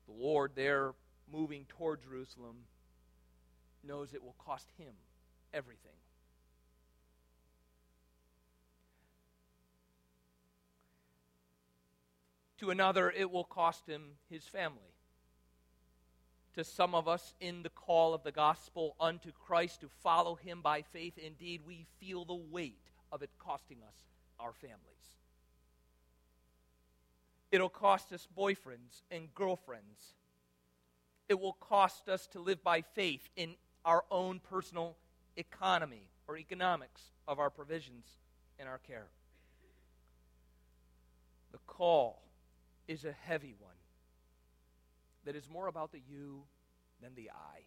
The 0.06 0.12
Lord, 0.12 0.52
there 0.54 0.92
moving 1.32 1.64
toward 1.68 2.02
Jerusalem, 2.02 2.56
knows 3.82 4.12
it 4.12 4.22
will 4.22 4.36
cost 4.38 4.68
him 4.78 4.92
everything. 5.54 5.92
To 12.62 12.70
another, 12.70 13.10
it 13.10 13.28
will 13.28 13.42
cost 13.42 13.88
him 13.88 14.12
his 14.30 14.44
family. 14.44 14.94
To 16.54 16.62
some 16.62 16.94
of 16.94 17.08
us, 17.08 17.34
in 17.40 17.64
the 17.64 17.70
call 17.70 18.14
of 18.14 18.22
the 18.22 18.30
gospel 18.30 18.94
unto 19.00 19.32
Christ 19.32 19.80
to 19.80 19.88
follow 20.04 20.36
him 20.36 20.60
by 20.62 20.82
faith, 20.82 21.18
indeed, 21.18 21.62
we 21.66 21.88
feel 21.98 22.24
the 22.24 22.36
weight 22.36 22.78
of 23.10 23.20
it 23.20 23.30
costing 23.36 23.78
us 23.82 23.96
our 24.38 24.52
families. 24.52 24.78
It'll 27.50 27.68
cost 27.68 28.12
us 28.12 28.28
boyfriends 28.38 29.02
and 29.10 29.34
girlfriends. 29.34 30.14
It 31.28 31.40
will 31.40 31.54
cost 31.54 32.08
us 32.08 32.28
to 32.28 32.38
live 32.38 32.62
by 32.62 32.82
faith 32.82 33.28
in 33.34 33.56
our 33.84 34.04
own 34.08 34.38
personal 34.38 34.96
economy 35.36 36.10
or 36.28 36.36
economics 36.36 37.02
of 37.26 37.40
our 37.40 37.50
provisions 37.50 38.06
and 38.60 38.68
our 38.68 38.78
care. 38.78 39.08
The 41.50 41.58
call 41.66 42.22
is 42.88 43.04
a 43.04 43.14
heavy 43.24 43.54
one 43.58 43.72
that 45.24 45.36
is 45.36 45.48
more 45.48 45.68
about 45.68 45.92
the 45.92 46.00
you 46.08 46.42
than 47.00 47.14
the 47.14 47.30
I. 47.30 47.60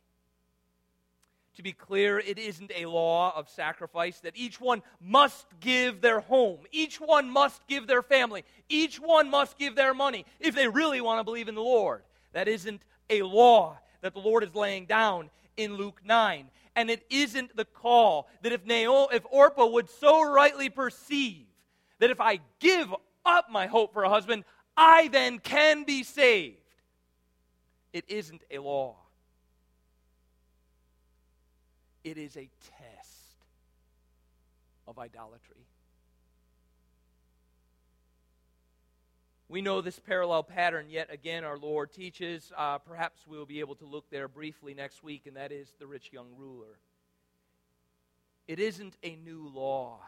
To 1.55 1.63
be 1.63 1.71
clear, 1.71 2.19
it 2.19 2.37
isn't 2.37 2.71
a 2.75 2.85
law 2.85 3.33
of 3.35 3.49
sacrifice 3.49 4.19
that 4.19 4.35
each 4.35 4.59
one 4.59 4.81
must 4.99 5.45
give 5.61 6.01
their 6.01 6.19
home, 6.19 6.59
each 6.71 6.99
one 6.99 7.29
must 7.29 7.65
give 7.67 7.87
their 7.87 8.01
family, 8.01 8.43
each 8.67 8.99
one 8.99 9.29
must 9.29 9.57
give 9.57 9.75
their 9.75 9.93
money 9.93 10.25
if 10.41 10.53
they 10.53 10.67
really 10.67 10.99
want 10.99 11.19
to 11.19 11.23
believe 11.23 11.47
in 11.47 11.55
the 11.55 11.61
Lord. 11.61 12.03
That 12.33 12.49
isn't 12.49 12.81
a 13.09 13.21
law 13.21 13.77
that 14.01 14.13
the 14.13 14.19
Lord 14.19 14.43
is 14.43 14.53
laying 14.53 14.85
down 14.85 15.29
in 15.55 15.75
Luke 15.75 16.01
9. 16.03 16.49
And 16.75 16.89
it 16.89 17.05
isn't 17.09 17.55
the 17.55 17.63
call 17.63 18.27
that 18.41 18.51
if, 18.51 18.65
Naomi, 18.65 19.15
if 19.15 19.23
Orpah 19.31 19.67
would 19.67 19.89
so 19.89 20.29
rightly 20.29 20.69
perceive 20.69 21.45
that 21.99 22.11
if 22.11 22.19
I 22.19 22.39
give 22.59 22.93
up 23.25 23.49
my 23.49 23.67
hope 23.67 23.93
for 23.93 24.03
a 24.03 24.09
husband, 24.09 24.43
I 24.77 25.07
then 25.07 25.39
can 25.39 25.83
be 25.83 26.03
saved. 26.03 26.57
It 27.93 28.05
isn't 28.07 28.41
a 28.51 28.59
law, 28.59 28.97
it 32.03 32.17
is 32.17 32.35
a 32.35 32.49
test 32.79 33.37
of 34.87 34.99
idolatry. 34.99 35.65
We 39.47 39.61
know 39.61 39.81
this 39.81 39.99
parallel 39.99 40.43
pattern 40.43 40.87
yet 40.89 41.11
again, 41.11 41.43
our 41.43 41.57
Lord 41.57 41.93
teaches. 41.93 42.51
Uh, 42.57 42.79
perhaps 42.79 43.21
we'll 43.27 43.45
be 43.45 43.59
able 43.59 43.75
to 43.75 43.85
look 43.85 44.09
there 44.09 44.27
briefly 44.27 44.73
next 44.73 45.03
week, 45.03 45.27
and 45.27 45.37
that 45.37 45.51
is 45.51 45.69
the 45.79 45.85
rich 45.85 46.09
young 46.11 46.27
ruler. 46.35 46.79
It 48.47 48.59
isn't 48.59 48.97
a 49.03 49.15
new 49.15 49.47
law 49.47 49.99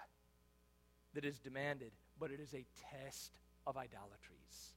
that 1.13 1.23
is 1.23 1.39
demanded, 1.39 1.91
but 2.19 2.31
it 2.31 2.39
is 2.39 2.53
a 2.53 2.65
test 2.91 3.31
of 3.67 3.75
idolatries. 3.75 4.71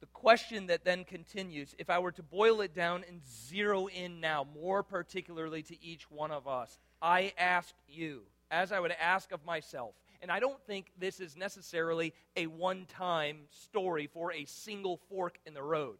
The 0.00 0.06
question 0.06 0.66
that 0.66 0.84
then 0.84 1.04
continues, 1.04 1.76
if 1.78 1.88
I 1.88 2.00
were 2.00 2.10
to 2.10 2.22
boil 2.24 2.60
it 2.60 2.74
down 2.74 3.04
and 3.08 3.20
zero 3.24 3.86
in 3.86 4.20
now, 4.20 4.44
more 4.52 4.82
particularly 4.82 5.62
to 5.62 5.82
each 5.82 6.10
one 6.10 6.32
of 6.32 6.48
us, 6.48 6.76
I 7.00 7.32
ask 7.38 7.72
you, 7.86 8.22
as 8.50 8.72
I 8.72 8.80
would 8.80 8.92
ask 9.00 9.30
of 9.30 9.44
myself, 9.46 9.94
and 10.20 10.32
I 10.32 10.40
don't 10.40 10.60
think 10.66 10.90
this 10.98 11.20
is 11.20 11.36
necessarily 11.36 12.12
a 12.36 12.48
one 12.48 12.86
time 12.86 13.42
story 13.50 14.08
for 14.12 14.32
a 14.32 14.44
single 14.44 14.96
fork 15.08 15.38
in 15.46 15.54
the 15.54 15.62
road 15.62 15.98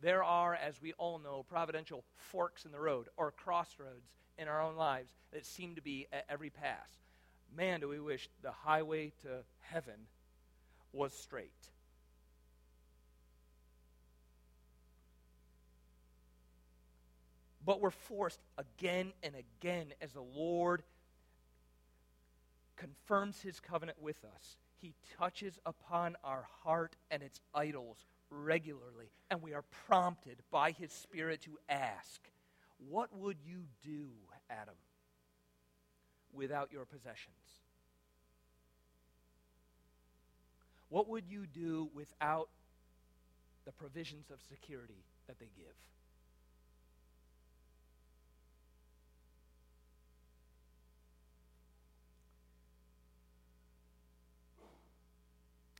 there 0.00 0.22
are, 0.22 0.54
as 0.54 0.80
we 0.80 0.92
all 0.94 1.18
know, 1.18 1.44
providential 1.48 2.04
forks 2.16 2.64
in 2.64 2.72
the 2.72 2.80
road 2.80 3.08
or 3.16 3.32
crossroads 3.32 4.10
in 4.38 4.48
our 4.48 4.62
own 4.62 4.76
lives 4.76 5.10
that 5.32 5.44
seem 5.44 5.74
to 5.74 5.82
be 5.82 6.06
at 6.12 6.24
every 6.28 6.50
pass. 6.50 6.88
Man, 7.56 7.80
do 7.80 7.88
we 7.88 7.98
wish 7.98 8.28
the 8.42 8.52
highway 8.52 9.12
to 9.22 9.42
heaven 9.60 10.06
was 10.92 11.12
straight. 11.12 11.50
But 17.64 17.80
we're 17.80 17.90
forced 17.90 18.40
again 18.56 19.12
and 19.22 19.34
again 19.34 19.92
as 20.00 20.12
the 20.12 20.22
Lord 20.22 20.82
confirms 22.76 23.40
his 23.42 23.60
covenant 23.60 24.00
with 24.00 24.24
us. 24.24 24.56
He 24.80 24.94
touches 25.18 25.58
upon 25.66 26.16
our 26.24 26.46
heart 26.62 26.96
and 27.10 27.22
its 27.22 27.40
idols 27.54 28.06
regularly, 28.30 29.10
and 29.30 29.42
we 29.42 29.54
are 29.54 29.64
prompted 29.86 30.38
by 30.50 30.72
his 30.72 30.92
Spirit 30.92 31.42
to 31.42 31.58
ask, 31.68 32.20
What 32.88 33.14
would 33.16 33.38
you 33.44 33.64
do, 33.82 34.08
Adam, 34.50 34.74
without 36.32 36.72
your 36.72 36.84
possessions? 36.84 37.34
What 40.88 41.08
would 41.08 41.24
you 41.28 41.46
do 41.46 41.90
without 41.92 42.48
the 43.66 43.72
provisions 43.72 44.30
of 44.30 44.40
security 44.48 45.04
that 45.26 45.38
they 45.38 45.50
give? 45.56 45.74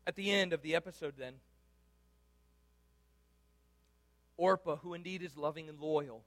At 0.07 0.17
the 0.17 0.31
end 0.31 0.55
of 0.55 0.63
the 0.63 0.75
episode, 0.75 1.15
then, 1.19 1.35
Orpah, 4.39 4.76
who 4.76 4.95
indeed 4.95 5.22
is 5.22 5.36
loving 5.36 5.68
and 5.68 5.78
loyal, 5.78 6.22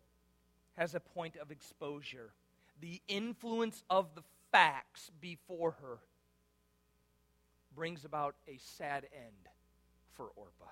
has 0.77 0.93
a 0.93 0.99
point 0.99 1.37
of 1.37 1.49
exposure. 1.49 2.33
The 2.79 3.01
influence 3.07 3.83
of 3.89 4.13
the 4.15 4.23
facts 4.51 5.09
before 5.19 5.71
her 5.81 5.97
brings 7.73 8.05
about 8.05 8.35
a 8.47 8.57
sad 8.57 9.07
end 9.15 9.47
for 10.13 10.27
Orpah. 10.35 10.71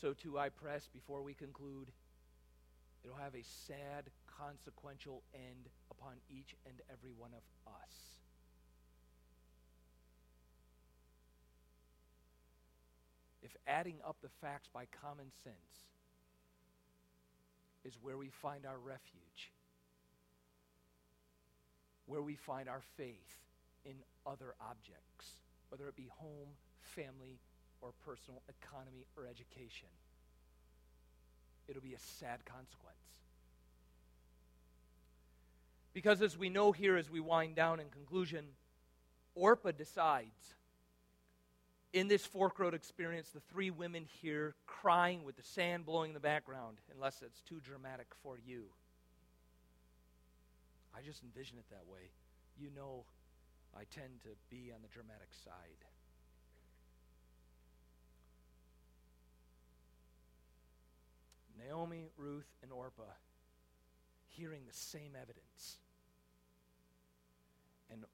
So, 0.00 0.12
too, 0.12 0.36
I 0.36 0.48
press 0.48 0.88
before 0.92 1.22
we 1.22 1.32
conclude, 1.32 1.86
it'll 3.04 3.16
have 3.16 3.36
a 3.36 3.44
sad, 3.68 4.10
consequential 4.26 5.22
end 5.32 5.68
upon 5.92 6.14
each 6.28 6.56
and 6.66 6.74
every 6.90 7.12
one 7.16 7.30
of 7.34 7.72
us. 7.72 8.11
If 13.52 13.60
adding 13.66 13.96
up 14.06 14.16
the 14.22 14.28
facts 14.40 14.68
by 14.72 14.86
common 15.02 15.26
sense 15.44 15.56
is 17.84 17.94
where 18.00 18.16
we 18.16 18.28
find 18.28 18.64
our 18.64 18.78
refuge, 18.78 19.52
where 22.06 22.22
we 22.22 22.36
find 22.36 22.68
our 22.68 22.82
faith 22.96 23.38
in 23.84 23.94
other 24.26 24.54
objects, 24.60 25.40
whether 25.68 25.88
it 25.88 25.96
be 25.96 26.08
home, 26.18 26.48
family, 26.80 27.38
or 27.80 27.90
personal 28.04 28.40
economy 28.48 29.04
or 29.16 29.26
education, 29.26 29.88
it'll 31.68 31.82
be 31.82 31.94
a 31.94 32.18
sad 32.20 32.44
consequence. 32.44 32.96
Because 35.92 36.22
as 36.22 36.38
we 36.38 36.48
know 36.48 36.72
here 36.72 36.96
as 36.96 37.10
we 37.10 37.20
wind 37.20 37.54
down 37.54 37.80
in 37.80 37.88
conclusion, 37.90 38.44
Orpah 39.34 39.72
decides 39.72 40.54
in 41.92 42.08
this 42.08 42.24
fork 42.24 42.58
road 42.58 42.74
experience, 42.74 43.30
the 43.30 43.40
three 43.40 43.70
women 43.70 44.06
here 44.22 44.54
crying 44.66 45.24
with 45.24 45.36
the 45.36 45.42
sand 45.42 45.84
blowing 45.84 46.10
in 46.10 46.14
the 46.14 46.20
background, 46.20 46.78
unless 46.94 47.20
it's 47.22 47.40
too 47.42 47.60
dramatic 47.60 48.06
for 48.22 48.38
you. 48.46 48.64
I 50.96 51.00
just 51.02 51.22
envision 51.22 51.58
it 51.58 51.64
that 51.70 51.86
way. 51.90 52.10
You 52.58 52.68
know, 52.74 53.04
I 53.76 53.84
tend 53.90 54.22
to 54.24 54.30
be 54.50 54.72
on 54.74 54.80
the 54.82 54.88
dramatic 54.88 55.28
side. 55.44 55.52
Naomi, 61.58 62.08
Ruth, 62.16 62.48
and 62.62 62.72
Orpah 62.72 63.02
hearing 64.28 64.62
the 64.66 64.74
same 64.74 65.12
evidence. 65.14 65.76
And 67.90 68.04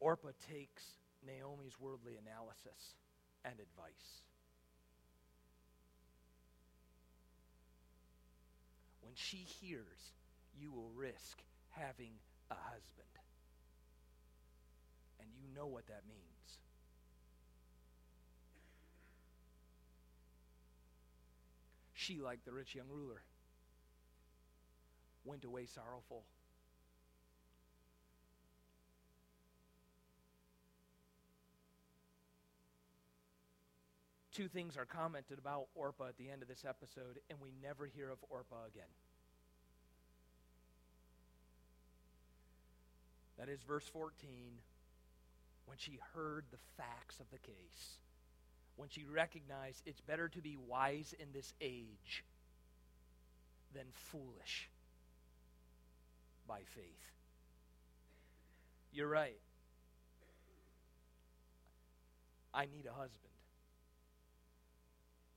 Orpah 0.00 0.32
takes 0.50 0.82
Naomi's 1.24 1.78
worldly 1.80 2.14
analysis 2.16 2.94
and 3.44 3.60
advice. 3.60 4.22
When 9.02 9.14
she 9.14 9.36
hears 9.36 10.14
you 10.54 10.72
will 10.72 10.90
risk 10.92 11.42
having 11.68 12.20
a 12.50 12.54
husband, 12.54 13.18
and 15.20 15.28
you 15.34 15.48
know 15.54 15.66
what 15.66 15.86
that 15.86 16.02
means. 16.06 16.58
She, 21.94 22.20
like 22.20 22.44
the 22.44 22.52
rich 22.52 22.74
young 22.74 22.88
ruler, 22.90 23.22
went 25.24 25.44
away 25.44 25.66
sorrowful. 25.66 26.24
Two 34.32 34.48
things 34.48 34.76
are 34.76 34.84
commented 34.84 35.38
about 35.38 35.66
Orpah 35.74 36.08
at 36.08 36.16
the 36.16 36.30
end 36.30 36.42
of 36.42 36.48
this 36.48 36.64
episode, 36.68 37.18
and 37.30 37.38
we 37.40 37.52
never 37.62 37.86
hear 37.86 38.10
of 38.10 38.18
Orpah 38.30 38.66
again. 38.66 38.88
That 43.38 43.48
is 43.48 43.60
verse 43.62 43.86
14, 43.92 44.28
when 45.66 45.78
she 45.78 45.98
heard 46.14 46.44
the 46.50 46.58
facts 46.76 47.20
of 47.20 47.26
the 47.30 47.38
case, 47.38 47.98
when 48.76 48.88
she 48.88 49.04
recognized 49.04 49.82
it's 49.86 50.00
better 50.00 50.28
to 50.28 50.40
be 50.40 50.56
wise 50.68 51.14
in 51.18 51.26
this 51.32 51.52
age 51.60 52.24
than 53.74 53.84
foolish 54.10 54.68
by 56.46 56.60
faith. 56.74 56.84
You're 58.92 59.08
right. 59.08 59.40
I 62.54 62.66
need 62.66 62.86
a 62.86 62.92
husband. 62.92 63.32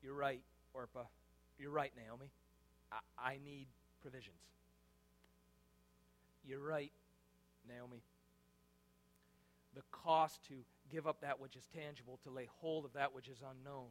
You're 0.06 0.14
right, 0.14 0.42
Orpah. 0.76 1.06
You're 1.58 1.72
right, 1.72 1.92
Naomi. 1.98 2.30
I, 2.92 2.98
I 3.18 3.40
need 3.44 3.66
provisions. 4.04 4.38
You're 6.48 6.60
right, 6.60 6.92
Naomi. 7.68 8.04
The 9.74 9.82
cost 9.92 10.44
to 10.50 10.54
give 10.92 11.08
up 11.08 11.22
that 11.22 11.40
which 11.40 11.56
is 11.56 11.68
tangible, 11.76 12.20
to 12.24 12.30
lay 12.30 12.48
hold 12.62 12.86
of 12.86 12.94
that 12.94 13.16
which 13.16 13.28
is 13.28 13.40
unknown, 13.42 13.88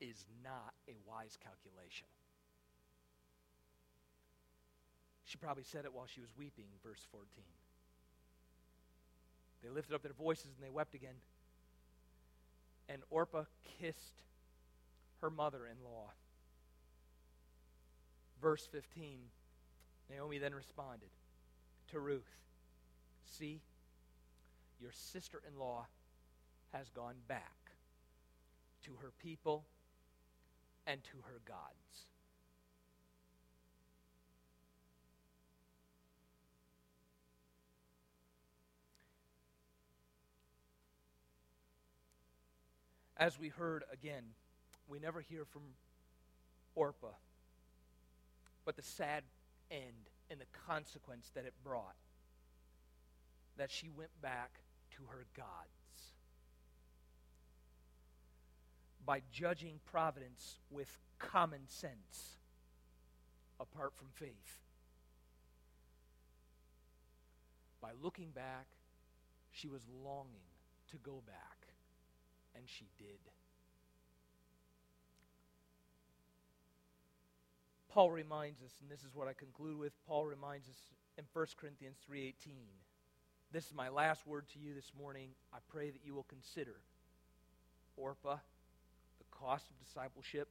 is 0.00 0.24
not 0.42 0.74
a 0.88 0.96
wise 1.08 1.38
calculation. 1.40 2.08
She 5.24 5.38
probably 5.38 5.62
said 5.62 5.84
it 5.84 5.94
while 5.94 6.06
she 6.12 6.22
was 6.22 6.30
weeping, 6.36 6.66
verse 6.84 7.06
14. 7.12 7.28
They 9.62 9.70
lifted 9.70 9.94
up 9.94 10.02
their 10.02 10.12
voices 10.12 10.56
and 10.56 10.66
they 10.66 10.70
wept 10.70 10.96
again. 10.96 11.14
And 12.88 13.02
Orpah 13.10 13.44
kissed 13.80 14.24
her 15.24 15.30
mother 15.30 15.66
in 15.66 15.82
law. 15.82 16.10
Verse 18.42 18.68
15 18.70 19.20
Naomi 20.10 20.36
then 20.36 20.54
responded 20.54 21.08
to 21.90 21.98
Ruth 21.98 22.28
See, 23.24 23.62
your 24.78 24.92
sister 24.92 25.40
in 25.48 25.58
law 25.58 25.86
has 26.74 26.90
gone 26.90 27.14
back 27.26 27.72
to 28.84 28.92
her 29.00 29.12
people 29.18 29.64
and 30.86 31.02
to 31.04 31.16
her 31.24 31.40
gods. 31.46 32.04
As 43.16 43.38
we 43.38 43.48
heard 43.48 43.84
again, 43.90 44.24
we 44.88 44.98
never 44.98 45.20
hear 45.20 45.44
from 45.44 45.62
Orpah. 46.74 47.16
But 48.64 48.76
the 48.76 48.82
sad 48.82 49.24
end 49.70 50.10
and 50.30 50.40
the 50.40 50.46
consequence 50.66 51.30
that 51.34 51.44
it 51.44 51.54
brought 51.64 51.96
that 53.56 53.70
she 53.70 53.88
went 53.88 54.10
back 54.20 54.50
to 54.96 55.02
her 55.10 55.26
gods. 55.36 56.12
By 59.06 59.22
judging 59.32 59.80
providence 59.84 60.58
with 60.70 60.98
common 61.18 61.68
sense 61.68 62.38
apart 63.60 63.92
from 63.94 64.08
faith. 64.14 64.58
By 67.80 67.90
looking 68.02 68.30
back, 68.30 68.66
she 69.52 69.68
was 69.68 69.82
longing 70.02 70.48
to 70.90 70.96
go 70.96 71.22
back, 71.26 71.68
and 72.56 72.64
she 72.66 72.86
did. 72.98 73.33
Paul 77.94 78.10
reminds 78.10 78.60
us, 78.60 78.72
and 78.80 78.90
this 78.90 79.04
is 79.04 79.14
what 79.14 79.28
I 79.28 79.34
conclude 79.34 79.78
with, 79.78 79.92
Paul 80.08 80.26
reminds 80.26 80.68
us 80.68 80.90
in 81.16 81.24
1 81.32 81.56
Corinthians 81.56 81.96
3:18. 82.04 82.66
This 83.52 83.66
is 83.66 83.72
my 83.72 83.88
last 83.88 84.26
word 84.26 84.48
to 84.48 84.58
you 84.58 84.74
this 84.74 84.92
morning. 84.98 85.36
I 85.52 85.58
pray 85.68 85.90
that 85.90 86.04
you 86.04 86.12
will 86.12 86.24
consider 86.24 86.80
Orpah, 87.96 88.40
the 89.18 89.24
cost 89.30 89.70
of 89.70 89.78
discipleship, 89.78 90.48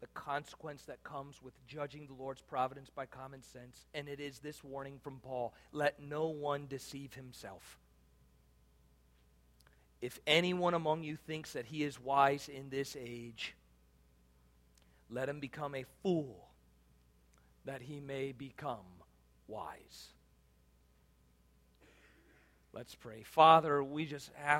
the 0.00 0.08
consequence 0.08 0.84
that 0.86 1.04
comes 1.04 1.40
with 1.40 1.54
judging 1.68 2.08
the 2.08 2.14
Lord's 2.14 2.42
providence 2.42 2.90
by 2.90 3.06
common 3.06 3.44
sense, 3.44 3.86
and 3.94 4.08
it 4.08 4.18
is 4.18 4.40
this 4.40 4.64
warning 4.64 4.98
from 4.98 5.20
Paul 5.20 5.54
let 5.70 6.00
no 6.00 6.26
one 6.26 6.66
deceive 6.66 7.14
himself. 7.14 7.78
If 10.00 10.18
anyone 10.26 10.74
among 10.74 11.04
you 11.04 11.14
thinks 11.14 11.52
that 11.52 11.66
he 11.66 11.84
is 11.84 12.00
wise 12.00 12.48
in 12.48 12.70
this 12.70 12.96
age, 12.98 13.54
let 15.08 15.28
him 15.28 15.38
become 15.38 15.76
a 15.76 15.84
fool 16.02 16.45
that 17.66 17.82
he 17.82 18.00
may 18.00 18.32
become 18.32 18.86
wise. 19.48 20.08
Let's 22.72 22.94
pray. 22.94 23.22
Father, 23.24 23.82
we 23.82 24.06
just 24.06 24.30
ask. 24.38 24.54